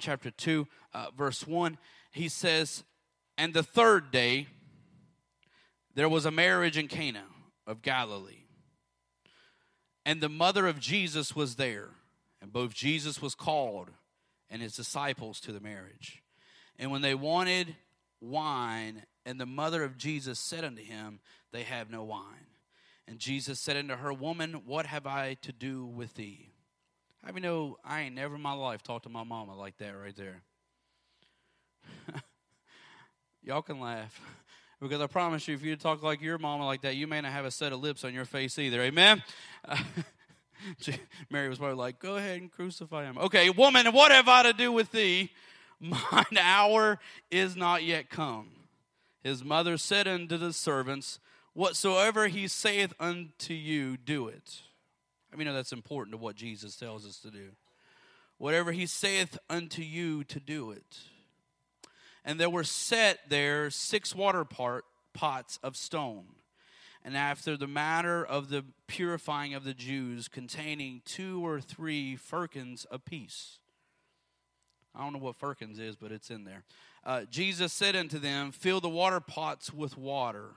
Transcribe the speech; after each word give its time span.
chapter 0.00 0.30
2, 0.30 0.66
uh, 0.94 1.06
verse 1.16 1.46
1, 1.46 1.78
he 2.10 2.28
says, 2.28 2.84
And 3.36 3.54
the 3.54 3.62
third 3.62 4.10
day, 4.10 4.48
there 5.94 6.08
was 6.08 6.26
a 6.26 6.30
marriage 6.30 6.78
in 6.78 6.88
Cana 6.88 7.24
of 7.66 7.82
Galilee. 7.82 8.44
And 10.04 10.20
the 10.20 10.28
mother 10.28 10.66
of 10.66 10.80
Jesus 10.80 11.36
was 11.36 11.56
there. 11.56 11.90
And 12.40 12.52
both 12.52 12.72
Jesus 12.72 13.20
was 13.20 13.34
called 13.34 13.90
and 14.48 14.62
his 14.62 14.74
disciples 14.74 15.40
to 15.40 15.52
the 15.52 15.60
marriage. 15.60 16.22
And 16.78 16.90
when 16.90 17.02
they 17.02 17.14
wanted 17.14 17.76
wine, 18.20 19.02
and 19.26 19.40
the 19.40 19.46
mother 19.46 19.82
of 19.82 19.98
Jesus 19.98 20.38
said 20.38 20.64
unto 20.64 20.82
him, 20.82 21.20
They 21.52 21.64
have 21.64 21.90
no 21.90 22.04
wine. 22.04 22.46
And 23.06 23.18
Jesus 23.18 23.58
said 23.58 23.76
unto 23.76 23.96
her, 23.96 24.12
Woman, 24.12 24.62
what 24.64 24.86
have 24.86 25.06
I 25.06 25.34
to 25.42 25.52
do 25.52 25.84
with 25.84 26.14
thee? 26.14 26.52
How 27.24 27.32
you 27.34 27.40
know 27.40 27.78
I 27.84 28.02
ain't 28.02 28.14
never 28.14 28.36
in 28.36 28.40
my 28.40 28.52
life 28.52 28.82
talked 28.82 29.04
to 29.04 29.08
my 29.10 29.24
mama 29.24 29.56
like 29.56 29.76
that 29.78 29.90
right 29.90 30.16
there? 30.16 30.42
Y'all 33.42 33.62
can 33.62 33.80
laugh. 33.80 34.20
Because 34.80 35.00
I 35.00 35.08
promise 35.08 35.48
you, 35.48 35.56
if 35.56 35.64
you 35.64 35.74
talk 35.74 36.04
like 36.04 36.22
your 36.22 36.38
mama 36.38 36.64
like 36.64 36.82
that, 36.82 36.94
you 36.94 37.08
may 37.08 37.20
not 37.20 37.32
have 37.32 37.44
a 37.44 37.50
set 37.50 37.72
of 37.72 37.80
lips 37.80 38.04
on 38.04 38.14
your 38.14 38.24
face 38.24 38.60
either. 38.60 38.80
Amen? 38.80 39.24
Mary 41.30 41.48
was 41.48 41.58
probably 41.58 41.74
like, 41.74 41.98
Go 41.98 42.14
ahead 42.14 42.40
and 42.40 42.48
crucify 42.48 43.02
him. 43.02 43.18
Okay, 43.18 43.50
woman, 43.50 43.86
what 43.86 44.12
have 44.12 44.28
I 44.28 44.44
to 44.44 44.52
do 44.52 44.70
with 44.70 44.92
thee? 44.92 45.32
Mine 45.80 46.38
hour 46.40 47.00
is 47.28 47.56
not 47.56 47.82
yet 47.82 48.08
come. 48.08 48.50
His 49.24 49.44
mother 49.44 49.76
said 49.78 50.06
unto 50.06 50.36
the 50.36 50.52
servants, 50.52 51.18
Whatsoever 51.54 52.28
he 52.28 52.46
saith 52.46 52.94
unto 53.00 53.54
you, 53.54 53.96
do 53.96 54.28
it. 54.28 54.60
I 55.32 55.36
mean, 55.36 55.52
that's 55.52 55.72
important 55.72 56.12
to 56.12 56.18
what 56.18 56.36
Jesus 56.36 56.76
tells 56.76 57.06
us 57.06 57.18
to 57.20 57.30
do. 57.30 57.50
Whatever 58.38 58.72
he 58.72 58.86
saith 58.86 59.38
unto 59.50 59.82
you, 59.82 60.24
to 60.24 60.40
do 60.40 60.70
it. 60.70 60.98
And 62.24 62.38
there 62.38 62.50
were 62.50 62.64
set 62.64 63.18
there 63.28 63.70
six 63.70 64.14
water 64.14 64.44
part, 64.44 64.84
pots 65.12 65.58
of 65.62 65.76
stone. 65.76 66.26
And 67.04 67.16
after 67.16 67.56
the 67.56 67.66
matter 67.66 68.24
of 68.24 68.48
the 68.48 68.64
purifying 68.86 69.54
of 69.54 69.64
the 69.64 69.74
Jews, 69.74 70.28
containing 70.28 71.02
two 71.04 71.44
or 71.46 71.60
three 71.60 72.16
firkins 72.16 72.86
apiece. 72.90 73.58
I 74.94 75.02
don't 75.02 75.12
know 75.12 75.20
what 75.20 75.36
firkins 75.36 75.78
is, 75.78 75.96
but 75.96 76.12
it's 76.12 76.30
in 76.30 76.44
there. 76.44 76.64
Uh, 77.04 77.22
Jesus 77.30 77.72
said 77.72 77.94
unto 77.94 78.18
them, 78.18 78.50
Fill 78.50 78.80
the 78.80 78.88
water 78.88 79.20
pots 79.20 79.72
with 79.72 79.96
water. 79.96 80.50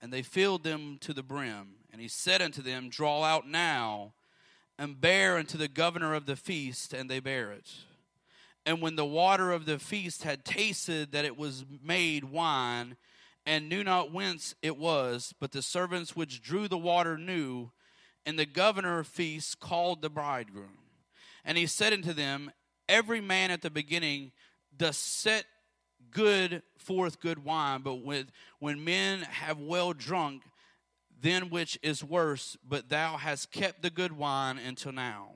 And 0.00 0.12
they 0.12 0.22
filled 0.22 0.64
them 0.64 0.98
to 1.02 1.14
the 1.14 1.22
brim. 1.22 1.76
And 1.92 2.00
he 2.00 2.08
said 2.08 2.40
unto 2.40 2.62
them, 2.62 2.88
Draw 2.88 3.22
out 3.22 3.46
now 3.46 4.14
and 4.78 5.00
bear 5.00 5.36
unto 5.36 5.58
the 5.58 5.68
governor 5.68 6.14
of 6.14 6.26
the 6.26 6.36
feast. 6.36 6.92
And 6.92 7.10
they 7.10 7.20
bear 7.20 7.52
it. 7.52 7.70
And 8.64 8.80
when 8.80 8.96
the 8.96 9.04
water 9.04 9.52
of 9.52 9.66
the 9.66 9.78
feast 9.78 10.22
had 10.22 10.44
tasted 10.44 11.12
that 11.12 11.24
it 11.24 11.36
was 11.36 11.64
made 11.82 12.24
wine, 12.24 12.96
and 13.44 13.68
knew 13.68 13.82
not 13.82 14.12
whence 14.12 14.54
it 14.62 14.76
was, 14.76 15.34
but 15.40 15.50
the 15.52 15.62
servants 15.62 16.14
which 16.14 16.42
drew 16.42 16.68
the 16.68 16.78
water 16.78 17.18
knew, 17.18 17.70
and 18.24 18.38
the 18.38 18.46
governor 18.46 19.00
of 19.00 19.08
feast 19.08 19.58
called 19.58 20.00
the 20.00 20.10
bridegroom. 20.10 20.78
And 21.44 21.58
he 21.58 21.66
said 21.66 21.92
unto 21.92 22.12
them, 22.12 22.52
Every 22.88 23.20
man 23.20 23.50
at 23.50 23.62
the 23.62 23.70
beginning 23.70 24.30
doth 24.76 24.94
set 24.94 25.44
good 26.12 26.62
forth 26.76 27.20
good 27.20 27.44
wine, 27.44 27.82
but 27.82 27.96
when 28.58 28.84
men 28.84 29.22
have 29.22 29.58
well 29.58 29.92
drunk, 29.92 30.42
then 31.22 31.50
which 31.50 31.78
is 31.82 32.04
worse, 32.04 32.56
but 32.68 32.88
thou 32.88 33.16
hast 33.16 33.52
kept 33.52 33.80
the 33.80 33.90
good 33.90 34.12
wine 34.12 34.58
until 34.58 34.92
now. 34.92 35.30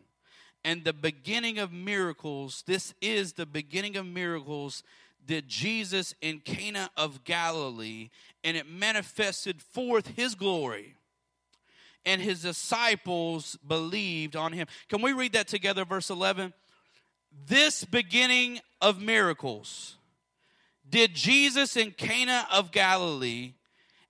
And 0.65 0.83
the 0.83 0.93
beginning 0.93 1.59
of 1.59 1.73
miracles, 1.73 2.65
this 2.67 2.93
is 3.01 3.35
the 3.35 3.47
beginning 3.47 3.97
of 3.97 4.05
miracles, 4.05 4.83
did 5.25 5.49
Jesus 5.49 6.13
in 6.21 6.41
Cana 6.41 6.91
of 6.97 7.23
Galilee, 7.23 8.11
and 8.43 8.57
it 8.57 8.69
manifested 8.69 9.63
forth 9.63 10.09
his 10.17 10.35
glory. 10.35 10.97
And 12.05 12.21
his 12.21 12.43
disciples 12.43 13.57
believed 13.67 14.35
on 14.35 14.53
him. 14.53 14.67
Can 14.89 15.03
we 15.03 15.13
read 15.13 15.33
that 15.35 15.49
together, 15.49 15.85
verse 15.85 16.11
11? 16.11 16.53
This 17.47 17.85
beginning 17.85 18.61
of 18.81 19.01
miracles 19.01 19.97
did 20.89 21.15
Jesus 21.15 21.77
in 21.77 21.93
Cana 21.93 22.47
of 22.53 22.73
Galilee 22.73 23.53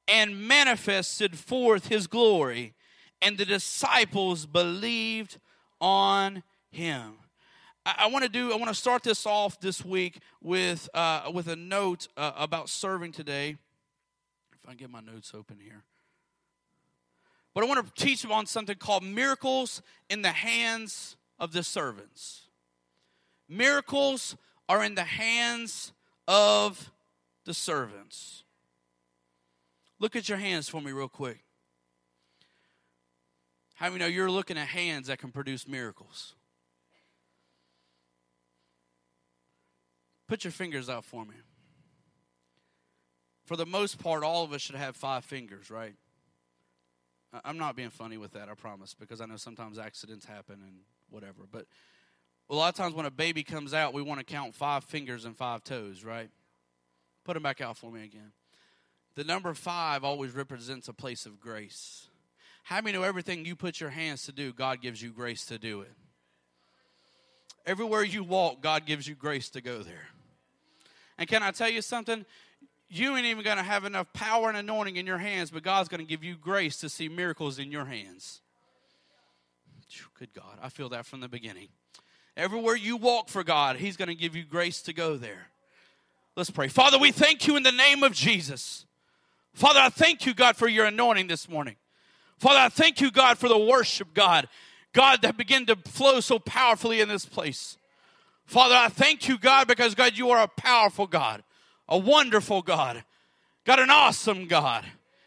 and 0.09 0.47
manifested 0.49 1.39
forth 1.39 1.89
his 1.89 2.07
glory, 2.07 2.75
and 3.21 3.39
the 3.39 3.45
disciples 3.45 4.47
believed 4.47 5.39
on 5.81 6.43
him. 6.71 7.15
I, 7.85 7.95
I 8.01 8.07
want 8.09 8.25
to 8.25 8.31
do. 8.31 8.53
I 8.53 8.57
want 8.57 8.69
to 8.69 8.75
start 8.75 9.03
this 9.03 9.27
off 9.27 9.61
this 9.61 9.85
week 9.85 10.21
with 10.43 10.89
uh, 10.95 11.31
with 11.33 11.49
a 11.49 11.57
note 11.57 12.09
uh, 12.17 12.33
about 12.37 12.69
serving 12.69 13.13
today. 13.13 13.57
If 14.53 14.69
I 14.69 14.75
get 14.75 14.91
my 14.91 15.01
notes 15.01 15.33
open 15.35 15.59
here. 15.63 15.85
But 17.55 17.65
I 17.65 17.69
want 17.69 17.87
to 17.87 18.05
teach 18.05 18.23
you 18.23 18.33
on 18.33 18.45
something 18.45 18.77
called 18.77 19.03
miracles 19.03 19.81
in 20.11 20.21
the 20.21 20.33
hands 20.33 21.17
of 21.39 21.53
the 21.53 21.63
servants. 21.63 22.43
Miracles 23.49 24.37
are 24.69 24.85
in 24.85 24.95
the 24.95 25.05
hands 25.05 25.93
of 26.29 26.91
the 27.47 27.55
servants. 27.55 28.45
Look 29.99 30.17
at 30.17 30.29
your 30.29 30.39
hands 30.39 30.69
for 30.69 30.81
me, 30.81 30.93
real 30.93 31.09
quick. 31.09 31.45
How 33.75 33.87
many 33.89 33.99
know 33.99 34.07
you're 34.07 34.31
looking 34.31 34.57
at 34.57 34.69
hands 34.69 35.09
that 35.09 35.19
can 35.19 35.31
produce 35.31 35.69
miracles? 35.69 36.35
Put 40.29 40.45
your 40.45 40.51
fingers 40.51 40.89
out 40.89 41.05
for 41.05 41.25
me. 41.25 41.35
For 43.45 43.57
the 43.57 43.67
most 43.67 43.99
part, 43.99 44.25
all 44.25 44.45
of 44.45 44.53
us 44.53 44.61
should 44.61 44.75
have 44.75 44.97
five 44.97 45.25
fingers, 45.25 45.71
right? 45.71 45.95
I'm 47.45 47.59
not 47.59 47.77
being 47.77 47.91
funny 47.91 48.17
with 48.17 48.33
that, 48.33 48.49
I 48.49 48.55
promise, 48.55 48.95
because 48.95 49.21
I 49.21 49.27
know 49.27 49.37
sometimes 49.37 49.79
accidents 49.79 50.25
happen 50.25 50.63
and 50.63 50.79
whatever. 51.11 51.43
But 51.51 51.67
a 52.49 52.55
lot 52.55 52.69
of 52.69 52.75
times 52.75 52.95
when 52.95 53.07
a 53.07 53.11
baby 53.11 53.43
comes 53.43 53.75
out, 53.75 53.93
we 53.93 54.03
want 54.03 54.21
to 54.21 54.25
count 54.25 54.55
five 54.55 54.85
fingers 54.85 55.25
and 55.25 55.37
five 55.37 55.63
toes, 55.63 56.03
right? 56.05 56.31
Put 57.25 57.35
them 57.35 57.43
back 57.43 57.61
out 57.61 57.77
for 57.77 57.91
me 57.91 58.05
again. 58.05 58.33
The 59.17 59.25
number 59.25 59.53
five 59.55 60.05
always 60.05 60.33
represents 60.33 60.89
a 60.89 60.93
place 60.93 61.27
of 61.27 61.41
grace. 61.41 62.07
How 62.63 62.81
many 62.81 62.97
know 62.97 63.03
everything 63.03 63.45
you 63.45 63.57
put 63.57 63.81
your 63.81 63.91
hands 63.91 64.25
to 64.27 64.33
do, 64.33 64.53
God 64.53 64.83
gives 64.83 65.01
you 65.01 65.11
grace 65.11 65.47
to 65.47 65.59
do 65.59 65.81
it? 65.81 65.93
Everywhere 67.65 68.05
you 68.05 68.23
walk, 68.23 68.61
God 68.61 68.87
gives 68.87 69.09
you 69.09 69.15
grace 69.15 69.49
to 69.51 69.61
go 69.61 69.83
there. 69.83 70.09
And 71.19 71.29
can 71.29 71.43
I 71.43 71.51
tell 71.51 71.69
you 71.69 71.81
something? 71.81 72.27
You 72.89 73.17
ain't 73.17 73.27
even 73.27 73.43
going 73.43 73.57
to 73.57 73.63
have 73.63 73.85
enough 73.85 74.13
power 74.13 74.49
and 74.49 74.57
anointing 74.57 74.97
in 74.97 75.07
your 75.07 75.19
hands, 75.19 75.51
but 75.51 75.63
God's 75.63 75.89
going 75.89 76.01
to 76.01 76.07
give 76.07 76.23
you 76.23 76.37
grace 76.37 76.77
to 76.79 76.89
see 76.89 77.09
miracles 77.09 77.59
in 77.59 77.73
your 77.73 77.85
hands. 77.85 78.43
Good 80.19 80.35
God, 80.35 80.59
I 80.63 80.69
feel 80.69 80.89
that 80.91 81.07
from 81.07 81.21
the 81.21 81.29
beginning. 81.29 81.69
Everywhere 82.37 82.77
you 82.77 82.97
walk 82.97 83.29
for 83.29 83.43
God, 83.43 83.77
He's 83.77 83.97
going 83.97 84.09
to 84.09 84.15
give 84.15 84.37
you 84.37 84.45
grace 84.45 84.83
to 84.83 84.93
go 84.93 85.17
there. 85.17 85.49
Let's 86.37 86.51
pray. 86.51 86.69
Father, 86.69 86.99
we 86.99 87.13
thank 87.13 87.47
you 87.47 87.57
in 87.57 87.63
the 87.63 87.73
name 87.73 88.03
of 88.03 88.13
Jesus. 88.13 88.86
Father, 89.57 89.81
I 89.81 89.89
thank 89.89 90.27
you, 90.27 90.35
God, 90.35 90.55
for 90.55 90.69
your 90.69 90.85
anointing 90.85 91.29
this 91.29 91.49
morning. 91.49 91.77
Father, 92.39 92.59
I 92.59 92.69
thank 92.69 93.01
you, 93.01 93.11
God, 93.11 93.39
for 93.39 93.49
the 93.49 93.59
worship, 93.59 94.13
God. 94.13 94.51
God, 94.93 95.23
that 95.23 95.39
begin 95.39 95.65
to 95.65 95.77
flow 95.77 96.21
so 96.21 96.39
powerfully 96.39 97.01
in 97.01 97.09
this 97.09 97.25
place. 97.25 97.79
Father, 98.45 98.75
I 98.75 98.89
thank 98.89 99.29
you, 99.29 99.39
God, 99.39 99.67
because, 99.67 99.95
God, 99.95 100.13
you 100.15 100.29
are 100.29 100.43
a 100.43 100.47
powerful 100.47 101.07
God, 101.07 101.43
a 101.89 101.97
wonderful 101.97 102.61
God, 102.61 103.03
God, 103.65 103.79
an 103.79 103.89
awesome 103.89 104.47
God. 104.47 104.85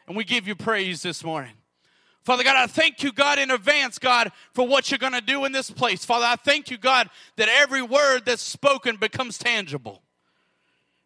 And 0.08 0.16
we 0.16 0.24
give 0.24 0.48
you 0.48 0.56
praise 0.56 1.02
this 1.02 1.24
morning. 1.24 1.54
Father 2.24 2.44
God, 2.44 2.56
I 2.56 2.68
thank 2.68 3.02
you, 3.02 3.12
God, 3.12 3.40
in 3.40 3.50
advance, 3.50 3.98
God, 3.98 4.32
for 4.54 4.68
what 4.68 4.92
you're 4.92 5.00
going 5.00 5.14
to 5.14 5.22
do 5.22 5.44
in 5.46 5.54
this 5.54 5.72
place. 5.72 6.06
Father, 6.06 6.28
I 6.28 6.36
thank 6.36 6.70
you, 6.70 6.78
God, 6.78 7.10
that 7.38 7.50
every 7.50 7.82
word 7.82 8.26
that's 8.26 8.44
spoken 8.44 8.98
becomes 8.98 9.40
tangible. 9.40 10.04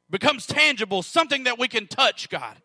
Becomes 0.10 0.46
tangible, 0.46 1.02
something 1.02 1.46
that 1.46 1.58
we 1.58 1.70
can 1.70 1.88
touch, 1.88 2.30
God. 2.30 2.58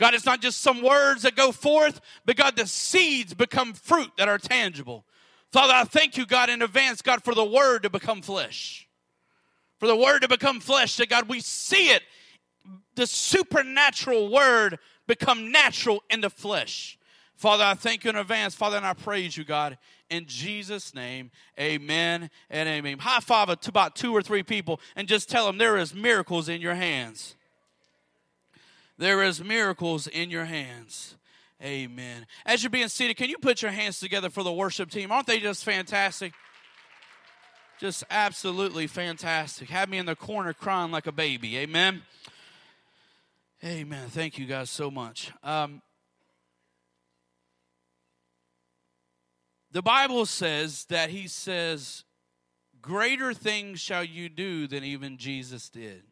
God, 0.00 0.14
it's 0.14 0.24
not 0.24 0.40
just 0.40 0.62
some 0.62 0.82
words 0.82 1.22
that 1.22 1.36
go 1.36 1.52
forth, 1.52 2.00
but 2.24 2.34
God, 2.34 2.56
the 2.56 2.66
seeds 2.66 3.34
become 3.34 3.74
fruit 3.74 4.10
that 4.16 4.28
are 4.28 4.38
tangible. 4.38 5.04
Father, 5.52 5.74
I 5.74 5.84
thank 5.84 6.16
you, 6.16 6.24
God, 6.24 6.48
in 6.48 6.62
advance, 6.62 7.02
God, 7.02 7.22
for 7.22 7.34
the 7.34 7.44
word 7.44 7.82
to 7.82 7.90
become 7.90 8.22
flesh. 8.22 8.88
For 9.78 9.86
the 9.86 9.94
word 9.94 10.20
to 10.20 10.28
become 10.28 10.58
flesh, 10.58 10.96
that 10.96 11.10
God, 11.10 11.28
we 11.28 11.40
see 11.40 11.90
it, 11.90 12.02
the 12.94 13.06
supernatural 13.06 14.30
word 14.32 14.78
become 15.06 15.52
natural 15.52 16.02
in 16.08 16.22
the 16.22 16.30
flesh. 16.30 16.98
Father, 17.36 17.64
I 17.64 17.74
thank 17.74 18.04
you 18.04 18.10
in 18.10 18.16
advance, 18.16 18.54
Father, 18.54 18.78
and 18.78 18.86
I 18.86 18.94
praise 18.94 19.36
you, 19.36 19.44
God. 19.44 19.76
In 20.08 20.24
Jesus' 20.26 20.94
name, 20.94 21.30
amen 21.58 22.30
and 22.48 22.68
amen. 22.70 22.98
High 23.00 23.20
five 23.20 23.60
to 23.60 23.68
about 23.68 23.96
two 23.96 24.16
or 24.16 24.22
three 24.22 24.42
people 24.42 24.80
and 24.96 25.06
just 25.06 25.28
tell 25.28 25.44
them 25.44 25.58
there 25.58 25.76
is 25.76 25.94
miracles 25.94 26.48
in 26.48 26.62
your 26.62 26.74
hands. 26.74 27.36
There 29.00 29.22
is 29.22 29.42
miracles 29.42 30.06
in 30.06 30.28
your 30.28 30.44
hands. 30.44 31.16
Amen. 31.62 32.26
As 32.44 32.62
you're 32.62 32.68
being 32.68 32.88
seated, 32.88 33.16
can 33.16 33.30
you 33.30 33.38
put 33.38 33.62
your 33.62 33.70
hands 33.70 33.98
together 33.98 34.28
for 34.28 34.42
the 34.42 34.52
worship 34.52 34.90
team? 34.90 35.10
Aren't 35.10 35.26
they 35.26 35.40
just 35.40 35.64
fantastic? 35.64 36.34
Just 37.78 38.04
absolutely 38.10 38.86
fantastic. 38.86 39.70
Had 39.70 39.88
me 39.88 39.96
in 39.96 40.04
the 40.04 40.14
corner 40.14 40.52
crying 40.52 40.90
like 40.90 41.06
a 41.06 41.12
baby. 41.12 41.56
Amen. 41.56 42.02
Amen. 43.64 44.08
Thank 44.10 44.36
you 44.36 44.44
guys 44.44 44.68
so 44.68 44.90
much. 44.90 45.32
Um, 45.42 45.80
the 49.72 49.80
Bible 49.80 50.26
says 50.26 50.84
that 50.90 51.08
He 51.08 51.26
says, 51.26 52.04
Greater 52.82 53.32
things 53.32 53.80
shall 53.80 54.04
you 54.04 54.28
do 54.28 54.66
than 54.66 54.84
even 54.84 55.16
Jesus 55.16 55.70
did. 55.70 56.02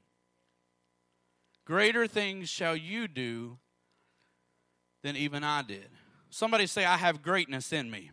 Greater 1.68 2.06
things 2.06 2.48
shall 2.48 2.74
you 2.74 3.06
do 3.06 3.58
than 5.02 5.16
even 5.16 5.44
I 5.44 5.60
did. 5.60 5.90
Somebody 6.30 6.66
say, 6.66 6.86
I 6.86 6.96
have 6.96 7.20
greatness 7.20 7.74
in 7.74 7.90
me. 7.90 8.10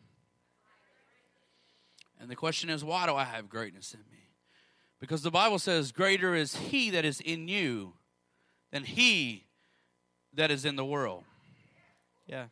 And 2.19 2.29
the 2.29 2.35
question 2.35 2.69
is, 2.69 2.83
why 2.83 3.05
do 3.05 3.15
I 3.15 3.23
have 3.23 3.47
greatness 3.47 3.93
in 3.93 4.01
me? 4.11 4.27
Because 4.99 5.21
the 5.21 5.31
Bible 5.31 5.57
says, 5.57 5.93
Greater 5.93 6.35
is 6.35 6.57
He 6.57 6.89
that 6.89 7.05
is 7.05 7.21
in 7.21 7.47
you 7.47 7.93
than 8.73 8.83
He 8.83 9.45
that 10.33 10.51
is 10.51 10.65
in 10.65 10.75
the 10.75 10.83
world. 10.83 11.23
Yeah. 12.27 12.47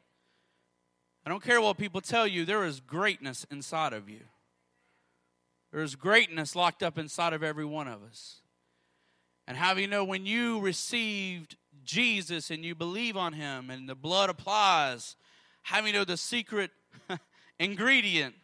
I 1.25 1.29
don't 1.29 1.43
care 1.43 1.59
what 1.59 1.77
people 1.77 1.99
tell 1.99 2.25
you, 2.25 2.45
there 2.45 2.63
is 2.63 2.79
greatness 2.79 3.45
inside 3.51 3.91
of 3.91 4.07
you. 4.07 4.21
There's 5.73 5.95
greatness 5.95 6.55
locked 6.55 6.81
up 6.81 6.97
inside 6.97 7.33
of 7.33 7.43
every 7.43 7.65
one 7.65 7.89
of 7.89 8.03
us. 8.03 8.42
And 9.47 9.57
how 9.57 9.73
do 9.73 9.81
you 9.81 9.87
know 9.87 10.03
when 10.03 10.25
you 10.25 10.59
received 10.59 11.57
Jesus 11.83 12.49
and 12.49 12.63
you 12.63 12.75
believe 12.75 13.17
on 13.17 13.33
him 13.33 13.69
and 13.69 13.87
the 13.87 13.95
blood 13.95 14.29
applies, 14.29 15.15
how 15.63 15.81
do 15.81 15.87
you 15.87 15.93
know 15.93 16.05
the 16.05 16.17
secret 16.17 16.71
ingredient 17.59 18.35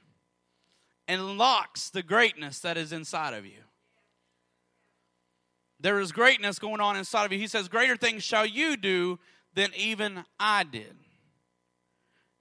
unlocks 1.08 1.90
the 1.90 2.04
greatness 2.04 2.60
that 2.60 2.78
is 2.78 2.92
inside 2.92 3.34
of 3.34 3.46
you? 3.46 3.64
There 5.80 6.00
is 6.00 6.12
greatness 6.12 6.60
going 6.60 6.82
on 6.82 6.98
inside 6.98 7.26
of 7.26 7.32
you. 7.32 7.40
He 7.40 7.48
says, 7.48 7.70
Greater 7.70 7.96
things 7.96 8.24
shall 8.24 8.46
you 8.46 8.76
do 8.76 9.18
than 9.54 9.72
even 9.78 10.26
I 10.40 10.64
did. 10.64 10.96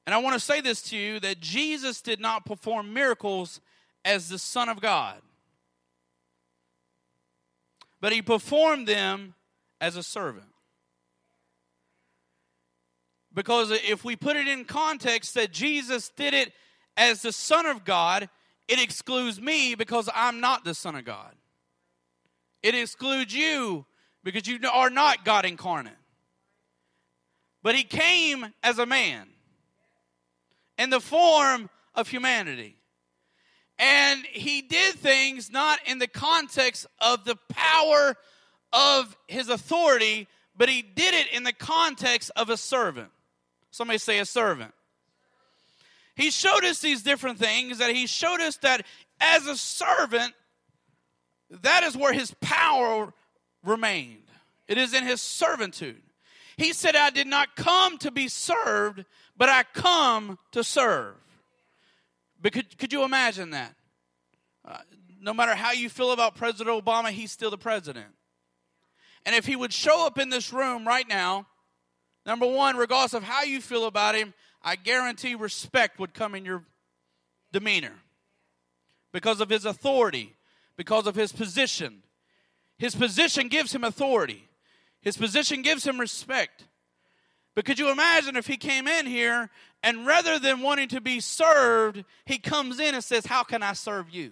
And 0.07 0.15
I 0.15 0.19
want 0.19 0.35
to 0.35 0.41
say 0.41 0.61
this 0.61 0.83
to 0.83 0.97
you 0.97 1.21
that 1.21 1.41
Jesus 1.41 2.01
did 2.01 2.21
not 2.21 2.47
perform 2.47 2.93
miracles 2.93 3.61
as 4.05 4.29
the 4.29 4.39
Son 4.39 4.69
of 4.69 4.81
God, 4.81 5.21
but 8.01 8.13
he 8.13 8.23
performed 8.23 8.87
them 8.87 9.35
as 9.81 9.97
a 9.97 10.03
servant. 10.03 10.47
Because 13.35 13.71
if 13.71 14.05
we 14.05 14.17
put 14.17 14.37
it 14.37 14.49
in 14.49 14.65
context 14.65 15.35
that 15.35 15.53
Jesus 15.53 16.09
did 16.11 16.35
it 16.35 16.53
as 16.97 17.23
the 17.23 17.33
Son 17.33 17.67
of 17.67 17.85
God, 17.85 18.29
it 18.67 18.83
excludes 18.83 19.41
me 19.41 19.75
because 19.75 20.09
I'm 20.15 20.41
not 20.41 20.65
the 20.65 20.75
Son 20.75 20.97
of 20.97 21.05
God. 21.05 21.35
It 22.63 22.75
excludes 22.75 23.35
you 23.35 23.87
because 24.25 24.47
you 24.47 24.59
are 24.71 24.91
not 24.91 25.25
God 25.25 25.45
incarnate. 25.45 25.93
But 27.63 27.75
he 27.75 27.85
came 27.85 28.47
as 28.63 28.79
a 28.79 28.87
man 28.87 29.29
in 30.77 30.91
the 30.91 31.01
form 31.01 31.71
of 31.95 32.09
humanity. 32.09 32.78
And 33.79 34.25
he 34.25 34.63
did 34.63 34.95
things 34.95 35.51
not 35.51 35.79
in 35.87 35.99
the 35.99 36.09
context 36.09 36.87
of 37.01 37.25
the 37.25 37.37
power 37.49 38.17
of 38.73 39.17
his 39.29 39.49
authority, 39.49 40.27
but 40.57 40.69
he 40.69 40.83
did 40.83 41.15
it 41.15 41.33
in 41.33 41.45
the 41.45 41.53
context 41.53 42.31
of 42.35 42.51
a 42.51 42.57
servant. 42.57 43.11
Somebody 43.71 43.99
say 43.99 44.19
a 44.19 44.25
servant. 44.25 44.73
He 46.17 46.31
showed 46.31 46.65
us 46.65 46.81
these 46.81 47.03
different 47.03 47.39
things 47.39 47.79
that 47.79 47.95
he 47.95 48.09
showed 48.09 48.41
us 48.41 48.57
that 48.59 48.85
as 49.21 49.47
a 49.47 49.57
servant, 49.57 50.35
that 51.63 51.85
is 51.85 51.97
where 51.97 52.13
his 52.13 52.35
power 52.41 53.13
remained. 53.65 54.25
It 54.67 54.79
is 54.79 54.93
in 54.93 55.05
his 55.05 55.23
servitude. 55.23 56.03
He 56.57 56.73
said, 56.73 56.97
I 56.97 57.11
did 57.11 57.29
not 57.29 57.55
come 57.55 57.99
to 57.99 58.11
be 58.11 58.27
served, 58.27 59.05
but 59.37 59.49
I 59.49 59.63
come 59.73 60.41
to 60.53 60.65
serve. 60.65 61.15
But 62.41 62.53
could, 62.53 62.79
could 62.79 62.93
you 62.93 63.05
imagine 63.05 63.51
that? 63.51 63.75
Uh, 64.65 64.79
no 65.21 65.35
matter 65.35 65.55
how 65.55 65.73
you 65.73 65.89
feel 65.89 66.13
about 66.13 66.37
President 66.37 66.85
Obama, 66.85 67.11
he's 67.11 67.33
still 67.33 67.51
the 67.51 67.59
president. 67.59 68.07
And 69.27 69.35
if 69.35 69.47
he 69.47 69.57
would 69.57 69.73
show 69.73 70.07
up 70.07 70.19
in 70.19 70.29
this 70.29 70.53
room 70.53 70.87
right 70.87 71.09
now, 71.09 71.47
number 72.25 72.47
one, 72.47 72.77
regardless 72.77 73.15
of 73.15 73.23
how 73.25 73.43
you 73.43 73.61
feel 73.61 73.87
about 73.87 74.15
him, 74.15 74.33
I 74.63 74.77
guarantee 74.77 75.35
respect 75.35 75.99
would 75.99 76.15
come 76.15 76.35
in 76.35 76.45
your 76.45 76.65
demeanor 77.53 77.95
because 79.13 79.41
of 79.41 79.49
his 79.49 79.65
authority, 79.65 80.37
because 80.77 81.07
of 81.07 81.15
his 81.15 81.33
position. 81.33 82.03
His 82.79 82.95
position 82.95 83.49
gives 83.49 83.75
him 83.75 83.83
authority, 83.83 84.49
his 85.01 85.17
position 85.17 85.63
gives 85.63 85.87
him 85.87 85.99
respect. 85.99 86.68
But 87.59 87.65
could 87.65 87.81
you 87.81 87.91
imagine 87.91 88.37
if 88.37 88.47
he 88.47 88.57
came 88.57 88.87
in 88.87 89.05
here 89.05 89.51
and 89.83 90.07
rather 90.07 90.39
than 90.39 90.61
wanting 90.61 90.87
to 90.91 91.01
be 91.01 91.19
served, 91.19 92.05
he 92.25 92.39
comes 92.39 92.79
in 92.79 92.95
and 92.95 93.03
says, 93.03 93.27
How 93.27 93.43
can 93.43 93.65
I 93.65 93.73
serve 93.73 94.11
you? 94.11 94.31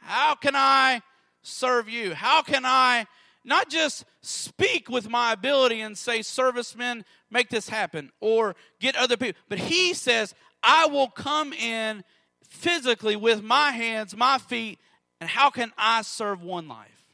How 0.00 0.34
can 0.36 0.56
I 0.56 1.02
serve 1.42 1.86
you? 1.86 2.14
How 2.14 2.40
can 2.40 2.64
I 2.64 3.06
not 3.44 3.68
just 3.68 4.06
speak 4.22 4.88
with 4.88 5.10
my 5.10 5.34
ability 5.34 5.82
and 5.82 5.98
say, 5.98 6.22
Servicemen, 6.22 7.04
make 7.30 7.50
this 7.50 7.68
happen, 7.68 8.10
or 8.20 8.56
get 8.80 8.96
other 8.96 9.18
people, 9.18 9.38
but 9.50 9.58
he 9.58 9.92
says, 9.92 10.34
I 10.62 10.86
will 10.86 11.08
come 11.08 11.52
in 11.52 12.04
physically 12.48 13.16
with 13.16 13.42
my 13.42 13.72
hands, 13.72 14.16
my 14.16 14.38
feet, 14.38 14.78
and 15.20 15.28
how 15.28 15.50
can 15.50 15.72
I 15.76 16.00
serve 16.00 16.42
one 16.42 16.68
life? 16.68 17.04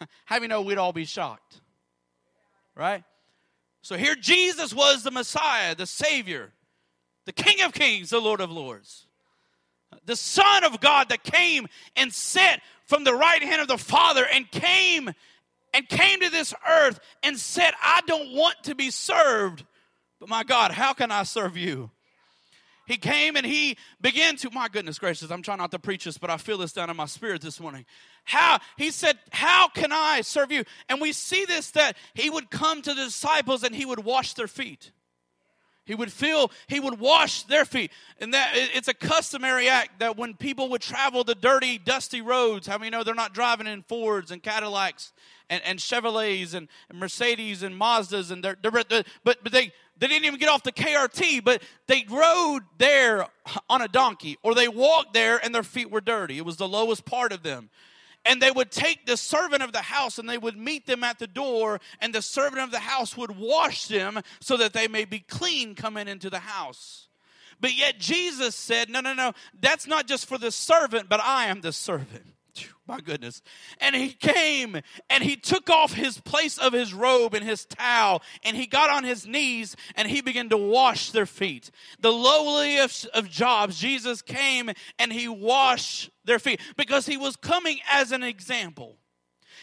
How 0.26 0.36
do 0.36 0.42
you 0.42 0.48
know 0.48 0.62
we'd 0.62 0.78
all 0.78 0.92
be 0.92 1.04
shocked? 1.04 1.60
Right? 2.80 3.04
So 3.82 3.98
here 3.98 4.14
Jesus 4.14 4.72
was 4.72 5.02
the 5.02 5.10
Messiah, 5.10 5.74
the 5.74 5.84
Savior, 5.84 6.50
the 7.26 7.32
King 7.32 7.60
of 7.60 7.74
Kings, 7.74 8.08
the 8.08 8.20
Lord 8.20 8.40
of 8.40 8.50
Lords. 8.50 9.06
The 10.06 10.16
Son 10.16 10.64
of 10.64 10.80
God 10.80 11.10
that 11.10 11.22
came 11.22 11.66
and 11.94 12.10
sat 12.10 12.62
from 12.86 13.04
the 13.04 13.14
right 13.14 13.42
hand 13.42 13.60
of 13.60 13.68
the 13.68 13.76
Father 13.76 14.24
and 14.24 14.50
came 14.50 15.10
and 15.74 15.88
came 15.90 16.20
to 16.20 16.30
this 16.30 16.54
earth 16.66 17.00
and 17.22 17.36
said, 17.38 17.72
I 17.82 18.00
don't 18.06 18.32
want 18.32 18.56
to 18.62 18.74
be 18.74 18.90
served, 18.90 19.62
but 20.18 20.30
my 20.30 20.42
God, 20.42 20.70
how 20.70 20.94
can 20.94 21.10
I 21.10 21.24
serve 21.24 21.58
you? 21.58 21.90
He 22.86 22.96
came 22.96 23.36
and 23.36 23.44
he 23.44 23.76
began 24.00 24.36
to, 24.36 24.50
my 24.50 24.68
goodness 24.68 24.98
gracious, 24.98 25.30
I'm 25.30 25.42
trying 25.42 25.58
not 25.58 25.70
to 25.72 25.78
preach 25.78 26.04
this, 26.04 26.16
but 26.16 26.30
I 26.30 26.38
feel 26.38 26.56
this 26.56 26.72
down 26.72 26.88
in 26.88 26.96
my 26.96 27.06
spirit 27.06 27.42
this 27.42 27.60
morning. 27.60 27.84
How, 28.24 28.60
he 28.76 28.90
said, 28.90 29.18
How 29.30 29.68
can 29.68 29.92
I 29.92 30.20
serve 30.22 30.52
you? 30.52 30.64
And 30.88 31.00
we 31.00 31.12
see 31.12 31.44
this 31.44 31.70
that 31.72 31.96
he 32.14 32.30
would 32.30 32.50
come 32.50 32.82
to 32.82 32.94
the 32.94 33.04
disciples 33.04 33.62
and 33.62 33.74
he 33.74 33.84
would 33.84 34.04
wash 34.04 34.34
their 34.34 34.48
feet. 34.48 34.92
He 35.84 35.94
would 35.96 36.12
feel, 36.12 36.52
he 36.68 36.78
would 36.78 37.00
wash 37.00 37.42
their 37.44 37.64
feet. 37.64 37.90
And 38.20 38.32
that 38.32 38.52
it's 38.54 38.86
a 38.86 38.94
customary 38.94 39.68
act 39.68 39.98
that 39.98 40.16
when 40.16 40.34
people 40.34 40.68
would 40.68 40.82
travel 40.82 41.24
the 41.24 41.34
dirty, 41.34 41.78
dusty 41.78 42.20
roads, 42.20 42.66
how 42.68 42.78
many 42.78 42.90
know 42.90 43.02
they're 43.02 43.14
not 43.14 43.34
driving 43.34 43.66
in 43.66 43.82
Fords 43.82 44.30
and 44.30 44.40
Cadillacs 44.40 45.12
and, 45.48 45.60
and 45.64 45.80
Chevrolets 45.80 46.54
and, 46.54 46.68
and 46.90 47.00
Mercedes 47.00 47.64
and 47.64 47.74
Mazdas 47.74 48.30
and 48.30 48.44
they're, 48.44 48.56
they're, 48.62 48.70
but, 49.24 49.42
but 49.42 49.50
they 49.50 49.72
they 50.00 50.06
didn't 50.06 50.24
even 50.24 50.40
get 50.40 50.48
off 50.48 50.62
the 50.62 50.72
KRT, 50.72 51.44
but 51.44 51.62
they 51.86 52.06
rode 52.08 52.62
there 52.78 53.26
on 53.68 53.82
a 53.82 53.88
donkey, 53.88 54.38
or 54.42 54.54
they 54.54 54.66
walked 54.66 55.12
there 55.12 55.38
and 55.44 55.54
their 55.54 55.62
feet 55.62 55.90
were 55.90 56.00
dirty. 56.00 56.38
It 56.38 56.44
was 56.44 56.56
the 56.56 56.66
lowest 56.66 57.04
part 57.04 57.32
of 57.32 57.42
them. 57.42 57.68
And 58.24 58.40
they 58.40 58.50
would 58.50 58.70
take 58.70 59.06
the 59.06 59.16
servant 59.16 59.62
of 59.62 59.72
the 59.72 59.78
house 59.82 60.18
and 60.18 60.28
they 60.28 60.38
would 60.38 60.56
meet 60.56 60.86
them 60.86 61.02
at 61.02 61.18
the 61.18 61.26
door, 61.26 61.80
and 62.00 62.14
the 62.14 62.22
servant 62.22 62.62
of 62.62 62.70
the 62.70 62.78
house 62.78 63.16
would 63.16 63.36
wash 63.36 63.86
them 63.86 64.20
so 64.40 64.56
that 64.58 64.72
they 64.72 64.88
may 64.88 65.04
be 65.04 65.20
clean 65.20 65.74
coming 65.74 66.06
into 66.06 66.28
the 66.28 66.40
house. 66.40 67.08
But 67.60 67.76
yet 67.76 67.98
Jesus 67.98 68.54
said, 68.54 68.90
No, 68.90 69.00
no, 69.00 69.14
no, 69.14 69.32
that's 69.60 69.86
not 69.86 70.06
just 70.06 70.26
for 70.26 70.38
the 70.38 70.50
servant, 70.50 71.08
but 71.08 71.20
I 71.20 71.46
am 71.46 71.60
the 71.60 71.72
servant 71.72 72.26
my 72.90 73.00
goodness. 73.00 73.40
And 73.80 73.94
he 73.94 74.10
came 74.10 74.80
and 75.08 75.22
he 75.22 75.36
took 75.36 75.70
off 75.70 75.92
his 75.92 76.20
place 76.20 76.58
of 76.58 76.72
his 76.72 76.92
robe 76.92 77.34
and 77.34 77.44
his 77.44 77.64
towel 77.64 78.20
and 78.42 78.56
he 78.56 78.66
got 78.66 78.90
on 78.90 79.04
his 79.04 79.26
knees 79.26 79.76
and 79.94 80.08
he 80.08 80.20
began 80.20 80.48
to 80.48 80.56
wash 80.56 81.12
their 81.12 81.24
feet. 81.24 81.70
The 82.00 82.12
lowliest 82.12 83.06
of 83.06 83.30
jobs, 83.30 83.78
Jesus 83.78 84.22
came 84.22 84.70
and 84.98 85.12
he 85.12 85.28
washed 85.28 86.10
their 86.24 86.40
feet 86.40 86.60
because 86.76 87.06
he 87.06 87.16
was 87.16 87.36
coming 87.36 87.78
as 87.90 88.10
an 88.10 88.24
example. 88.24 88.96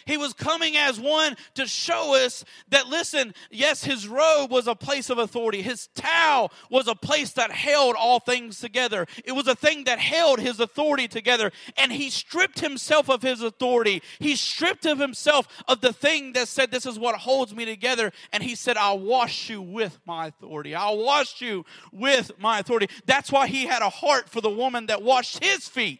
He 0.07 0.17
was 0.17 0.33
coming 0.33 0.77
as 0.77 0.99
one 0.99 1.35
to 1.55 1.67
show 1.67 2.15
us 2.15 2.45
that, 2.69 2.87
listen, 2.87 3.35
yes, 3.51 3.83
his 3.83 4.07
robe 4.07 4.49
was 4.49 4.67
a 4.67 4.73
place 4.73 5.09
of 5.09 5.17
authority. 5.17 5.61
His 5.61 5.87
towel 5.95 6.51
was 6.71 6.87
a 6.87 6.95
place 6.95 7.33
that 7.33 7.51
held 7.51 7.95
all 7.97 8.21
things 8.21 8.59
together. 8.61 9.05
It 9.25 9.33
was 9.33 9.47
a 9.47 9.55
thing 9.55 9.83
that 9.83 9.99
held 9.99 10.39
his 10.39 10.61
authority 10.61 11.09
together. 11.09 11.51
And 11.75 11.91
he 11.91 12.09
stripped 12.09 12.61
himself 12.61 13.09
of 13.09 13.21
his 13.21 13.41
authority. 13.41 14.01
He 14.19 14.37
stripped 14.37 14.85
of 14.85 14.97
himself 14.97 15.47
of 15.67 15.81
the 15.81 15.91
thing 15.91 16.33
that 16.33 16.47
said, 16.47 16.71
This 16.71 16.85
is 16.85 16.97
what 16.97 17.15
holds 17.15 17.53
me 17.53 17.65
together. 17.65 18.13
And 18.31 18.41
he 18.41 18.55
said, 18.55 18.77
I'll 18.77 18.99
wash 18.99 19.49
you 19.49 19.61
with 19.61 19.99
my 20.05 20.27
authority. 20.27 20.73
I'll 20.73 21.03
wash 21.03 21.41
you 21.41 21.65
with 21.91 22.31
my 22.39 22.59
authority. 22.59 22.87
That's 23.05 23.31
why 23.31 23.47
he 23.47 23.65
had 23.65 23.81
a 23.81 23.89
heart 23.89 24.29
for 24.29 24.39
the 24.39 24.49
woman 24.49 24.85
that 24.85 25.01
washed 25.01 25.43
his 25.43 25.67
feet. 25.67 25.99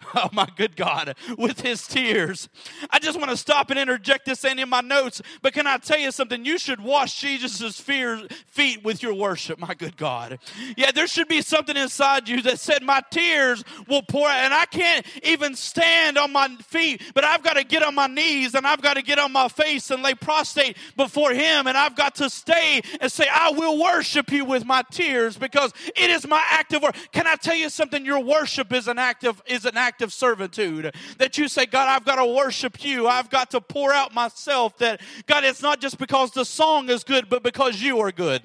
oh 0.14 0.28
my 0.32 0.48
good 0.56 0.76
God, 0.76 1.14
with 1.38 1.60
his 1.60 1.86
tears. 1.86 2.48
I 2.90 2.98
just 2.98 3.18
want 3.18 3.30
to 3.30 3.36
stop 3.36 3.70
and 3.70 3.78
interject 3.78 4.26
this 4.26 4.44
in 4.44 4.68
my 4.68 4.80
notes, 4.80 5.22
but 5.42 5.52
can 5.52 5.66
I 5.66 5.78
tell 5.78 5.98
you 5.98 6.10
something? 6.10 6.44
You 6.44 6.58
should 6.58 6.80
wash 6.80 7.20
Jesus' 7.20 7.80
feet 7.80 8.84
with 8.84 9.02
your 9.02 9.14
worship, 9.14 9.58
my 9.58 9.74
good 9.74 9.96
God. 9.96 10.38
Yeah, 10.76 10.90
there 10.90 11.06
should 11.06 11.28
be 11.28 11.42
something 11.42 11.76
inside 11.76 12.28
you 12.28 12.42
that 12.42 12.58
said, 12.58 12.82
My 12.82 13.02
tears 13.10 13.64
will 13.88 14.02
pour 14.02 14.28
out, 14.28 14.36
and 14.36 14.54
I 14.54 14.66
can't 14.66 15.06
even 15.22 15.54
stand 15.54 16.18
on 16.18 16.32
my 16.32 16.48
feet, 16.68 17.02
but 17.14 17.24
I've 17.24 17.42
got 17.42 17.54
to 17.54 17.64
get 17.64 17.82
on 17.82 17.94
my 17.94 18.06
knees 18.06 18.54
and 18.54 18.66
I've 18.66 18.82
got 18.82 18.94
to 18.94 19.02
get 19.02 19.18
on 19.18 19.32
my 19.32 19.48
face 19.48 19.90
and 19.90 20.02
lay 20.02 20.14
prostrate 20.14 20.76
before 20.96 21.32
Him, 21.32 21.66
and 21.66 21.76
I've 21.76 21.96
got 21.96 22.16
to 22.16 22.30
stay 22.30 22.82
and 23.00 23.10
say, 23.10 23.26
I 23.32 23.50
will 23.50 23.80
worship 23.80 24.30
you 24.32 24.44
with 24.44 24.64
my 24.64 24.82
tears 24.90 25.36
because 25.36 25.72
it 25.96 26.10
is 26.10 26.26
my 26.26 26.42
act 26.50 26.72
of 26.72 26.82
work. 26.82 26.96
Can 27.12 27.26
I 27.26 27.36
tell 27.36 27.56
you 27.56 27.70
something? 27.70 28.04
Your 28.04 28.20
worship 28.20 28.72
is 28.72 28.88
an 28.88 28.98
act 28.98 29.24
of 29.24 29.42
is 29.46 29.64
an 29.64 29.76
act 29.76 29.85
act 29.86 30.02
of 30.02 30.12
servitude. 30.12 30.94
That 31.18 31.38
you 31.38 31.48
say, 31.48 31.66
God, 31.66 31.88
I've 31.88 32.04
got 32.04 32.16
to 32.16 32.26
worship 32.26 32.84
you. 32.84 33.06
I've 33.06 33.30
got 33.30 33.52
to 33.52 33.60
pour 33.60 33.92
out 33.92 34.12
myself. 34.12 34.76
That, 34.78 35.00
God, 35.26 35.44
it's 35.44 35.62
not 35.62 35.80
just 35.80 35.98
because 35.98 36.32
the 36.32 36.44
song 36.44 36.90
is 36.90 37.04
good, 37.04 37.28
but 37.28 37.42
because 37.42 37.80
you 37.80 38.00
are 38.00 38.12
good. 38.12 38.42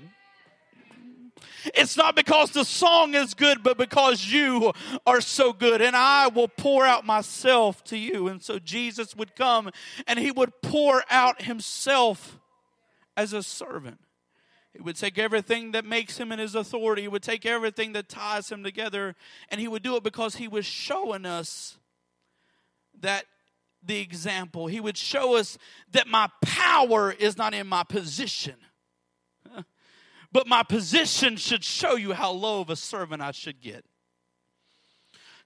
It's 1.75 1.95
not 1.95 2.15
because 2.15 2.51
the 2.51 2.63
song 2.63 3.13
is 3.13 3.33
good, 3.33 3.61
but 3.61 3.77
because 3.77 4.25
you 4.25 4.73
are 5.05 5.21
so 5.21 5.53
good. 5.53 5.81
And 5.81 5.95
I 5.95 6.27
will 6.27 6.47
pour 6.47 6.85
out 6.85 7.05
myself 7.05 7.83
to 7.85 7.97
you. 7.97 8.27
And 8.27 8.41
so 8.41 8.57
Jesus 8.59 9.15
would 9.15 9.35
come 9.35 9.69
and 10.07 10.17
he 10.17 10.31
would 10.31 10.53
pour 10.61 11.03
out 11.09 11.43
himself 11.43 12.39
as 13.15 13.33
a 13.33 13.43
servant. 13.43 13.99
He 14.73 14.81
would 14.81 14.95
take 14.95 15.19
everything 15.19 15.71
that 15.71 15.85
makes 15.85 16.17
him 16.17 16.31
in 16.31 16.39
his 16.39 16.55
authority. 16.55 17.03
He 17.03 17.07
would 17.07 17.23
take 17.23 17.45
everything 17.45 17.91
that 17.93 18.07
ties 18.07 18.49
him 18.49 18.63
together. 18.63 19.15
And 19.49 19.59
he 19.59 19.67
would 19.67 19.83
do 19.83 19.97
it 19.97 20.03
because 20.03 20.35
he 20.35 20.47
was 20.47 20.65
showing 20.65 21.25
us 21.25 21.77
that 23.01 23.25
the 23.83 23.99
example. 23.99 24.67
He 24.67 24.79
would 24.79 24.97
show 24.97 25.35
us 25.35 25.57
that 25.91 26.07
my 26.07 26.29
power 26.41 27.11
is 27.11 27.37
not 27.37 27.53
in 27.53 27.67
my 27.67 27.83
position, 27.83 28.55
but 30.31 30.47
my 30.47 30.63
position 30.63 31.35
should 31.35 31.63
show 31.63 31.95
you 31.95 32.13
how 32.13 32.31
low 32.31 32.61
of 32.61 32.69
a 32.69 32.75
servant 32.75 33.21
I 33.21 33.31
should 33.31 33.59
get. 33.59 33.85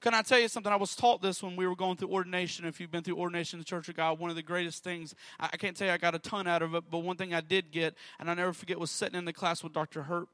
Can 0.05 0.13
I 0.13 0.21
tell 0.21 0.37
you 0.37 0.47
something? 0.47 0.71
I 0.71 0.75
was 0.75 0.95
taught 0.95 1.23
this 1.23 1.41
when 1.41 1.55
we 1.55 1.65
were 1.65 1.75
going 1.75 1.97
through 1.97 2.09
ordination. 2.09 2.63
If 2.65 2.79
you've 2.79 2.91
been 2.91 3.01
through 3.01 3.17
ordination 3.17 3.57
in 3.57 3.61
the 3.61 3.65
Church 3.65 3.89
of 3.89 3.95
God, 3.95 4.19
one 4.19 4.29
of 4.29 4.35
the 4.35 4.43
greatest 4.43 4.83
things, 4.83 5.15
I 5.39 5.57
can't 5.57 5.75
tell 5.75 5.87
you 5.87 5.93
I 5.93 5.97
got 5.97 6.13
a 6.13 6.19
ton 6.19 6.45
out 6.45 6.61
of 6.61 6.75
it, 6.75 6.83
but 6.91 6.99
one 6.99 7.17
thing 7.17 7.33
I 7.33 7.41
did 7.41 7.71
get, 7.71 7.95
and 8.19 8.29
I 8.29 8.35
never 8.35 8.53
forget, 8.53 8.79
was 8.79 8.91
sitting 8.91 9.17
in 9.17 9.25
the 9.25 9.33
class 9.33 9.63
with 9.63 9.73
Dr. 9.73 10.03
Hurt, 10.03 10.27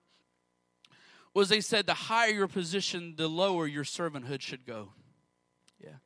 was 1.34 1.48
they 1.48 1.62
said 1.62 1.86
the 1.86 1.94
higher 1.94 2.32
your 2.32 2.50
position, 2.50 3.14
the 3.16 3.30
lower 3.30 3.66
your 3.66 3.86
servanthood 3.86 4.42
should 4.42 4.66
go. 4.66 4.90
Yeah. 5.82 6.00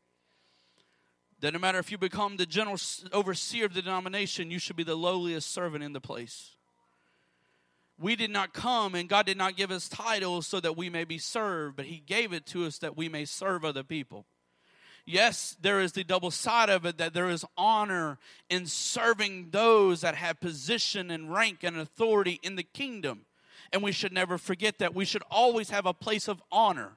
That 1.39 1.53
no 1.53 1.57
matter 1.57 1.79
if 1.79 1.91
you 1.91 1.97
become 1.97 2.37
the 2.37 2.45
general 2.45 2.77
overseer 3.11 3.65
of 3.65 3.73
the 3.73 3.81
denomination, 3.81 4.51
you 4.51 4.59
should 4.59 4.75
be 4.75 4.83
the 4.83 4.93
lowliest 4.93 5.49
servant 5.49 5.83
in 5.83 5.91
the 5.91 5.99
place. 5.99 6.51
We 7.97 8.15
did 8.15 8.29
not 8.29 8.53
come 8.53 8.95
and 8.95 9.07
God 9.07 9.25
did 9.25 9.37
not 9.37 9.55
give 9.55 9.71
us 9.71 9.87
titles 9.87 10.47
so 10.47 10.59
that 10.59 10.75
we 10.75 10.89
may 10.89 11.05
be 11.05 11.17
served, 11.17 11.77
but 11.77 11.85
He 11.85 11.97
gave 11.97 12.33
it 12.33 12.45
to 12.47 12.65
us 12.65 12.77
that 12.79 12.97
we 12.97 13.07
may 13.07 13.25
serve 13.25 13.63
other 13.63 13.83
people. 13.83 14.25
Yes, 15.05 15.55
there 15.61 15.79
is 15.79 15.91
the 15.91 16.03
double 16.03 16.31
side 16.31 16.69
of 16.69 16.85
it 16.85 16.97
that 16.97 17.13
there 17.13 17.29
is 17.29 17.45
honor 17.55 18.17
in 18.49 18.65
serving 18.65 19.49
those 19.51 20.01
that 20.01 20.15
have 20.15 20.39
position 20.39 21.11
and 21.11 21.31
rank 21.31 21.59
and 21.63 21.77
authority 21.77 22.39
in 22.41 22.55
the 22.55 22.63
kingdom. 22.63 23.25
And 23.71 23.83
we 23.83 23.91
should 23.91 24.11
never 24.11 24.37
forget 24.37 24.79
that. 24.79 24.95
We 24.95 25.05
should 25.05 25.23
always 25.29 25.69
have 25.69 25.85
a 25.85 25.93
place 25.93 26.27
of 26.27 26.41
honor 26.51 26.93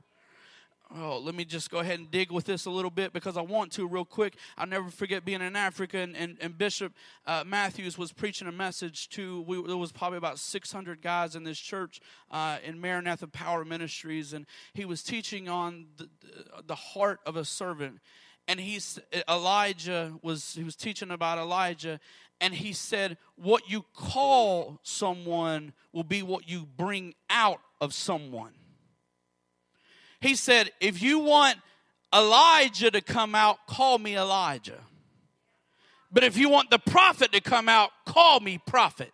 Oh, 0.97 1.19
let 1.19 1.35
me 1.35 1.45
just 1.45 1.71
go 1.71 1.81
ahead 1.81 1.99
and 1.99 2.11
dig 2.11 2.33
with 2.33 2.47
this 2.47 2.65
a 2.65 2.71
little 2.71 2.91
bit 2.91 3.13
because 3.13 3.37
I 3.37 3.43
want 3.43 3.73
to 3.73 3.87
real 3.87 4.07
quick. 4.07 4.37
I'll 4.57 4.67
never 4.67 4.89
forget 4.89 5.23
being 5.23 5.43
in 5.43 5.55
Africa, 5.55 5.99
and, 5.99 6.17
and, 6.17 6.39
and 6.41 6.57
Bishop 6.57 6.95
uh, 7.27 7.45
Matthews 7.47 7.99
was 7.99 8.11
preaching 8.11 8.49
a 8.49 8.53
message 8.53 9.11
to, 9.11 9.43
we, 9.43 9.63
there 9.67 9.77
was 9.77 9.93
probably 9.93 10.17
about 10.17 10.39
600 10.39 11.03
guys 11.03 11.37
in 11.37 11.45
this 11.45 11.59
church 11.59 12.01
uh, 12.31 12.57
in 12.65 12.81
Maranatha 12.81 13.27
Power 13.27 13.67
Ministries, 13.67 14.33
and 14.33 14.47
he 14.73 14.87
was 14.87 15.03
teaching 15.03 15.47
on 15.47 15.89
the, 15.99 16.09
the 16.67 16.75
heart 16.75 17.21
of 17.27 17.37
a 17.37 17.45
servant. 17.45 17.99
And 18.47 18.59
he's, 18.59 18.99
Elijah 19.29 20.15
was, 20.23 20.55
he 20.55 20.65
was 20.65 20.75
teaching 20.75 21.11
about 21.11 21.37
Elijah, 21.37 22.01
and 22.41 22.55
he 22.55 22.73
said, 22.73 23.19
What 23.37 23.69
you 23.69 23.85
call 23.95 24.81
someone 24.83 25.75
will 25.93 26.03
be 26.03 26.23
what 26.23 26.49
you 26.49 26.65
bring 26.65 27.15
out 27.29 27.61
of 27.79 27.93
someone. 27.93 28.53
He 30.21 30.35
said, 30.35 30.71
If 30.81 31.03
you 31.03 31.19
want 31.19 31.59
Elijah 32.15 32.91
to 32.91 33.01
come 33.01 33.35
out, 33.35 33.67
call 33.67 33.99
me 33.99 34.17
Elijah. 34.17 34.81
But 36.11 36.25
if 36.25 36.37
you 36.37 36.49
want 36.49 36.71
the 36.71 36.79
prophet 36.79 37.33
to 37.33 37.41
come 37.41 37.69
out, 37.69 37.91
call 38.07 38.41
me 38.41 38.59
prophet. 38.67 39.13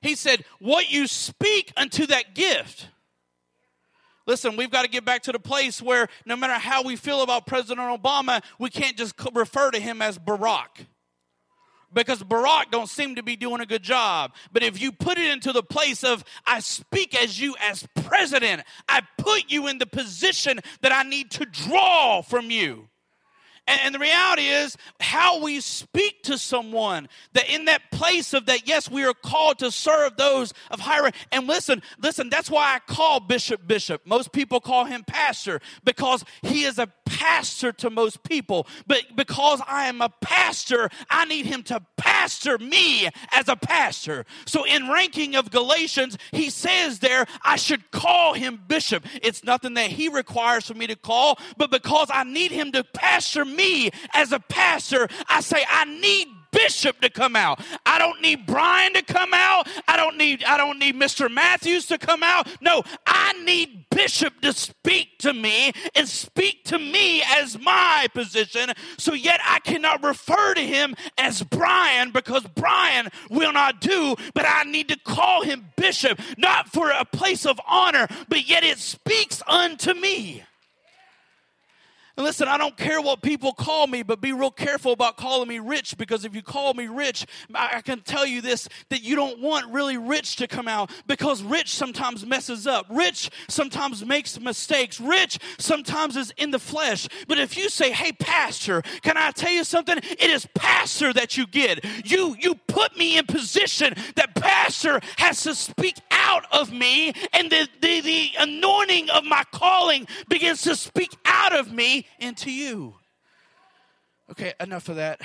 He 0.00 0.14
said, 0.14 0.44
What 0.58 0.90
you 0.90 1.06
speak 1.06 1.72
unto 1.76 2.06
that 2.06 2.34
gift. 2.34 2.88
Listen, 4.26 4.56
we've 4.56 4.70
got 4.70 4.82
to 4.82 4.90
get 4.90 5.06
back 5.06 5.22
to 5.22 5.32
the 5.32 5.38
place 5.38 5.80
where 5.80 6.06
no 6.26 6.36
matter 6.36 6.52
how 6.52 6.82
we 6.82 6.96
feel 6.96 7.22
about 7.22 7.46
President 7.46 8.02
Obama, 8.02 8.42
we 8.58 8.68
can't 8.68 8.94
just 8.94 9.14
refer 9.32 9.70
to 9.70 9.80
him 9.80 10.02
as 10.02 10.18
Barack 10.18 10.86
because 11.92 12.22
Barack 12.22 12.70
don't 12.70 12.88
seem 12.88 13.16
to 13.16 13.22
be 13.22 13.36
doing 13.36 13.60
a 13.60 13.66
good 13.66 13.82
job. 13.82 14.34
But 14.52 14.62
if 14.62 14.80
you 14.80 14.92
put 14.92 15.18
it 15.18 15.30
into 15.30 15.52
the 15.52 15.62
place 15.62 16.04
of 16.04 16.24
I 16.46 16.60
speak 16.60 17.14
as 17.20 17.40
you 17.40 17.56
as 17.60 17.86
president, 18.04 18.62
I 18.88 19.02
put 19.16 19.44
you 19.48 19.68
in 19.68 19.78
the 19.78 19.86
position 19.86 20.60
that 20.82 20.92
I 20.92 21.02
need 21.02 21.30
to 21.32 21.46
draw 21.46 22.22
from 22.22 22.50
you. 22.50 22.88
And, 23.68 23.94
the 23.94 23.98
reality 23.98 24.46
is 24.46 24.76
how 25.00 25.42
we 25.42 25.60
speak 25.60 26.22
to 26.24 26.38
someone 26.38 27.08
that 27.34 27.50
in 27.50 27.66
that 27.66 27.90
place 27.90 28.32
of 28.32 28.46
that, 28.46 28.66
yes, 28.66 28.90
we 28.90 29.04
are 29.04 29.14
called 29.14 29.58
to 29.58 29.70
serve 29.70 30.16
those 30.16 30.54
of 30.70 30.80
higher. 30.80 31.10
And 31.32 31.46
listen, 31.46 31.82
listen, 32.00 32.30
that's 32.30 32.50
why 32.50 32.74
I 32.74 32.92
call 32.92 33.20
Bishop 33.20 33.66
Bishop. 33.66 34.06
Most 34.06 34.32
people 34.32 34.60
call 34.60 34.86
him 34.86 35.04
pastor 35.06 35.60
because 35.84 36.24
he 36.42 36.64
is 36.64 36.78
a 36.78 36.88
pastor 37.04 37.72
to 37.72 37.90
most 37.90 38.22
people. 38.22 38.66
But 38.86 39.02
because 39.14 39.60
I 39.66 39.86
am 39.86 40.00
a 40.00 40.10
pastor, 40.20 40.88
I 41.10 41.24
need 41.24 41.46
him 41.46 41.62
to 41.64 41.82
pastor 41.96 42.58
me 42.58 43.08
as 43.32 43.48
a 43.48 43.56
pastor. 43.56 44.24
So 44.46 44.64
in 44.64 44.88
ranking 44.88 45.34
of 45.34 45.50
Galatians, 45.50 46.16
he 46.32 46.50
says 46.50 47.00
there, 47.00 47.26
I 47.42 47.56
should 47.56 47.90
call 47.90 48.34
him 48.34 48.62
bishop. 48.68 49.04
It's 49.22 49.44
nothing 49.44 49.74
that 49.74 49.90
he 49.90 50.08
requires 50.08 50.66
for 50.66 50.74
me 50.74 50.86
to 50.86 50.96
call, 50.96 51.38
but 51.56 51.70
because 51.70 52.08
I 52.12 52.24
need 52.24 52.50
him 52.50 52.72
to 52.72 52.84
pastor 52.84 53.44
me 53.44 53.57
me 53.58 53.90
as 54.14 54.32
a 54.32 54.40
pastor, 54.40 55.08
I 55.28 55.40
say, 55.42 55.62
I 55.68 55.84
need 55.84 56.28
bishop 56.50 57.00
to 57.00 57.10
come 57.10 57.36
out. 57.36 57.60
I 57.84 57.98
don't 57.98 58.20
need 58.22 58.46
Brian 58.46 58.94
to 58.94 59.02
come 59.02 59.34
out. 59.34 59.68
I 59.86 59.96
don't 59.96 60.16
need 60.16 60.44
I 60.44 60.56
don't 60.56 60.78
need 60.78 60.94
Mr. 60.94 61.30
Matthews 61.30 61.86
to 61.86 61.98
come 61.98 62.22
out. 62.22 62.48
No, 62.62 62.82
I 63.06 63.32
need 63.44 63.86
bishop 63.90 64.40
to 64.40 64.52
speak 64.52 65.18
to 65.18 65.32
me 65.32 65.72
and 65.94 66.08
speak 66.08 66.64
to 66.64 66.78
me 66.78 67.22
as 67.22 67.58
my 67.58 68.08
position. 68.14 68.72
So 68.96 69.12
yet 69.12 69.40
I 69.44 69.60
cannot 69.60 70.02
refer 70.02 70.54
to 70.54 70.60
him 70.60 70.94
as 71.16 71.42
Brian 71.42 72.12
because 72.12 72.44
Brian 72.54 73.08
will 73.28 73.52
not 73.52 73.80
do, 73.80 74.16
but 74.34 74.46
I 74.46 74.64
need 74.64 74.88
to 74.88 74.98
call 74.98 75.42
him 75.42 75.66
bishop 75.76 76.20
not 76.36 76.68
for 76.68 76.90
a 76.90 77.04
place 77.04 77.44
of 77.44 77.60
honor, 77.66 78.06
but 78.28 78.48
yet 78.48 78.64
it 78.64 78.78
speaks 78.78 79.42
unto 79.46 79.94
me. 79.94 80.44
And 82.18 82.24
listen, 82.24 82.48
I 82.48 82.58
don't 82.58 82.76
care 82.76 83.00
what 83.00 83.22
people 83.22 83.52
call 83.52 83.86
me, 83.86 84.02
but 84.02 84.20
be 84.20 84.32
real 84.32 84.50
careful 84.50 84.90
about 84.90 85.16
calling 85.16 85.46
me 85.48 85.60
rich 85.60 85.96
because 85.96 86.24
if 86.24 86.34
you 86.34 86.42
call 86.42 86.74
me 86.74 86.88
rich, 86.88 87.24
I 87.54 87.80
can 87.80 88.00
tell 88.00 88.26
you 88.26 88.40
this 88.40 88.68
that 88.88 89.04
you 89.04 89.14
don't 89.14 89.40
want 89.40 89.72
really 89.72 89.98
rich 89.98 90.34
to 90.36 90.48
come 90.48 90.66
out 90.66 90.90
because 91.06 91.44
rich 91.44 91.72
sometimes 91.72 92.26
messes 92.26 92.66
up. 92.66 92.86
Rich 92.90 93.30
sometimes 93.46 94.04
makes 94.04 94.40
mistakes. 94.40 95.00
Rich 95.00 95.38
sometimes 95.60 96.16
is 96.16 96.34
in 96.38 96.50
the 96.50 96.58
flesh. 96.58 97.06
But 97.28 97.38
if 97.38 97.56
you 97.56 97.68
say, 97.68 97.92
hey, 97.92 98.10
pastor, 98.10 98.82
can 99.02 99.16
I 99.16 99.30
tell 99.30 99.52
you 99.52 99.62
something? 99.62 99.98
It 99.98 100.20
is 100.28 100.44
pastor 100.54 101.12
that 101.12 101.36
you 101.36 101.46
get. 101.46 101.84
You, 102.04 102.34
you 102.40 102.56
put 102.66 102.96
me 102.96 103.16
in 103.16 103.26
position 103.26 103.94
that 104.16 104.27
pastor 104.48 105.00
has 105.18 105.42
to 105.42 105.54
speak 105.54 105.96
out 106.10 106.46
of 106.52 106.72
me 106.72 107.12
and 107.34 107.50
the, 107.50 107.68
the, 107.80 108.00
the 108.00 108.30
anointing 108.38 109.10
of 109.10 109.24
my 109.24 109.44
calling 109.52 110.06
begins 110.28 110.62
to 110.62 110.74
speak 110.74 111.14
out 111.26 111.54
of 111.54 111.70
me 111.70 112.06
into 112.18 112.50
you. 112.50 112.94
Okay, 114.30 114.54
enough 114.58 114.88
of 114.88 114.96
that. 114.96 115.20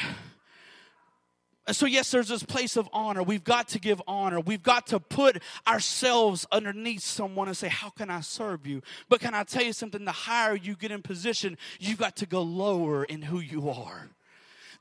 So, 1.72 1.86
yes, 1.86 2.12
there's 2.12 2.28
this 2.28 2.44
place 2.44 2.76
of 2.76 2.90
honor. 2.92 3.24
We've 3.24 3.44
got 3.44 3.70
to 3.70 3.80
give 3.80 4.02
honor. 4.06 4.42
We've 4.42 4.62
got 4.62 4.88
to 4.88 5.00
put 5.00 5.42
ourselves 5.66 6.46
underneath 6.52 7.02
someone 7.02 7.48
and 7.48 7.56
say, 7.56 7.70
How 7.70 7.90
can 7.90 8.10
I 8.10 8.20
serve 8.20 8.68
you? 8.68 8.82
But 9.08 9.22
can 9.22 9.34
I 9.34 9.44
tell 9.44 9.64
you 9.64 9.72
something? 9.72 10.04
The 10.04 10.12
higher 10.12 10.56
you 10.56 10.76
get 10.76 10.92
in 10.92 11.02
position, 11.02 11.58
you've 11.80 12.00
got 12.00 12.18
to 12.18 12.26
go 12.26 12.42
lower 12.42 13.06
in 13.06 13.22
who 13.22 13.40
you 13.40 13.70
are. 13.70 14.10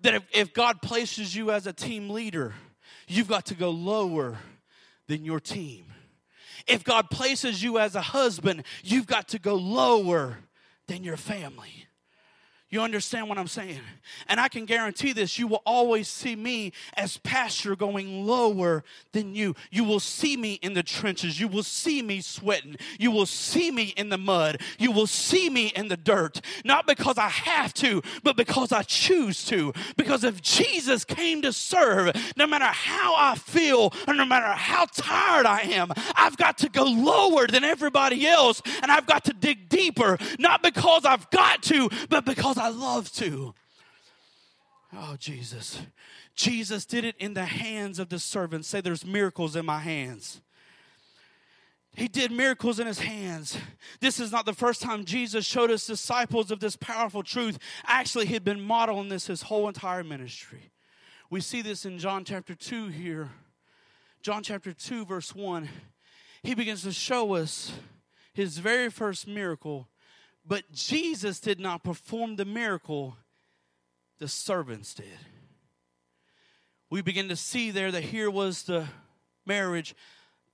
That 0.01 0.15
if, 0.15 0.23
if 0.33 0.53
God 0.53 0.83
places 0.83 1.37
you 1.37 1.53
as 1.53 1.69
a 1.69 1.73
team 1.73 2.11
leader, 2.11 2.53
you've 3.09 3.29
got 3.29 3.47
to 3.47 3.55
go 3.55 3.71
lower 3.71 4.39
than 5.09 5.25
your 5.25 5.41
team. 5.41 5.87
If 6.67 6.85
God 6.85 7.11
places 7.11 7.63
you 7.63 7.79
as 7.79 7.95
a 7.95 8.01
husband, 8.01 8.65
you've 8.83 9.07
got 9.07 9.29
to 9.29 9.39
go 9.39 9.55
lower 9.55 10.39
than 10.87 11.05
your 11.05 11.17
family. 11.17 11.87
You 12.73 12.81
understand 12.81 13.29
what 13.29 13.37
I'm 13.37 13.49
saying? 13.49 13.81
And 14.29 14.41
I 14.41 14.49
can 14.49 14.65
guarantee 14.65 15.13
this 15.13 15.39
you 15.39 15.47
will 15.47 15.61
always 15.67 16.09
see 16.09 16.35
me 16.35 16.73
as 16.97 17.19
pastor 17.19 17.77
going 17.77 18.27
lower 18.27 18.83
than 19.13 19.35
you. 19.35 19.55
You 19.71 19.85
will 19.85 20.01
see 20.01 20.39
me 20.39 20.55
in 20.55 20.73
the 20.73 20.83
trenches. 20.83 21.39
You 21.39 21.49
will 21.49 21.65
see 21.65 22.01
me 22.01 22.23
sweating. 22.23 22.77
You 22.99 23.11
will 23.11 23.27
see 23.27 23.71
me 23.71 23.93
in 23.95 24.09
the 24.09 24.17
mud. 24.17 24.63
You 24.79 24.91
will 24.91 25.07
see 25.07 25.51
me 25.51 25.67
in 25.67 25.89
the 25.89 25.99
dirt. 25.99 26.41
Not 26.65 26.87
because 26.87 27.19
I 27.19 27.29
have 27.29 27.75
to, 27.75 28.01
but 28.23 28.39
because 28.39 28.73
I 28.73 28.85
choose 28.85 29.45
to. 29.47 29.75
Because 29.99 30.25
if 30.25 30.41
Jesus 30.41 31.05
came 31.05 31.43
to 31.43 31.53
serve, 31.53 32.13
no 32.39 32.47
matter 32.47 32.65
how 32.65 33.15
I 33.19 33.35
feel 33.35 33.93
or 34.09 34.15
no 34.15 34.25
matter 34.25 34.47
how 34.47 34.87
tired 34.87 35.45
I 35.45 35.61
am, 35.61 35.93
I've 36.15 36.39
got 36.39 36.57
to 36.59 36.71
go 36.71 36.85
lower 36.85 37.47
than 37.47 37.65
everybody 37.65 38.27
else 38.27 38.63
and 38.83 38.91
I've 38.91 39.07
got 39.07 39.25
to 39.27 39.35
dig 39.35 39.69
deeper. 39.69 40.17
Not 40.39 40.63
because 40.63 41.05
I've 41.05 41.29
got 41.29 41.63
to, 41.65 41.91
but 42.09 42.25
because 42.25 42.57
I 42.63 42.69
love 42.69 43.11
to. 43.15 43.55
Oh, 44.95 45.17
Jesus. 45.19 45.81
Jesus 46.37 46.87
did 46.87 47.05
it 47.05 47.17
in 47.19 47.35
the 47.35 47.45
hands 47.45 47.99
of 47.99 48.09
the 48.09 48.21
servants. 48.21 48.69
Say, 48.69 48.81
there's 48.81 49.05
miracles 49.05 49.57
in 49.57 49.67
my 49.67 49.81
hands. 49.81 50.41
He 51.97 52.07
did 52.07 52.31
miracles 52.31 52.79
in 52.79 52.87
his 52.87 53.01
hands. 53.01 53.59
This 53.99 54.21
is 54.21 54.31
not 54.31 54.47
the 54.47 54.53
first 54.53 54.81
time 54.81 55.05
Jesus 55.05 55.45
showed 55.45 55.71
his 55.71 55.85
disciples 55.85 56.53
of 56.53 56.61
this 56.61 56.77
powerful 56.77 57.25
truth. 57.25 57.59
Actually, 57.85 58.27
he'd 58.27 58.45
been 58.45 58.61
modeling 58.61 59.09
this 59.09 59.27
his 59.27 59.43
whole 59.43 59.67
entire 59.67 60.05
ministry. 60.05 60.71
We 61.31 61.41
see 61.41 61.63
this 61.63 61.85
in 61.85 61.99
John 61.99 62.23
chapter 62.25 62.55
2 62.55 62.87
here. 62.91 63.31
John 64.23 64.45
chapter 64.45 64.73
2, 64.73 65.05
verse 65.05 65.35
1. 65.35 65.69
He 66.45 66.55
begins 66.55 66.85
to 66.85 66.93
show 66.93 67.35
us 67.35 67.73
his 68.33 68.59
very 68.59 68.89
first 68.89 69.27
miracle 69.27 69.89
but 70.47 70.71
Jesus 70.73 71.41
did 71.41 71.61
not 71.61 71.85
perform 71.85 72.37
the 72.37 72.45
miracle, 72.45 73.17
the 74.19 74.29
servants 74.29 74.95
did. 74.95 75.07
We 76.91 77.01
begin 77.01 77.29
to 77.29 77.37
see 77.37 77.71
there 77.71 77.91
that 77.91 78.03
here 78.03 78.31
was 78.31 78.65
the 78.65 78.87
marriage, 79.47 79.95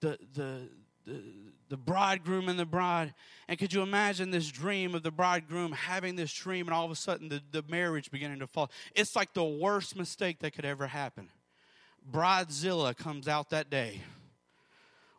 the, 0.01 0.19
the, 0.35 0.69
the, 1.05 1.23
the 1.69 1.77
bridegroom 1.77 2.49
and 2.49 2.59
the 2.59 2.67
bride. 2.67 3.13
And 3.49 3.59
could 3.59 3.73
you 3.73 3.83
imagine 3.83 4.31
this 4.31 4.51
dream 4.51 4.95
of 4.95 5.03
the 5.03 5.11
bridegroom 5.11 5.73
having 5.73 6.17
this 6.17 6.33
dream 6.33 6.67
and 6.67 6.75
all 6.75 6.85
of 6.85 6.91
a 6.91 6.97
sudden 6.97 7.29
the, 7.29 7.43
the 7.51 7.65
marriage 7.69 8.11
beginning 8.11 8.39
to 8.39 8.47
fall? 8.47 8.71
It's 8.95 9.17
like 9.17 9.35
the 9.35 9.45
worst 9.45 9.97
mistake 9.97 10.39
that 10.41 10.53
could 10.53 10.65
ever 10.65 10.87
happen. 10.87 11.29
Bridezilla 12.11 12.97
comes 12.97 13.27
out 13.27 13.51
that 13.51 13.69
day. 13.69 14.03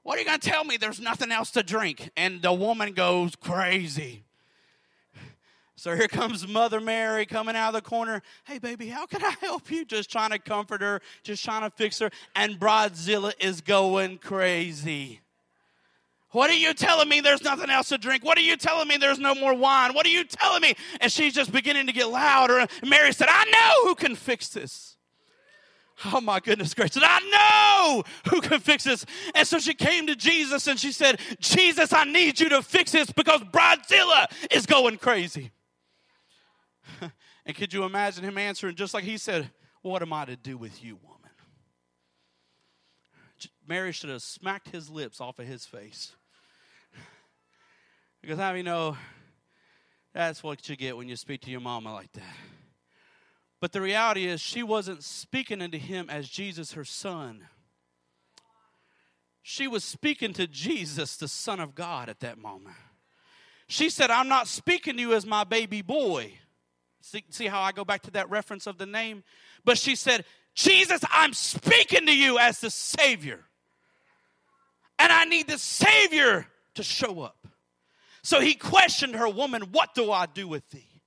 What 0.04 0.18
are 0.18 0.22
you 0.22 0.26
going 0.26 0.40
to 0.40 0.50
tell 0.50 0.64
me? 0.64 0.78
There's 0.78 1.00
nothing 1.00 1.32
else 1.32 1.52
to 1.52 1.64
drink. 1.64 2.10
And 2.16 2.42
the 2.42 2.54
woman 2.54 2.94
goes 2.94 3.36
crazy. 3.36 4.24
So 5.80 5.96
here 5.96 6.10
comes 6.10 6.46
Mother 6.46 6.82
Mary 6.82 7.26
coming 7.26 7.56
out 7.56 7.70
of 7.70 7.74
the 7.74 7.82
corner. 7.82 8.22
Hey, 8.44 8.60
baby, 8.60 8.90
how 8.90 9.06
can 9.06 9.24
I 9.24 9.34
help 9.40 9.72
you? 9.72 9.86
Just 9.86 10.12
trying 10.12 10.32
to 10.32 10.38
comfort 10.38 10.82
her, 10.82 11.00
just 11.24 11.42
trying 11.42 11.62
to 11.62 11.70
fix 11.70 12.00
her. 12.00 12.12
And 12.36 12.60
Bridezilla 12.60 13.32
is 13.40 13.62
going 13.62 14.18
crazy. 14.18 15.22
What 16.32 16.50
are 16.50 16.58
you 16.58 16.74
telling 16.74 17.08
me 17.08 17.22
there's 17.22 17.44
nothing 17.44 17.70
else 17.70 17.88
to 17.90 17.98
drink? 17.98 18.26
What 18.26 18.38
are 18.38 18.42
you 18.42 18.58
telling 18.58 18.90
me 18.90 18.98
there's 18.98 19.20
no 19.20 19.34
more 19.34 19.54
wine? 19.54 19.94
What 19.94 20.06
are 20.06 20.10
you 20.10 20.26
telling 20.26 20.62
me? 20.62 20.74
And 21.00 21.10
she's 21.10 21.34
just 21.34 21.54
beginning 21.54 21.88
to 21.88 21.94
get 21.94 22.10
louder. 22.10 22.68
Mary 22.86 23.14
said, 23.14 23.30
I 23.30 23.46
know 23.46 23.88
who 23.88 23.96
can 23.96 24.16
fix 24.16 24.50
this. 24.50 24.98
Oh 26.14 26.20
my 26.20 26.42
goodness 26.42 26.74
gracious. 26.74 27.02
I 27.06 27.20
know 27.32 28.04
who 28.32 28.42
can 28.42 28.60
fix 28.60 28.84
this. 28.84 29.06
And 29.34 29.48
so 29.48 29.60
she 29.60 29.74
came 29.74 30.08
to 30.08 30.16
Jesus 30.18 30.68
and 30.68 30.78
she 30.78 30.92
said, 30.92 31.22
Jesus, 31.40 31.94
I 31.94 32.04
need 32.04 32.42
you 32.42 32.50
to 32.50 32.62
fix 32.62 32.92
this 32.92 33.12
because 33.12 33.40
Bridezilla 33.44 34.26
is 34.52 34.66
going 34.66 34.98
crazy. 34.98 35.52
And 37.46 37.56
could 37.56 37.74
you 37.74 37.84
imagine 37.84 38.24
him 38.24 38.38
answering 38.38 38.76
just 38.76 38.94
like 38.94 39.04
he 39.04 39.18
said, 39.18 39.50
What 39.82 40.02
am 40.02 40.14
I 40.14 40.26
to 40.26 40.36
do 40.36 40.58
with 40.58 40.84
you, 40.84 40.98
woman? 41.02 41.18
Mary 43.68 43.92
should 43.92 44.10
have 44.10 44.22
smacked 44.22 44.70
his 44.70 44.90
lips 44.90 45.22
off 45.22 45.40
of 45.40 45.46
his 45.46 45.66
face. 45.66 46.16
Because 48.22 48.38
how 48.38 48.52
do 48.52 48.58
you 48.58 48.64
know 48.64 48.98
that's 50.14 50.44
what 50.44 50.68
you 50.68 50.76
get 50.76 50.98
when 50.98 51.08
you 51.08 51.16
speak 51.16 51.42
to 51.42 51.52
your 51.52 51.62
mama 51.62 51.94
like 51.94 52.12
that? 52.14 52.36
But 53.62 53.72
the 53.72 53.82
reality 53.82 54.26
is, 54.26 54.42
she 54.42 54.64
wasn't 54.64 55.04
speaking 55.04 55.62
unto 55.62 55.78
him 55.78 56.10
as 56.10 56.30
Jesus, 56.30 56.74
her 56.74 56.86
son. 56.86 57.48
She 59.42 59.68
was 59.68 59.84
speaking 59.84 60.34
to 60.34 60.48
Jesus, 60.48 61.18
the 61.18 61.28
Son 61.28 61.60
of 61.60 61.76
God, 61.76 62.10
at 62.10 62.20
that 62.22 62.38
moment. 62.38 62.76
She 63.68 63.90
said, 63.90 64.10
I'm 64.10 64.28
not 64.28 64.48
speaking 64.48 64.96
to 64.96 65.02
you 65.02 65.14
as 65.14 65.26
my 65.26 65.44
baby 65.44 65.82
boy. 65.82 66.34
See, 67.02 67.24
see 67.30 67.48
how 67.48 67.62
I 67.62 67.72
go 67.72 67.86
back 67.86 68.02
to 68.04 68.12
that 68.12 68.30
reference 68.30 68.68
of 68.68 68.78
the 68.78 68.86
name? 68.86 69.24
But 69.64 69.78
she 69.78 69.96
said, 69.96 70.26
Jesus, 70.54 71.02
I'm 71.10 71.34
speaking 71.34 72.06
to 72.06 72.16
you 72.16 72.38
as 72.38 72.60
the 72.60 72.70
Savior. 72.70 73.40
And 74.98 75.12
I 75.12 75.24
need 75.26 75.48
the 75.48 75.58
Savior 75.58 76.46
to 76.76 76.84
show 76.84 77.22
up. 77.22 77.48
So 78.22 78.42
he 78.42 78.54
questioned 78.54 79.16
her, 79.16 79.30
Woman, 79.30 79.64
what 79.72 79.96
do 79.96 80.12
I 80.12 80.26
do 80.26 80.48
with 80.48 80.70
thee? 80.72 81.02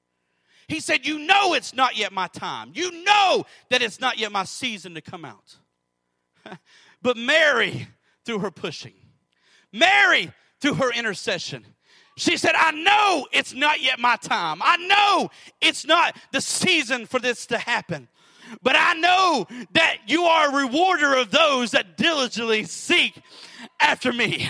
He 0.68 0.80
said, 0.80 1.06
You 1.06 1.18
know 1.18 1.52
it's 1.52 1.74
not 1.74 1.96
yet 1.96 2.12
my 2.12 2.28
time. 2.28 2.72
You 2.74 3.04
know 3.04 3.44
that 3.68 3.82
it's 3.82 4.00
not 4.00 4.18
yet 4.18 4.32
my 4.32 4.44
season 4.44 4.94
to 4.94 5.02
come 5.02 5.24
out. 5.24 5.56
but 7.02 7.16
Mary, 7.16 7.88
through 8.24 8.38
her 8.38 8.50
pushing, 8.50 8.94
Mary, 9.70 10.32
through 10.60 10.74
her 10.74 10.90
intercession, 10.92 11.66
she 12.16 12.36
said, 12.36 12.54
I 12.56 12.72
know 12.72 13.26
it's 13.32 13.54
not 13.54 13.80
yet 13.80 13.98
my 13.98 14.16
time. 14.16 14.60
I 14.62 14.76
know 14.76 15.30
it's 15.60 15.86
not 15.86 16.16
the 16.30 16.40
season 16.40 17.06
for 17.06 17.18
this 17.18 17.46
to 17.46 17.58
happen. 17.58 18.08
But 18.62 18.76
I 18.76 18.94
know 18.94 19.46
that 19.72 19.98
you 20.06 20.24
are 20.24 20.50
a 20.50 20.66
rewarder 20.66 21.14
of 21.14 21.30
those 21.30 21.70
that 21.70 21.96
diligently 21.96 22.64
seek 22.64 23.20
after 23.80 24.12
me. 24.12 24.48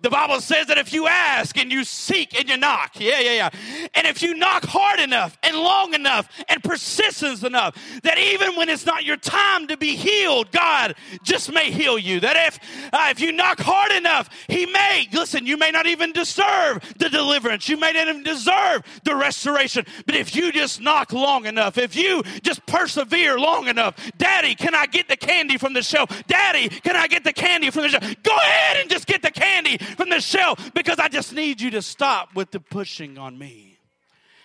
The 0.00 0.10
Bible 0.10 0.40
says 0.40 0.66
that 0.66 0.78
if 0.78 0.92
you 0.92 1.06
ask 1.06 1.56
and 1.58 1.70
you 1.70 1.84
seek 1.84 2.38
and 2.38 2.48
you 2.48 2.56
knock, 2.56 2.98
yeah, 2.98 3.20
yeah, 3.20 3.32
yeah. 3.32 3.88
And 3.94 4.06
if 4.06 4.22
you 4.22 4.34
knock 4.34 4.64
hard 4.64 5.00
enough 5.00 5.36
and 5.42 5.56
long 5.56 5.94
enough 5.94 6.28
and 6.48 6.62
persistence 6.62 7.42
enough, 7.42 7.76
that 8.02 8.18
even 8.18 8.56
when 8.56 8.68
it's 8.68 8.86
not 8.86 9.04
your 9.04 9.16
time 9.16 9.66
to 9.68 9.76
be 9.76 9.96
healed, 9.96 10.50
God 10.52 10.94
just 11.22 11.52
may 11.52 11.70
heal 11.70 11.98
you. 11.98 12.20
That 12.20 12.36
if 12.36 12.58
uh, 12.92 13.08
if 13.10 13.20
you 13.20 13.32
knock 13.32 13.60
hard 13.60 13.92
enough, 13.92 14.28
He 14.48 14.66
may 14.66 15.06
listen. 15.12 15.46
You 15.46 15.56
may 15.56 15.70
not 15.70 15.86
even 15.86 16.12
deserve 16.12 16.80
the 16.98 17.08
deliverance. 17.08 17.68
You 17.68 17.76
may 17.76 17.92
not 17.92 18.08
even 18.08 18.22
deserve 18.22 18.82
the 19.04 19.16
restoration. 19.16 19.84
But 20.06 20.14
if 20.14 20.34
you 20.34 20.52
just 20.52 20.80
knock 20.80 21.12
long 21.12 21.46
enough, 21.46 21.78
if 21.78 21.96
you 21.96 22.22
just 22.42 22.64
persevere 22.66 23.38
long 23.38 23.68
enough, 23.68 23.94
Daddy, 24.18 24.54
can 24.54 24.74
I 24.74 24.86
get 24.86 25.08
the 25.08 25.16
candy 25.16 25.58
from 25.58 25.72
the 25.72 25.82
shelf? 25.82 26.08
Daddy, 26.26 26.68
can 26.68 26.96
I 26.96 27.06
get 27.06 27.24
the 27.24 27.32
candy 27.32 27.70
from 27.70 27.82
the 27.82 27.88
shelf? 27.90 28.02
Go 28.22 28.36
ahead 28.36 28.49
ahead 28.50 28.76
and 28.78 28.90
just 28.90 29.06
get 29.06 29.22
the 29.22 29.30
candy 29.30 29.78
from 29.78 30.10
the 30.10 30.20
shelf 30.20 30.72
because 30.74 30.98
I 30.98 31.08
just 31.08 31.32
need 31.32 31.60
you 31.60 31.70
to 31.72 31.82
stop 31.82 32.34
with 32.34 32.50
the 32.50 32.60
pushing 32.60 33.18
on 33.18 33.38
me. 33.38 33.78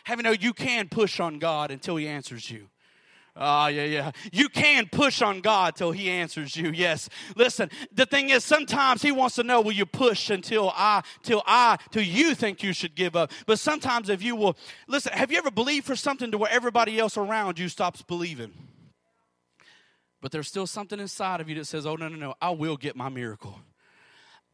Have 0.05 0.19
you 0.19 0.23
know 0.23 0.31
you 0.31 0.53
can 0.53 0.87
push 0.87 1.19
on 1.19 1.39
God 1.39 1.71
until 1.71 1.95
He 1.95 2.07
answers 2.07 2.49
you. 2.49 2.69
Oh, 3.37 3.67
yeah, 3.67 3.83
yeah. 3.83 4.11
You 4.31 4.47
can 4.47 4.87
push 4.87 5.21
on 5.21 5.41
God 5.41 5.75
till 5.75 5.91
He 5.91 6.09
answers 6.09 6.55
you. 6.55 6.71
Yes. 6.71 7.09
Listen, 7.35 7.69
the 7.91 8.05
thing 8.05 8.29
is, 8.29 8.45
sometimes 8.45 9.01
He 9.01 9.11
wants 9.11 9.35
to 9.35 9.43
know 9.43 9.59
will 9.59 9.73
you 9.73 9.85
push 9.85 10.29
until 10.29 10.71
I, 10.73 11.01
till 11.21 11.43
I, 11.45 11.77
till 11.91 12.03
you 12.03 12.33
think 12.33 12.63
you 12.63 12.71
should 12.71 12.95
give 12.95 13.15
up. 13.15 13.31
But 13.45 13.59
sometimes 13.59 14.09
if 14.09 14.23
you 14.23 14.37
will, 14.37 14.55
listen, 14.87 15.11
have 15.11 15.31
you 15.31 15.37
ever 15.37 15.51
believed 15.51 15.85
for 15.85 15.97
something 15.97 16.31
to 16.31 16.37
where 16.37 16.51
everybody 16.51 16.97
else 16.97 17.17
around 17.17 17.59
you 17.59 17.67
stops 17.67 18.01
believing? 18.01 18.53
But 20.21 20.31
there's 20.31 20.47
still 20.47 20.65
something 20.65 20.99
inside 20.99 21.41
of 21.41 21.49
you 21.49 21.55
that 21.55 21.65
says, 21.65 21.85
oh, 21.85 21.97
no, 21.97 22.07
no, 22.07 22.15
no, 22.15 22.35
I 22.41 22.51
will 22.51 22.77
get 22.77 22.95
my 22.95 23.09
miracle. 23.09 23.59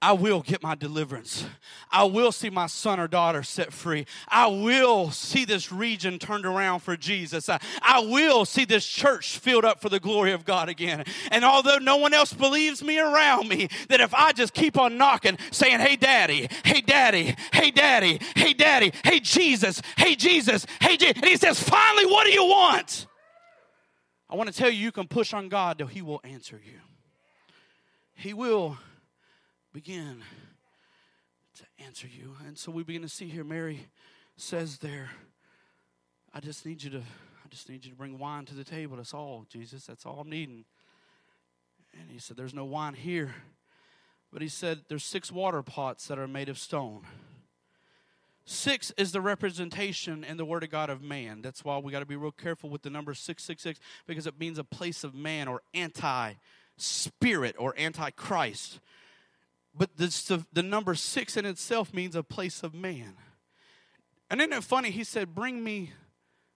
I 0.02 0.14
will 0.14 0.42
get 0.42 0.64
my 0.64 0.74
deliverance. 0.74 1.46
I 1.92 2.06
will 2.06 2.32
see 2.32 2.50
my 2.50 2.66
son 2.66 3.00
or 3.00 3.08
daughter 3.08 3.44
set 3.44 3.72
free. 3.72 4.08
I 4.28 4.48
will 4.48 5.12
see 5.12 5.46
this 5.46 5.72
region 5.72 6.18
turned 6.18 6.46
around 6.46 6.80
for 6.80 6.98
Jesus. 6.98 7.48
I, 7.50 7.60
I, 7.84 8.00
will 8.00 8.46
see 8.46 8.66
this 8.66 8.86
church 8.86 9.38
filled 9.38 9.64
up 9.64 9.80
for 9.80 9.90
the 9.90 10.00
glory 10.00 10.32
of 10.32 10.44
God 10.44 10.70
again. 10.70 11.04
And 11.30 11.46
although 11.46 11.78
no 11.78 11.98
one 11.98 12.16
else 12.16 12.34
believes 12.34 12.84
me 12.84 13.00
around 13.00 13.48
me, 13.48 13.70
that 13.90 14.02
if 14.02 14.12
I 14.16 14.32
just 14.32 14.56
keep 14.56 14.76
on 14.76 14.98
knocking, 14.98 15.38
saying, 15.52 15.80
Hey, 15.80 15.98
daddy, 15.98 16.50
hey, 16.66 16.82
daddy, 16.82 17.36
hey, 17.54 17.70
daddy, 17.70 18.20
hey, 18.36 18.54
daddy, 18.54 18.92
hey, 19.04 19.20
Jesus, 19.20 19.84
hey, 19.98 20.16
Jesus, 20.16 20.66
hey, 20.80 20.98
Jesus, 20.98 21.16
and 21.18 21.26
he 21.26 21.38
says, 21.38 21.62
Finally, 21.62 22.08
what 22.08 22.26
do 22.26 22.32
you 22.32 22.46
want? 22.46 23.06
I 24.32 24.36
want 24.36 24.52
to 24.52 24.58
tell 24.58 24.70
you, 24.70 24.80
you 24.80 24.92
can 24.92 25.08
push 25.08 25.34
on 25.34 25.50
God 25.50 25.78
till 25.78 25.88
He 25.88 26.02
will 26.02 26.22
answer 26.24 26.60
you. 26.66 26.80
He 28.14 28.34
will 28.34 28.78
begin 29.74 30.24
to 31.58 31.84
answer 31.84 32.08
you. 32.08 32.36
And 32.46 32.58
so 32.58 32.72
we 32.72 32.84
begin 32.84 33.02
to 33.02 33.10
see 33.10 33.28
here, 33.28 33.44
Mary 33.44 33.88
says 34.36 34.80
there, 34.80 35.12
I 36.34 36.40
just 36.40 36.66
need 36.66 36.84
you 36.84 36.90
to, 36.92 37.00
I 37.00 37.48
just 37.50 37.70
need 37.70 37.86
you 37.86 37.92
to 37.92 37.98
bring 37.98 38.20
wine 38.20 38.46
to 38.46 38.56
the 38.56 38.64
table. 38.64 38.98
That's 38.98 39.14
all, 39.14 39.46
Jesus. 39.50 39.86
That's 39.86 40.06
all 40.06 40.20
I'm 40.20 40.30
needing. 40.30 40.66
And 42.00 42.10
he 42.10 42.20
said, 42.20 42.38
There's 42.38 42.54
no 42.54 42.66
wine 42.66 42.94
here. 42.94 43.34
But 44.32 44.42
he 44.42 44.48
said, 44.48 44.82
There's 44.88 45.04
six 45.04 45.32
water 45.32 45.62
pots 45.62 46.08
that 46.08 46.20
are 46.20 46.28
made 46.28 46.50
of 46.50 46.58
stone. 46.58 47.02
Six 48.46 48.92
is 48.98 49.12
the 49.12 49.22
representation 49.22 50.24
in 50.24 50.38
the 50.38 50.46
Word 50.46 50.64
of 50.64 50.72
God 50.72 50.90
of 50.90 51.02
man. 51.02 51.42
That's 51.42 51.64
why 51.64 51.78
we 51.78 51.92
got 51.92 52.00
to 52.00 52.06
be 52.06 52.16
real 52.16 52.32
careful 52.32 52.70
with 52.70 52.82
the 52.82 52.90
number 52.90 53.14
666 53.14 53.80
because 54.08 54.26
it 54.26 54.40
means 54.40 54.58
a 54.58 54.64
place 54.64 55.04
of 55.04 55.14
man 55.14 55.48
or 55.48 55.62
anti 55.74 56.34
spirit 56.78 57.56
or 57.60 57.74
anti 57.78 58.10
Christ. 58.12 58.80
But 59.74 59.96
the, 59.98 60.46
the 60.52 60.64
number 60.64 60.96
six 60.96 61.38
in 61.38 61.46
itself 61.46 61.94
means 61.94 62.16
a 62.16 62.24
place 62.24 62.64
of 62.64 62.74
man. 62.74 63.14
And 64.30 64.42
isn't 64.42 64.54
it 64.54 64.64
funny? 64.64 64.92
He 64.92 65.04
said, 65.04 65.34
Bring 65.34 65.64
me 65.64 65.92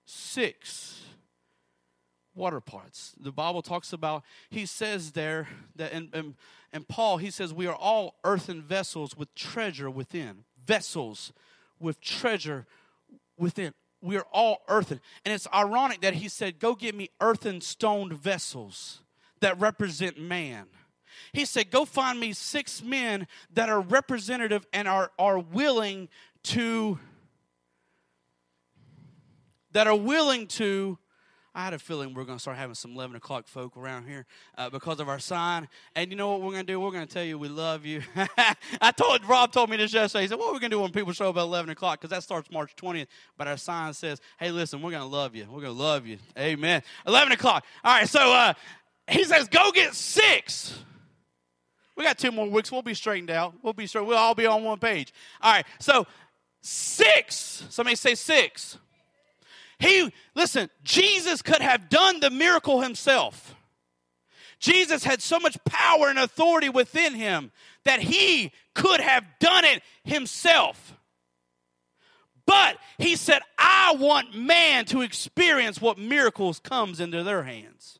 six 0.06 1.01
water 2.36 2.60
pots. 2.60 3.13
The 3.19 3.32
Bible 3.32 3.62
talks 3.62 3.93
about, 3.93 4.23
he 4.49 4.65
says 4.65 5.12
there, 5.12 5.47
that 5.75 5.93
in, 5.93 6.10
in, 6.13 6.36
in 6.73 6.84
Paul, 6.84 7.17
he 7.17 7.32
says, 7.32 7.54
We 7.54 7.67
are 7.67 7.75
all 7.75 8.15
earthen 8.23 8.62
vessels 8.62 9.15
with 9.15 9.34
treasure 9.34 9.89
within. 9.89 10.43
Vessels 10.65 11.32
with 11.80 12.01
treasure 12.01 12.65
within. 13.38 13.73
We 14.01 14.17
are 14.17 14.28
all 14.32 14.62
earthen. 14.67 14.99
And 15.23 15.34
it's 15.34 15.47
ironic 15.54 16.01
that 16.01 16.15
he 16.15 16.28
said, 16.28 16.60
Go 16.60 16.75
get 16.75 16.95
me 16.95 17.10
earthen 17.21 17.62
stoned 17.62 18.13
vessels 18.13 19.01
that 19.39 19.60
represent 19.60 20.19
man. 20.19 20.67
He 21.34 21.45
said, 21.45 21.71
Go 21.71 21.86
find 21.86 22.19
me 22.19 22.34
six 22.34 22.84
men 22.84 23.28
that 23.54 23.69
are 23.69 23.82
representative 23.82 24.65
and 24.73 24.88
are, 24.88 25.12
are 25.17 25.39
willing 25.39 26.10
to, 26.43 26.99
that 29.71 29.88
are 29.88 29.95
willing 29.95 30.47
to 30.47 30.97
I 31.56 31.63
had 31.63 31.73
a 31.73 31.80
feeling 31.80 32.13
we 32.13 32.21
are 32.21 32.25
going 32.25 32.38
to 32.38 32.41
start 32.41 32.58
having 32.58 32.75
some 32.75 32.91
11 32.91 33.15
o'clock 33.15 33.47
folk 33.47 33.78
around 33.78 34.08
here 34.08 34.25
uh, 34.58 34.69
because 34.69 34.99
of 34.99 35.08
our 35.08 35.19
sign. 35.19 35.69
And 35.95 36.12
you 36.12 36.17
know 36.17 36.30
what 36.32 36.41
we're 36.41 36.51
going 36.51 36.65
to 36.65 36.73
do? 36.73 36.82
We're 36.82 36.91
going 36.91 37.08
to 37.08 37.13
tell 37.13 37.23
you 37.23 37.39
we 37.39 37.47
love 37.47 37.86
you. 37.86 38.01
I 38.82 38.91
told 38.91 39.23
Rob 39.23 39.54
told 39.54 39.69
me 39.69 39.78
this 39.78 39.93
yesterday. 39.93 40.23
He 40.23 40.28
said, 40.28 40.38
"What 40.38 40.49
are 40.49 40.54
we 40.54 40.60
going 40.60 40.71
to 40.71 40.75
do 40.75 40.82
when 40.82 40.91
people 40.91 41.13
show 41.13 41.30
up 41.30 41.38
at 41.38 41.43
11 41.43 41.69
o'clock? 41.69 42.01
Because 42.01 42.10
that 42.10 42.23
starts 42.23 42.51
March 42.51 42.75
20th." 42.75 43.08
But 43.38 43.47
our 43.47 43.56
sign 43.56 43.93
says, 43.93 44.19
"Hey, 44.38 44.51
listen, 44.51 44.82
we're 44.82 44.91
going 44.91 45.04
to 45.04 45.08
love 45.08 45.34
you. 45.34 45.45
We're 45.49 45.62
going 45.62 45.75
to 45.75 45.82
love 45.82 46.06
you. 46.06 46.17
Amen." 46.38 46.84
11 47.08 47.32
o'clock. 47.32 47.63
All 47.86 47.93
right. 47.93 48.10
So 48.10 48.19
uh, 48.19 48.54
he 49.08 49.23
says, 49.23 49.47
"Go 49.47 49.71
get 49.71 49.93
six. 49.95 50.78
We 51.96 52.04
got 52.04 52.18
two 52.18 52.32
more 52.32 52.50
weeks. 52.50 52.72
We'll 52.72 52.82
be 52.82 52.94
straightened 52.94 53.32
out. 53.32 53.54
We'll 53.62 53.74
be 53.74 53.88
straight. 53.88 54.06
We'll 54.06 54.18
all 54.18 54.36
be 54.36 54.46
on 54.46 54.64
one 54.64 54.80
page. 54.80 55.14
All 55.42 55.54
right. 55.54 55.66
So 55.80 56.06
six. 56.62 57.64
Somebody 57.70 57.96
say 57.96 58.16
six. 58.16 58.78
He, 59.80 60.12
listen, 60.36 60.70
Jesus 60.84 61.42
could 61.42 61.62
have 61.62 61.90
done 61.90 62.20
the 62.20 62.30
miracle 62.30 62.82
himself. 62.82 63.56
Jesus 64.60 65.04
had 65.04 65.22
so 65.22 65.40
much 65.40 65.58
power 65.66 66.08
and 66.08 66.18
authority 66.18 66.70
within 66.70 67.14
him 67.14 67.52
that 67.84 68.00
he 68.00 68.52
could 68.74 69.00
have 69.00 69.26
done 69.40 69.66
it 69.66 69.82
himself. 70.04 70.94
But 72.46 72.78
he 72.98 73.16
said, 73.16 73.42
I 73.58 73.96
want 73.98 74.36
man 74.36 74.86
to 74.86 75.02
experience 75.02 75.82
what 75.82 75.98
miracles 75.98 76.60
comes 76.60 77.00
into 77.00 77.24
their 77.24 77.44
hands. 77.44 78.00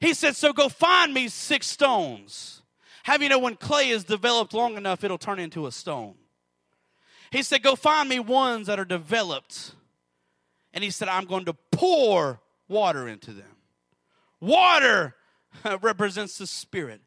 He 0.00 0.12
said, 0.12 0.36
So 0.36 0.52
go 0.52 0.68
find 0.68 1.14
me 1.14 1.28
six 1.28 1.66
stones. 1.66 2.62
Have 3.04 3.22
you 3.22 3.28
know 3.28 3.38
when 3.38 3.56
clay 3.56 3.90
is 3.90 4.04
developed 4.04 4.52
long 4.52 4.76
enough, 4.76 5.04
it'll 5.04 5.18
turn 5.18 5.38
into 5.38 5.66
a 5.66 5.72
stone? 5.72 6.14
He 7.30 7.42
said, 7.42 7.62
Go 7.62 7.76
find 7.76 8.08
me 8.08 8.18
ones 8.18 8.66
that 8.66 8.78
are 8.78 8.84
developed 8.84 9.74
and 10.74 10.82
he 10.82 10.90
said, 10.90 11.08
I'm 11.08 11.24
going 11.24 11.44
to 11.44 11.54
pour 11.70 12.40
water 12.68 13.08
into 13.08 13.30
them. 13.30 13.56
Water 14.40 15.14
represents 15.80 16.36
the 16.36 16.46
Spirit. 16.46 17.00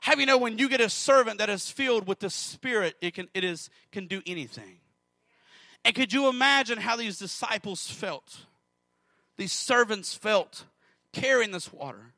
Have 0.00 0.18
you 0.18 0.26
know 0.26 0.38
when 0.38 0.58
you 0.58 0.68
get 0.68 0.80
a 0.80 0.88
servant 0.88 1.38
that 1.38 1.50
is 1.50 1.70
filled 1.70 2.08
with 2.08 2.20
the 2.20 2.30
Spirit, 2.30 2.96
it 3.00 3.14
can, 3.14 3.28
it 3.34 3.44
is, 3.44 3.68
can 3.92 4.06
do 4.06 4.22
anything. 4.26 4.78
And 5.84 5.94
could 5.94 6.12
you 6.12 6.28
imagine 6.28 6.78
how 6.78 6.96
these 6.96 7.18
disciples 7.18 7.88
felt? 7.88 8.46
These 9.36 9.52
servants 9.52 10.14
felt 10.14 10.64
carrying 11.12 11.50
this 11.50 11.72
water. 11.72 12.14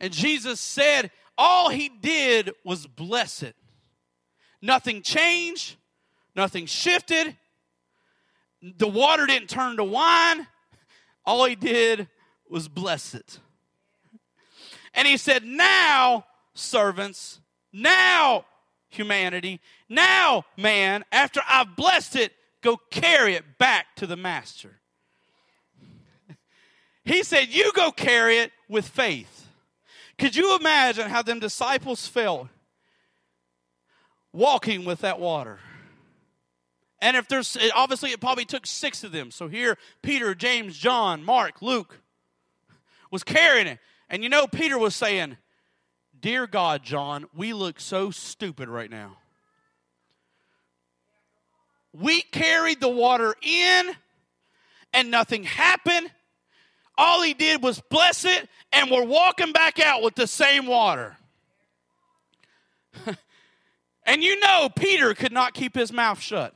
And 0.00 0.12
Jesus 0.12 0.60
said, 0.60 1.10
all 1.38 1.70
he 1.70 1.88
did 1.88 2.52
was 2.64 2.86
bless 2.86 3.42
it. 3.42 3.56
Nothing 4.60 5.00
changed, 5.00 5.76
nothing 6.34 6.66
shifted, 6.66 7.36
the 8.60 8.88
water 8.88 9.26
didn't 9.26 9.48
turn 9.48 9.76
to 9.76 9.84
wine. 9.84 10.46
All 11.24 11.44
he 11.44 11.54
did 11.54 12.08
was 12.48 12.68
bless 12.68 13.14
it. 13.14 13.38
And 14.94 15.06
he 15.06 15.16
said, 15.16 15.44
Now, 15.44 16.24
servants, 16.54 17.40
now, 17.72 18.46
humanity, 18.88 19.60
now, 19.88 20.44
man, 20.56 21.04
after 21.12 21.40
I've 21.48 21.76
blessed 21.76 22.16
it, 22.16 22.32
go 22.62 22.78
carry 22.90 23.34
it 23.34 23.58
back 23.58 23.86
to 23.96 24.06
the 24.06 24.16
master. 24.16 24.80
He 27.04 27.22
said, 27.22 27.48
You 27.48 27.70
go 27.74 27.92
carry 27.92 28.38
it 28.38 28.50
with 28.68 28.88
faith. 28.88 29.37
Could 30.18 30.34
you 30.34 30.56
imagine 30.56 31.08
how 31.08 31.22
them 31.22 31.38
disciples 31.38 32.06
felt 32.06 32.48
walking 34.32 34.84
with 34.84 35.00
that 35.00 35.20
water? 35.20 35.60
And 37.00 37.16
if 37.16 37.28
there's, 37.28 37.56
obviously, 37.74 38.10
it 38.10 38.20
probably 38.20 38.44
took 38.44 38.66
six 38.66 39.04
of 39.04 39.12
them. 39.12 39.30
So 39.30 39.46
here, 39.46 39.78
Peter, 40.02 40.34
James, 40.34 40.76
John, 40.76 41.24
Mark, 41.24 41.62
Luke 41.62 42.00
was 43.10 43.22
carrying 43.22 43.68
it. 43.68 43.78
And 44.10 44.22
you 44.22 44.28
know, 44.28 44.46
Peter 44.46 44.78
was 44.78 44.96
saying, 44.96 45.36
Dear 46.20 46.48
God, 46.48 46.82
John, 46.82 47.26
we 47.34 47.52
look 47.52 47.78
so 47.78 48.10
stupid 48.10 48.68
right 48.68 48.90
now. 48.90 49.18
We 51.92 52.22
carried 52.22 52.80
the 52.80 52.88
water 52.88 53.34
in 53.40 53.90
and 54.92 55.10
nothing 55.10 55.44
happened. 55.44 56.10
All 56.98 57.22
he 57.22 57.32
did 57.32 57.62
was 57.62 57.80
bless 57.80 58.24
it, 58.24 58.48
and 58.72 58.90
we're 58.90 59.04
walking 59.04 59.52
back 59.52 59.78
out 59.78 60.02
with 60.02 60.16
the 60.16 60.26
same 60.26 60.66
water. 60.66 61.16
and 64.04 64.22
you 64.22 64.38
know, 64.40 64.68
Peter 64.74 65.14
could 65.14 65.32
not 65.32 65.54
keep 65.54 65.76
his 65.76 65.92
mouth 65.92 66.20
shut 66.20 66.54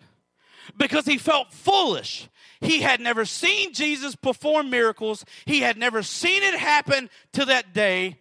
because 0.76 1.06
he 1.06 1.16
felt 1.16 1.52
foolish. 1.52 2.28
He 2.60 2.80
had 2.80 3.00
never 3.00 3.24
seen 3.24 3.72
Jesus 3.72 4.16
perform 4.16 4.68
miracles, 4.68 5.24
he 5.44 5.60
had 5.60 5.76
never 5.76 6.02
seen 6.02 6.42
it 6.42 6.58
happen 6.58 7.08
to 7.34 7.44
that 7.44 7.72
day. 7.72 8.18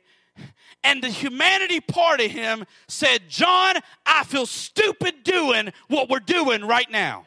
And 0.84 1.04
the 1.04 1.10
humanity 1.10 1.80
part 1.80 2.22
of 2.22 2.32
him 2.32 2.66
said, 2.88 3.30
John, 3.30 3.76
I 4.06 4.24
feel 4.24 4.48
stupid 4.48 5.24
doing 5.24 5.74
what 5.88 6.10
we're 6.10 6.20
doing 6.20 6.66
right 6.66 6.90
now. 6.90 7.26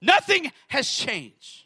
Nothing 0.00 0.50
has 0.68 0.88
changed. 0.88 1.59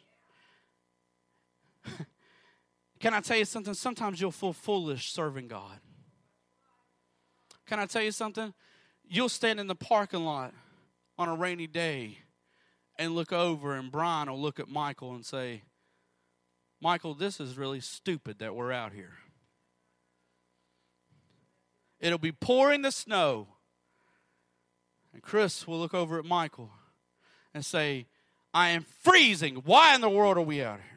Can 3.05 3.13
I 3.13 3.19
tell 3.19 3.37
you 3.37 3.45
something? 3.45 3.75
Sometimes 3.75 4.19
you'll 4.19 4.31
feel 4.31 4.51
foolish 4.51 5.11
serving 5.11 5.47
God. 5.47 5.77
Can 7.67 7.79
I 7.79 7.85
tell 7.85 8.01
you 8.01 8.09
something? 8.09 8.51
You'll 9.07 9.29
stand 9.29 9.59
in 9.59 9.67
the 9.67 9.75
parking 9.75 10.25
lot 10.25 10.55
on 11.15 11.29
a 11.29 11.35
rainy 11.35 11.67
day 11.67 12.17
and 12.97 13.13
look 13.13 13.31
over, 13.31 13.75
and 13.75 13.91
Brian 13.91 14.27
will 14.27 14.41
look 14.41 14.59
at 14.59 14.69
Michael 14.69 15.13
and 15.13 15.23
say, 15.23 15.61
Michael, 16.81 17.13
this 17.13 17.39
is 17.39 17.59
really 17.59 17.79
stupid 17.79 18.39
that 18.39 18.55
we're 18.55 18.71
out 18.71 18.91
here. 18.91 19.13
It'll 21.99 22.17
be 22.17 22.31
pouring 22.31 22.81
the 22.81 22.91
snow. 22.91 23.49
And 25.13 25.21
Chris 25.21 25.67
will 25.67 25.77
look 25.77 25.93
over 25.93 26.17
at 26.17 26.25
Michael 26.25 26.71
and 27.53 27.63
say, 27.63 28.07
I 28.51 28.69
am 28.69 28.83
freezing. 29.03 29.57
Why 29.57 29.93
in 29.93 30.01
the 30.01 30.09
world 30.09 30.39
are 30.39 30.41
we 30.41 30.63
out 30.63 30.79
here? 30.79 30.94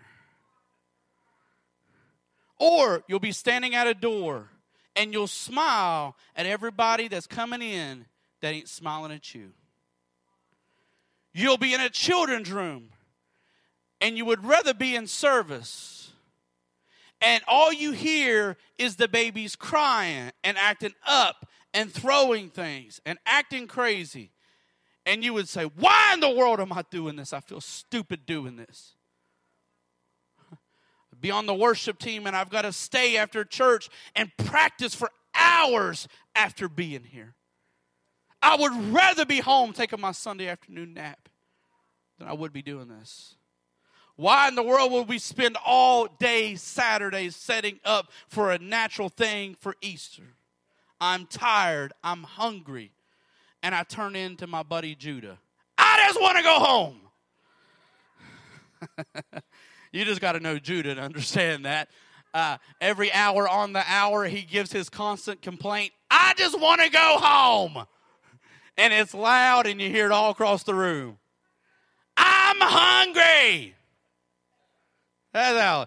Or 2.58 3.04
you'll 3.06 3.20
be 3.20 3.32
standing 3.32 3.74
at 3.74 3.86
a 3.86 3.94
door 3.94 4.48
and 4.96 5.12
you'll 5.12 5.26
smile 5.26 6.16
at 6.34 6.46
everybody 6.46 7.08
that's 7.08 7.26
coming 7.26 7.62
in 7.62 8.06
that 8.40 8.52
ain't 8.52 8.68
smiling 8.68 9.12
at 9.12 9.34
you. 9.34 9.52
You'll 11.32 11.58
be 11.58 11.72
in 11.74 11.80
a 11.80 11.88
children's 11.88 12.50
room 12.50 12.90
and 14.00 14.16
you 14.16 14.24
would 14.24 14.44
rather 14.44 14.74
be 14.74 14.96
in 14.96 15.06
service. 15.06 16.10
And 17.20 17.42
all 17.48 17.72
you 17.72 17.92
hear 17.92 18.56
is 18.76 18.96
the 18.96 19.08
babies 19.08 19.56
crying 19.56 20.30
and 20.44 20.56
acting 20.56 20.94
up 21.06 21.46
and 21.74 21.92
throwing 21.92 22.48
things 22.48 23.00
and 23.04 23.18
acting 23.26 23.66
crazy. 23.66 24.30
And 25.04 25.24
you 25.24 25.32
would 25.34 25.48
say, 25.48 25.64
Why 25.64 26.12
in 26.14 26.20
the 26.20 26.30
world 26.30 26.60
am 26.60 26.72
I 26.72 26.84
doing 26.90 27.16
this? 27.16 27.32
I 27.32 27.40
feel 27.40 27.60
stupid 27.60 28.26
doing 28.26 28.56
this. 28.56 28.94
Be 31.20 31.30
on 31.30 31.46
the 31.46 31.54
worship 31.54 31.98
team 31.98 32.26
and 32.26 32.36
I've 32.36 32.50
got 32.50 32.62
to 32.62 32.72
stay 32.72 33.16
after 33.16 33.44
church 33.44 33.88
and 34.14 34.30
practice 34.36 34.94
for 34.94 35.10
hours 35.34 36.08
after 36.34 36.68
being 36.68 37.04
here. 37.04 37.34
I 38.40 38.56
would 38.56 38.92
rather 38.92 39.24
be 39.24 39.40
home 39.40 39.72
taking 39.72 40.00
my 40.00 40.12
Sunday 40.12 40.48
afternoon 40.48 40.94
nap 40.94 41.28
than 42.18 42.28
I 42.28 42.32
would 42.32 42.52
be 42.52 42.62
doing 42.62 42.88
this. 42.88 43.34
Why 44.16 44.48
in 44.48 44.54
the 44.56 44.62
world 44.62 44.90
would 44.92 45.08
we 45.08 45.18
spend 45.18 45.56
all 45.64 46.08
day 46.18 46.56
Saturdays 46.56 47.36
setting 47.36 47.78
up 47.84 48.10
for 48.28 48.50
a 48.50 48.58
natural 48.58 49.08
thing 49.08 49.56
for 49.60 49.76
Easter? 49.80 50.34
I'm 51.00 51.26
tired, 51.26 51.92
I'm 52.02 52.24
hungry, 52.24 52.90
and 53.62 53.74
I 53.74 53.84
turn 53.84 54.16
into 54.16 54.48
my 54.48 54.64
buddy 54.64 54.96
Judah. 54.96 55.38
I 55.76 56.04
just 56.08 56.20
want 56.20 56.36
to 56.36 56.42
go 56.42 56.58
home. 56.58 57.00
you 59.92 60.04
just 60.04 60.20
got 60.20 60.32
to 60.32 60.40
know 60.40 60.58
Judah 60.58 60.94
to 60.94 61.00
understand 61.00 61.64
that. 61.64 61.88
Uh, 62.34 62.58
every 62.80 63.12
hour 63.12 63.48
on 63.48 63.72
the 63.72 63.82
hour, 63.86 64.24
he 64.24 64.42
gives 64.42 64.70
his 64.70 64.88
constant 64.88 65.40
complaint 65.42 65.92
I 66.10 66.34
just 66.36 66.58
want 66.58 66.80
to 66.80 66.90
go 66.90 67.18
home. 67.18 67.84
And 68.76 68.92
it's 68.92 69.12
loud, 69.12 69.66
and 69.66 69.80
you 69.80 69.90
hear 69.90 70.06
it 70.06 70.12
all 70.12 70.30
across 70.30 70.62
the 70.62 70.74
room. 70.74 71.18
I'm 72.16 72.56
hungry. 72.60 73.74
That's 75.32 75.58
how. 75.58 75.86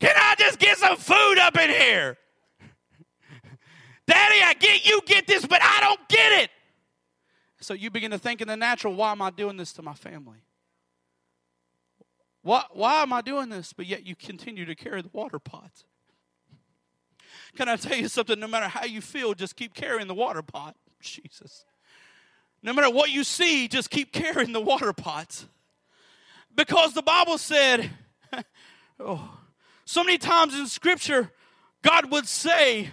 Can 0.00 0.12
I 0.16 0.34
just 0.38 0.58
get 0.58 0.76
some 0.76 0.96
food 0.96 1.38
up 1.38 1.56
in 1.58 1.70
here? 1.70 2.16
Daddy, 4.06 4.42
I 4.42 4.54
get 4.54 4.84
you 4.84 5.00
get 5.06 5.26
this, 5.26 5.46
but 5.46 5.62
I 5.62 5.80
don't 5.80 6.08
get 6.08 6.42
it. 6.42 6.50
So 7.60 7.72
you 7.72 7.90
begin 7.90 8.10
to 8.10 8.18
think 8.18 8.42
in 8.42 8.48
the 8.48 8.56
natural, 8.56 8.94
why 8.94 9.12
am 9.12 9.22
I 9.22 9.30
doing 9.30 9.56
this 9.56 9.72
to 9.74 9.82
my 9.82 9.94
family? 9.94 10.43
Why, 12.44 12.62
why 12.72 13.00
am 13.00 13.10
I 13.10 13.22
doing 13.22 13.48
this? 13.48 13.72
But 13.72 13.86
yet 13.86 14.06
you 14.06 14.14
continue 14.14 14.66
to 14.66 14.74
carry 14.74 15.00
the 15.00 15.08
water 15.12 15.38
pot. 15.38 15.72
Can 17.56 17.70
I 17.70 17.76
tell 17.76 17.96
you 17.96 18.06
something? 18.06 18.38
No 18.38 18.46
matter 18.46 18.68
how 18.68 18.84
you 18.84 19.00
feel, 19.00 19.32
just 19.32 19.56
keep 19.56 19.74
carrying 19.74 20.08
the 20.08 20.14
water 20.14 20.42
pot. 20.42 20.76
Jesus. 21.00 21.64
No 22.62 22.74
matter 22.74 22.90
what 22.90 23.10
you 23.10 23.24
see, 23.24 23.66
just 23.66 23.90
keep 23.90 24.12
carrying 24.12 24.52
the 24.52 24.60
water 24.60 24.92
pots. 24.92 25.46
Because 26.54 26.92
the 26.92 27.02
Bible 27.02 27.38
said, 27.38 27.90
oh, 29.00 29.38
so 29.86 30.04
many 30.04 30.18
times 30.18 30.54
in 30.54 30.66
Scripture, 30.66 31.30
God 31.82 32.12
would 32.12 32.26
say 32.26 32.90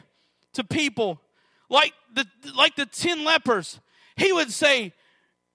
to 0.54 0.64
people, 0.64 1.20
like 1.70 1.94
the, 2.14 2.26
like 2.56 2.78
the 2.78 2.86
10 2.86 3.26
lepers, 3.26 3.82
He 4.16 4.32
would 4.32 4.52
say, 4.52 4.94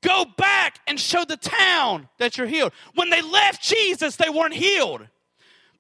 Go 0.07 0.25
back 0.37 0.79
and 0.87 1.01
show 1.01 1.25
the 1.25 1.37
town 1.37 2.09
that 2.19 2.39
you're 2.39 2.47
healed. 2.47 2.73
When 2.95 3.11
they 3.11 3.23
left 3.23 3.61
Jesus, 3.61 4.15
they 4.15 4.31
weren't 4.31 4.55
healed. 4.55 5.09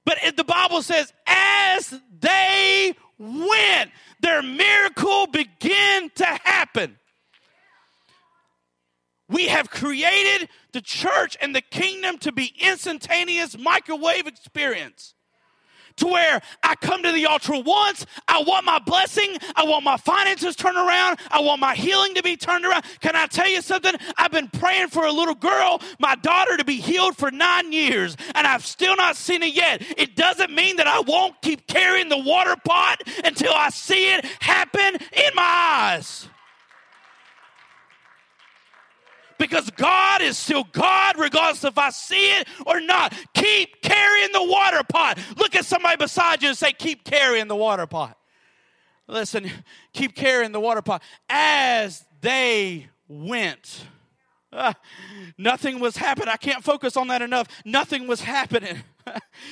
But 0.04 0.18
the 0.36 0.42
Bible 0.42 0.82
says, 0.82 1.12
as 1.28 1.94
they 2.18 2.94
went, 3.18 3.92
their 4.20 4.42
miracle 4.42 5.28
began 5.28 6.10
to 6.16 6.24
happen. 6.24 6.98
We 9.28 9.46
have 9.46 9.70
created 9.70 10.48
the 10.72 10.80
church 10.80 11.36
and 11.40 11.54
the 11.54 11.60
kingdom 11.60 12.18
to 12.18 12.32
be 12.32 12.52
instantaneous 12.58 13.56
microwave 13.56 14.26
experience 14.26 15.14
to 15.96 16.06
where 16.06 16.40
I 16.62 16.74
come 16.76 17.02
to 17.02 17.12
the 17.12 17.26
altar 17.26 17.60
once, 17.60 18.06
I 18.28 18.42
want 18.42 18.64
my 18.64 18.78
blessing, 18.78 19.36
I 19.54 19.64
want 19.64 19.84
my 19.84 19.96
finances 19.96 20.56
turned 20.56 20.76
around, 20.76 21.18
I 21.30 21.40
want 21.40 21.60
my 21.60 21.74
healing 21.74 22.14
to 22.14 22.22
be 22.22 22.36
turned 22.36 22.64
around. 22.64 22.84
Can 23.00 23.16
I 23.16 23.26
tell 23.26 23.48
you 23.48 23.62
something? 23.62 23.94
I've 24.16 24.32
been 24.32 24.48
praying 24.48 24.88
for 24.88 25.06
a 25.06 25.12
little 25.12 25.34
girl, 25.34 25.80
my 25.98 26.14
daughter, 26.16 26.56
to 26.56 26.64
be 26.64 26.76
healed 26.76 27.16
for 27.16 27.30
nine 27.30 27.72
years, 27.72 28.16
and 28.34 28.46
I've 28.46 28.64
still 28.64 28.96
not 28.96 29.16
seen 29.16 29.42
it 29.42 29.54
yet. 29.54 29.82
It 29.96 30.16
doesn't 30.16 30.52
mean 30.52 30.76
that 30.76 30.86
I 30.86 31.00
won't 31.00 31.40
keep 31.42 31.66
carrying 31.66 32.08
the 32.08 32.18
water 32.18 32.56
pot 32.64 33.02
until 33.24 33.52
I 33.52 33.70
see 33.70 34.12
it 34.14 34.24
happen 34.40 34.94
in 34.94 35.30
my 35.34 35.42
eyes. 35.42 36.28
Because 39.38 39.70
God 39.70 40.22
is 40.22 40.36
still 40.36 40.64
God, 40.72 41.18
regardless 41.18 41.64
if 41.64 41.78
I 41.78 41.90
see 41.90 42.26
it 42.38 42.48
or 42.66 42.80
not. 42.80 43.14
Keep 43.34 43.82
carrying 43.82 44.32
the 44.32 44.44
water 44.44 44.82
pot. 44.82 45.18
Look 45.36 45.54
at 45.54 45.64
somebody 45.64 45.96
beside 45.96 46.42
you 46.42 46.48
and 46.48 46.58
say, 46.58 46.72
Keep 46.72 47.04
carrying 47.04 47.48
the 47.48 47.56
water 47.56 47.86
pot. 47.86 48.16
Listen, 49.08 49.50
keep 49.92 50.14
carrying 50.14 50.52
the 50.52 50.60
water 50.60 50.82
pot. 50.82 51.02
As 51.28 52.04
they 52.20 52.88
went, 53.08 53.86
uh, 54.52 54.72
nothing 55.38 55.78
was 55.78 55.96
happening. 55.96 56.28
I 56.28 56.36
can't 56.36 56.64
focus 56.64 56.96
on 56.96 57.08
that 57.08 57.22
enough. 57.22 57.46
Nothing 57.64 58.08
was 58.08 58.20
happening. 58.20 58.82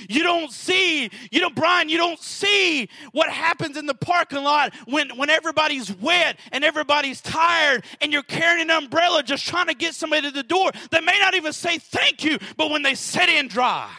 You 0.08 0.22
don't 0.22 0.50
see, 0.50 1.10
you 1.30 1.40
don't, 1.40 1.54
Brian, 1.54 1.88
you 1.88 1.96
don't 1.96 2.20
see 2.20 2.88
what 3.12 3.28
happens 3.28 3.76
in 3.76 3.86
the 3.86 3.94
parking 3.94 4.42
lot 4.42 4.74
when, 4.86 5.10
when 5.16 5.30
everybody's 5.30 5.92
wet 5.96 6.38
and 6.52 6.64
everybody's 6.64 7.20
tired 7.20 7.84
and 8.00 8.12
you're 8.12 8.22
carrying 8.22 8.70
an 8.70 8.84
umbrella 8.84 9.22
just 9.22 9.46
trying 9.46 9.66
to 9.66 9.74
get 9.74 9.94
somebody 9.94 10.22
to 10.22 10.30
the 10.30 10.42
door. 10.42 10.70
They 10.90 11.00
may 11.00 11.18
not 11.20 11.34
even 11.34 11.52
say 11.52 11.78
thank 11.78 12.24
you, 12.24 12.38
but 12.56 12.70
when 12.70 12.82
they 12.82 12.94
sit 12.94 13.28
in 13.28 13.48
dry, 13.48 13.90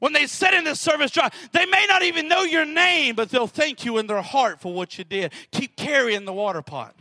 when 0.00 0.12
they 0.12 0.26
sit 0.26 0.52
in 0.52 0.64
the 0.64 0.74
service 0.74 1.12
dry, 1.12 1.30
they 1.52 1.64
may 1.66 1.86
not 1.88 2.02
even 2.02 2.26
know 2.26 2.42
your 2.42 2.64
name, 2.64 3.14
but 3.14 3.28
they'll 3.30 3.46
thank 3.46 3.84
you 3.84 3.98
in 3.98 4.08
their 4.08 4.22
heart 4.22 4.60
for 4.60 4.72
what 4.72 4.98
you 4.98 5.04
did. 5.04 5.32
Keep 5.52 5.76
carrying 5.76 6.24
the 6.24 6.32
water 6.32 6.60
pot. 6.60 6.96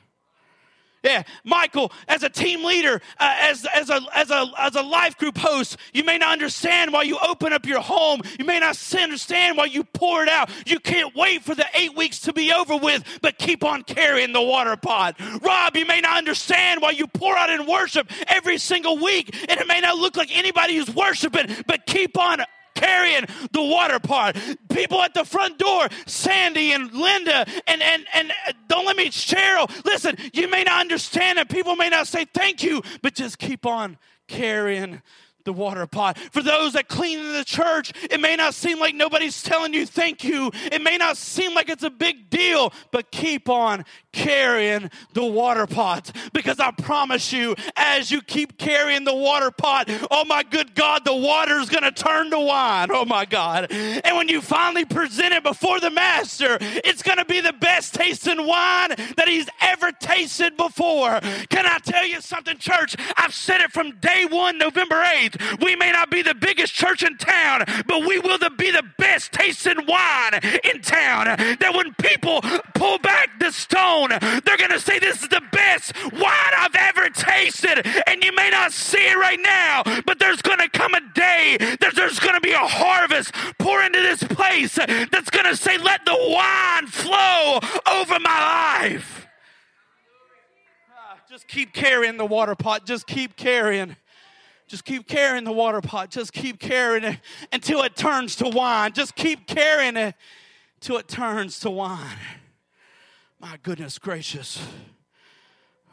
Yeah, 1.03 1.23
Michael, 1.43 1.91
as 2.07 2.21
a 2.21 2.29
team 2.29 2.63
leader, 2.63 3.01
uh, 3.19 3.35
as, 3.41 3.65
as, 3.73 3.89
a, 3.89 4.01
as, 4.13 4.29
a, 4.29 4.45
as 4.59 4.75
a 4.75 4.83
life 4.83 5.17
group 5.17 5.35
host, 5.35 5.77
you 5.93 6.03
may 6.03 6.19
not 6.19 6.31
understand 6.31 6.93
why 6.93 7.01
you 7.01 7.17
open 7.27 7.53
up 7.53 7.65
your 7.65 7.79
home. 7.81 8.21
You 8.37 8.45
may 8.45 8.59
not 8.59 8.77
understand 9.01 9.57
why 9.57 9.65
you 9.65 9.83
pour 9.83 10.21
it 10.21 10.29
out. 10.29 10.51
You 10.67 10.79
can't 10.79 11.15
wait 11.15 11.43
for 11.43 11.55
the 11.55 11.65
eight 11.73 11.95
weeks 11.95 12.19
to 12.21 12.33
be 12.33 12.53
over 12.53 12.77
with, 12.77 13.03
but 13.21 13.39
keep 13.39 13.63
on 13.63 13.81
carrying 13.81 14.31
the 14.31 14.43
water 14.43 14.75
pot. 14.75 15.15
Rob, 15.41 15.75
you 15.75 15.87
may 15.87 16.01
not 16.01 16.19
understand 16.19 16.83
why 16.83 16.91
you 16.91 17.07
pour 17.07 17.35
out 17.35 17.49
in 17.49 17.65
worship 17.65 18.07
every 18.27 18.59
single 18.59 18.97
week, 18.97 19.35
and 19.49 19.59
it 19.59 19.65
may 19.65 19.81
not 19.81 19.97
look 19.97 20.15
like 20.15 20.29
anybody 20.37 20.77
who's 20.77 20.93
worshiping, 20.93 21.47
but 21.65 21.87
keep 21.87 22.15
on 22.15 22.41
carrying 22.75 23.25
the 23.51 23.61
water 23.61 23.99
part. 23.99 24.37
People 24.69 25.01
at 25.01 25.13
the 25.13 25.25
front 25.25 25.57
door, 25.57 25.87
Sandy 26.05 26.71
and 26.71 26.91
Linda, 26.93 27.45
and, 27.67 27.81
and, 27.81 28.05
and 28.13 28.31
uh, 28.47 28.53
don't 28.67 28.85
let 28.85 28.97
me, 28.97 29.09
Cheryl, 29.09 29.69
listen, 29.85 30.15
you 30.33 30.49
may 30.49 30.63
not 30.63 30.81
understand 30.81 31.39
it. 31.39 31.49
People 31.49 31.75
may 31.75 31.89
not 31.89 32.07
say 32.07 32.25
thank 32.33 32.63
you, 32.63 32.81
but 33.01 33.13
just 33.13 33.37
keep 33.37 33.65
on 33.65 33.97
carrying 34.27 35.01
the 35.45 35.53
water 35.53 35.87
pot. 35.87 36.17
For 36.17 36.41
those 36.41 36.73
that 36.73 36.87
clean 36.87 37.19
in 37.19 37.33
the 37.33 37.43
church, 37.43 37.91
it 38.09 38.19
may 38.19 38.35
not 38.35 38.53
seem 38.53 38.79
like 38.79 38.95
nobody's 38.95 39.41
telling 39.43 39.73
you 39.73 39.85
thank 39.85 40.23
you. 40.23 40.51
It 40.71 40.81
may 40.81 40.97
not 40.97 41.17
seem 41.17 41.53
like 41.53 41.69
it's 41.69 41.83
a 41.83 41.89
big 41.89 42.29
deal, 42.29 42.73
but 42.91 43.11
keep 43.11 43.49
on 43.49 43.85
carrying 44.11 44.89
the 45.13 45.23
water 45.23 45.65
pot 45.65 46.11
because 46.33 46.59
I 46.59 46.71
promise 46.71 47.31
you, 47.31 47.55
as 47.75 48.11
you 48.11 48.21
keep 48.21 48.57
carrying 48.57 49.03
the 49.03 49.15
water 49.15 49.51
pot, 49.51 49.89
oh 50.09 50.25
my 50.25 50.43
good 50.43 50.75
God, 50.75 51.05
the 51.05 51.15
water 51.15 51.59
is 51.59 51.69
going 51.69 51.83
to 51.83 51.91
turn 51.91 52.29
to 52.31 52.39
wine. 52.39 52.89
Oh 52.91 53.05
my 53.05 53.25
God. 53.25 53.71
And 53.71 54.17
when 54.17 54.27
you 54.27 54.41
finally 54.41 54.85
present 54.85 55.33
it 55.33 55.43
before 55.43 55.79
the 55.79 55.89
master, 55.89 56.57
it's 56.59 57.03
going 57.03 57.17
to 57.17 57.25
be 57.25 57.41
the 57.41 57.53
best 57.53 57.93
tasting 57.93 58.45
wine 58.45 58.89
that 59.17 59.27
he's 59.27 59.47
ever 59.61 59.91
tasted 59.91 60.57
before. 60.57 61.19
Can 61.49 61.65
I 61.65 61.79
tell 61.83 62.05
you 62.05 62.21
something, 62.21 62.57
church? 62.57 62.95
I've 63.17 63.33
said 63.33 63.61
it 63.61 63.71
from 63.71 63.97
day 63.99 64.25
one, 64.29 64.57
November 64.57 65.03
8th. 65.03 65.30
We 65.61 65.75
may 65.75 65.91
not 65.91 66.09
be 66.09 66.21
the 66.21 66.35
biggest 66.35 66.73
church 66.73 67.03
in 67.03 67.17
town, 67.17 67.63
but 67.87 68.05
we 68.05 68.19
will 68.19 68.37
be 68.57 68.71
the 68.71 68.83
best 68.97 69.31
tasting 69.31 69.85
wine 69.87 70.39
in 70.63 70.81
town. 70.81 71.25
That 71.25 71.73
when 71.75 71.93
people 71.95 72.41
pull 72.73 72.97
back 72.99 73.39
the 73.39 73.51
stone, 73.51 74.09
they're 74.09 74.57
going 74.57 74.71
to 74.71 74.79
say, 74.79 74.99
This 74.99 75.21
is 75.23 75.29
the 75.29 75.41
best 75.51 75.93
wine 76.13 76.53
I've 76.57 76.75
ever 76.75 77.09
tasted. 77.09 77.85
And 78.07 78.23
you 78.23 78.33
may 78.35 78.49
not 78.49 78.71
see 78.71 78.97
it 78.97 79.17
right 79.17 79.39
now, 79.41 79.83
but 80.05 80.19
there's 80.19 80.41
going 80.41 80.59
to 80.59 80.69
come 80.69 80.93
a 80.93 81.01
day 81.13 81.57
that 81.59 81.93
there's 81.95 82.19
going 82.19 82.35
to 82.35 82.41
be 82.41 82.51
a 82.51 82.57
harvest 82.57 83.33
pour 83.59 83.81
into 83.81 83.99
this 83.99 84.23
place 84.23 84.75
that's 84.75 85.29
going 85.29 85.45
to 85.45 85.55
say, 85.55 85.77
Let 85.77 86.05
the 86.05 86.17
wine 86.17 86.87
flow 86.87 87.59
over 87.91 88.19
my 88.19 88.79
life. 88.81 89.27
Ah, 90.95 91.17
just 91.29 91.47
keep 91.47 91.73
carrying 91.73 92.17
the 92.17 92.25
water 92.25 92.55
pot. 92.55 92.85
Just 92.85 93.07
keep 93.07 93.35
carrying. 93.35 93.95
Just 94.71 94.85
keep 94.85 95.05
carrying 95.05 95.43
the 95.43 95.51
water 95.51 95.81
pot. 95.81 96.11
Just 96.11 96.31
keep 96.31 96.57
carrying 96.57 97.03
it 97.03 97.19
until 97.51 97.83
it 97.83 97.93
turns 97.97 98.37
to 98.37 98.47
wine. 98.47 98.93
Just 98.93 99.15
keep 99.15 99.45
carrying 99.45 99.97
it 99.97 100.15
till 100.79 100.95
it 100.95 101.09
turns 101.09 101.59
to 101.59 101.69
wine. 101.69 102.17
My 103.37 103.59
goodness 103.63 103.99
gracious. 103.99 104.65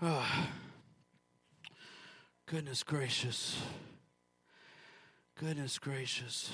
Oh. 0.00 0.48
Goodness 2.46 2.84
gracious. 2.84 3.60
Goodness 5.34 5.76
gracious. 5.80 6.52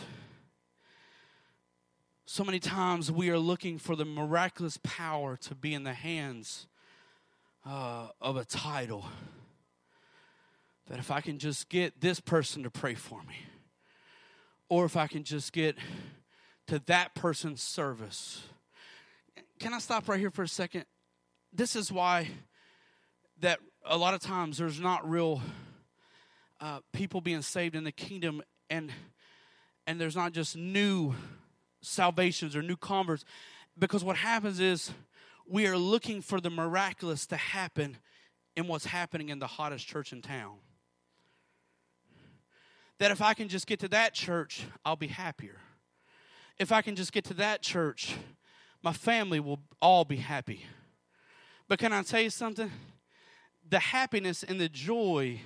So 2.25 2.43
many 2.43 2.59
times 2.59 3.13
we 3.13 3.29
are 3.29 3.39
looking 3.39 3.77
for 3.77 3.97
the 3.97 4.07
miraculous 4.07 4.79
power 4.83 5.37
to 5.43 5.55
be 5.55 5.75
in 5.75 5.85
the 5.85 5.93
hands 5.93 6.69
uh, 7.67 8.09
of 8.19 8.39
a 8.39 8.47
title. 8.47 9.05
That 10.89 10.99
if 10.99 11.11
I 11.11 11.21
can 11.21 11.39
just 11.39 11.69
get 11.69 12.01
this 12.01 12.21
person 12.21 12.63
to 12.63 12.71
pray 12.71 12.95
for 12.95 13.23
me, 13.23 13.37
or 14.69 14.85
if 14.85 14.97
I 14.97 15.07
can 15.07 15.25
just 15.25 15.53
get 15.53 15.77
to 16.67 16.79
that 16.87 17.15
person's 17.15 17.63
service. 17.63 18.43
Can 19.59 19.75
I 19.75 19.79
stop 19.79 20.09
right 20.09 20.19
here 20.19 20.31
for 20.31 20.43
a 20.43 20.49
second? 20.49 20.85
This 21.53 21.77
is 21.77 21.93
why 21.93 22.29
that 23.41 23.61
a 23.85 23.97
lot 23.97 24.15
of 24.15 24.21
times 24.21 24.59
there's 24.59 24.81
not 24.81 25.09
real 25.09 25.43
uh, 26.61 26.81
people 26.93 27.21
being 27.21 27.43
saved 27.43 27.75
in 27.75 27.85
the 27.85 27.93
kingdom 27.93 28.43
and 28.71 28.91
and 29.87 30.01
there's 30.01 30.17
not 30.17 30.33
just 30.33 30.57
new 30.57 31.15
salvations 31.83 32.57
or 32.57 32.63
new 32.63 32.77
converts 32.77 33.25
because 33.79 34.03
what 34.03 34.17
happens 34.17 34.59
is 34.61 34.91
we 35.47 35.67
are 35.67 35.77
looking 35.77 36.23
for 36.23 36.41
the 36.41 36.49
miraculous 36.49 37.27
to 37.27 37.37
happen 37.37 37.99
in 38.57 38.67
what's 38.67 38.87
happening 38.87 39.29
in 39.29 39.39
the 39.41 39.47
hottest 39.47 39.87
church 39.87 40.13
in 40.13 40.23
town 40.23 40.55
that 42.99 43.11
if 43.11 43.21
I 43.21 43.35
can 43.35 43.49
just 43.49 43.67
get 43.67 43.81
to 43.81 43.89
that 43.89 44.15
church, 44.15 44.65
I'll 44.85 44.97
be 44.97 45.09
happier. 45.09 45.59
If 46.59 46.71
I 46.71 46.83
can 46.83 46.95
just 46.95 47.13
get 47.13 47.25
to 47.25 47.35
that 47.35 47.63
church, 47.63 48.15
my 48.83 48.93
family 48.93 49.41
will 49.41 49.61
all 49.83 50.05
be 50.05 50.17
happy. 50.17 50.65
But 51.69 51.79
can 51.79 51.93
I 51.93 52.03
tell 52.03 52.21
you 52.21 52.31
something? 52.31 52.71
The 53.69 53.81
happiness 53.81 54.43
and 54.43 54.61
the 54.61 54.69
joy 54.69 55.41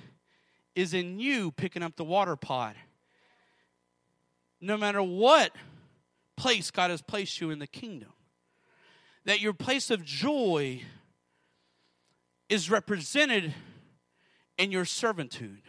is 0.75 0.93
in 0.93 1.19
you 1.19 1.51
picking 1.51 1.81
up 1.81 1.95
the 1.95 2.03
water 2.03 2.35
pot. 2.35 2.75
No 4.61 4.77
matter 4.77 5.01
what 5.01 5.51
place 6.35 6.69
God 6.69 6.91
has 6.91 7.01
placed 7.01 7.41
you 7.41 7.49
in 7.49 7.59
the 7.59 7.67
kingdom, 7.67 8.13
that 9.25 9.39
your 9.39 9.53
place 9.53 9.89
of 9.89 10.03
joy 10.03 10.81
is 12.49 12.69
represented 12.69 13.53
in 14.57 14.71
your 14.71 14.85
servitude 14.85 15.61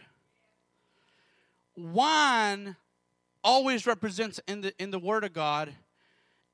wine 1.81 2.75
always 3.43 3.85
represents 3.85 4.39
in 4.47 4.61
the 4.61 4.73
in 4.81 4.91
the 4.91 4.99
Word 4.99 5.23
of 5.23 5.33
God. 5.33 5.73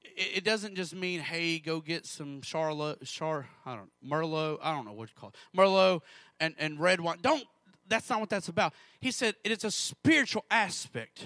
It, 0.01 0.37
it 0.37 0.43
doesn't 0.43 0.75
just 0.75 0.95
mean 0.95 1.19
hey, 1.19 1.59
go 1.59 1.81
get 1.81 2.05
some 2.05 2.41
Charlotte, 2.41 3.05
Char, 3.05 3.47
I 3.65 3.75
don't 3.75 3.91
Merlot. 4.05 4.59
I 4.61 4.73
don't 4.73 4.85
know 4.85 4.93
what 4.93 5.09
you 5.09 5.15
call 5.19 5.29
it, 5.29 5.35
Merlot 5.57 6.01
and 6.39 6.55
and 6.57 6.79
red 6.79 6.99
wine. 6.99 7.17
Don't. 7.21 7.43
That's 7.89 8.09
not 8.09 8.19
what 8.19 8.29
that's 8.29 8.49
about. 8.49 8.73
He 8.99 9.11
said 9.11 9.35
it 9.43 9.51
is 9.51 9.63
a 9.63 9.71
spiritual 9.71 10.43
aspect 10.51 11.25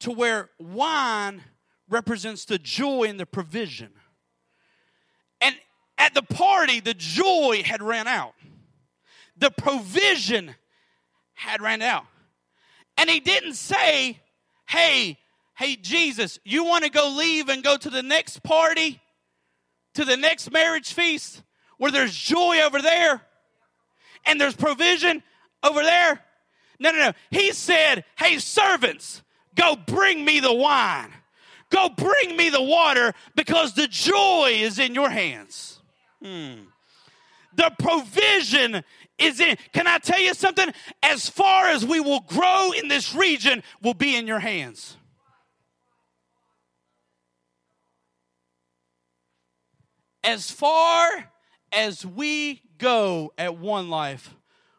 to 0.00 0.10
where 0.10 0.48
wine 0.58 1.42
represents 1.88 2.44
the 2.44 2.58
joy 2.58 3.04
and 3.04 3.20
the 3.20 3.26
provision. 3.26 3.90
And 5.40 5.54
at 5.98 6.14
the 6.14 6.22
party, 6.22 6.80
the 6.80 6.94
joy 6.94 7.62
had 7.64 7.82
ran 7.82 8.08
out. 8.08 8.34
The 9.36 9.50
provision 9.50 10.54
had 11.34 11.60
ran 11.60 11.82
out. 11.82 12.06
And 12.96 13.08
he 13.08 13.20
didn't 13.20 13.54
say, 13.54 14.20
hey, 14.68 15.18
hey, 15.54 15.76
Jesus, 15.76 16.38
you 16.44 16.64
want 16.64 16.84
to 16.84 16.90
go 16.90 17.14
leave 17.16 17.48
and 17.48 17.62
go 17.62 17.76
to 17.76 17.90
the 17.90 18.02
next 18.02 18.42
party, 18.42 19.00
to 19.94 20.04
the 20.04 20.16
next 20.16 20.50
marriage 20.50 20.92
feast 20.92 21.42
where 21.78 21.90
there's 21.90 22.14
joy 22.14 22.60
over 22.62 22.80
there 22.80 23.22
and 24.26 24.40
there's 24.40 24.54
provision 24.54 25.22
over 25.62 25.82
there? 25.82 26.20
No, 26.78 26.90
no, 26.90 26.98
no. 26.98 27.12
He 27.30 27.52
said, 27.52 28.04
hey, 28.16 28.38
servants, 28.38 29.22
go 29.54 29.76
bring 29.76 30.24
me 30.24 30.40
the 30.40 30.52
wine. 30.52 31.12
Go 31.70 31.88
bring 31.88 32.36
me 32.36 32.50
the 32.50 32.62
water 32.62 33.14
because 33.34 33.72
the 33.74 33.88
joy 33.88 34.52
is 34.54 34.78
in 34.78 34.94
your 34.94 35.08
hands. 35.08 35.80
Hmm. 36.22 36.64
The 37.54 37.72
provision 37.78 38.82
is 39.18 39.40
in. 39.40 39.56
Can 39.72 39.86
I 39.86 39.98
tell 39.98 40.20
you 40.20 40.34
something? 40.34 40.72
As 41.02 41.28
far 41.28 41.68
as 41.68 41.84
we 41.84 42.00
will 42.00 42.20
grow 42.20 42.72
in 42.72 42.88
this 42.88 43.14
region, 43.14 43.62
will 43.82 43.94
be 43.94 44.16
in 44.16 44.26
your 44.26 44.38
hands. 44.38 44.96
As 50.24 50.50
far 50.50 51.08
as 51.72 52.06
we 52.06 52.62
go 52.78 53.32
at 53.36 53.56
one 53.56 53.90
life, 53.90 54.34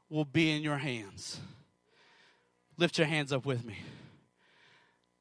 will 0.09 0.25
be 0.25 0.51
in 0.51 0.61
your 0.61 0.77
hands. 0.77 1.39
Lift 2.77 2.99
your 2.99 3.07
hands 3.07 3.33
up 3.33 3.45
with 3.45 3.65
me. 3.65 3.77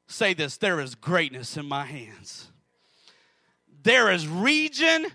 Say 0.07 0.33
this 0.33 0.57
there 0.57 0.79
is 0.79 0.93
greatness 0.93 1.57
in 1.57 1.65
my 1.65 1.85
hands. 1.85 2.51
There 3.81 4.11
is 4.11 4.27
region. 4.27 5.07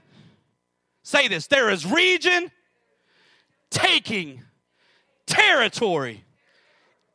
Say 1.05 1.29
this 1.29 1.47
there 1.47 1.71
is 1.71 1.87
region 1.87 2.51
taking 3.71 4.43
territory 5.27 6.25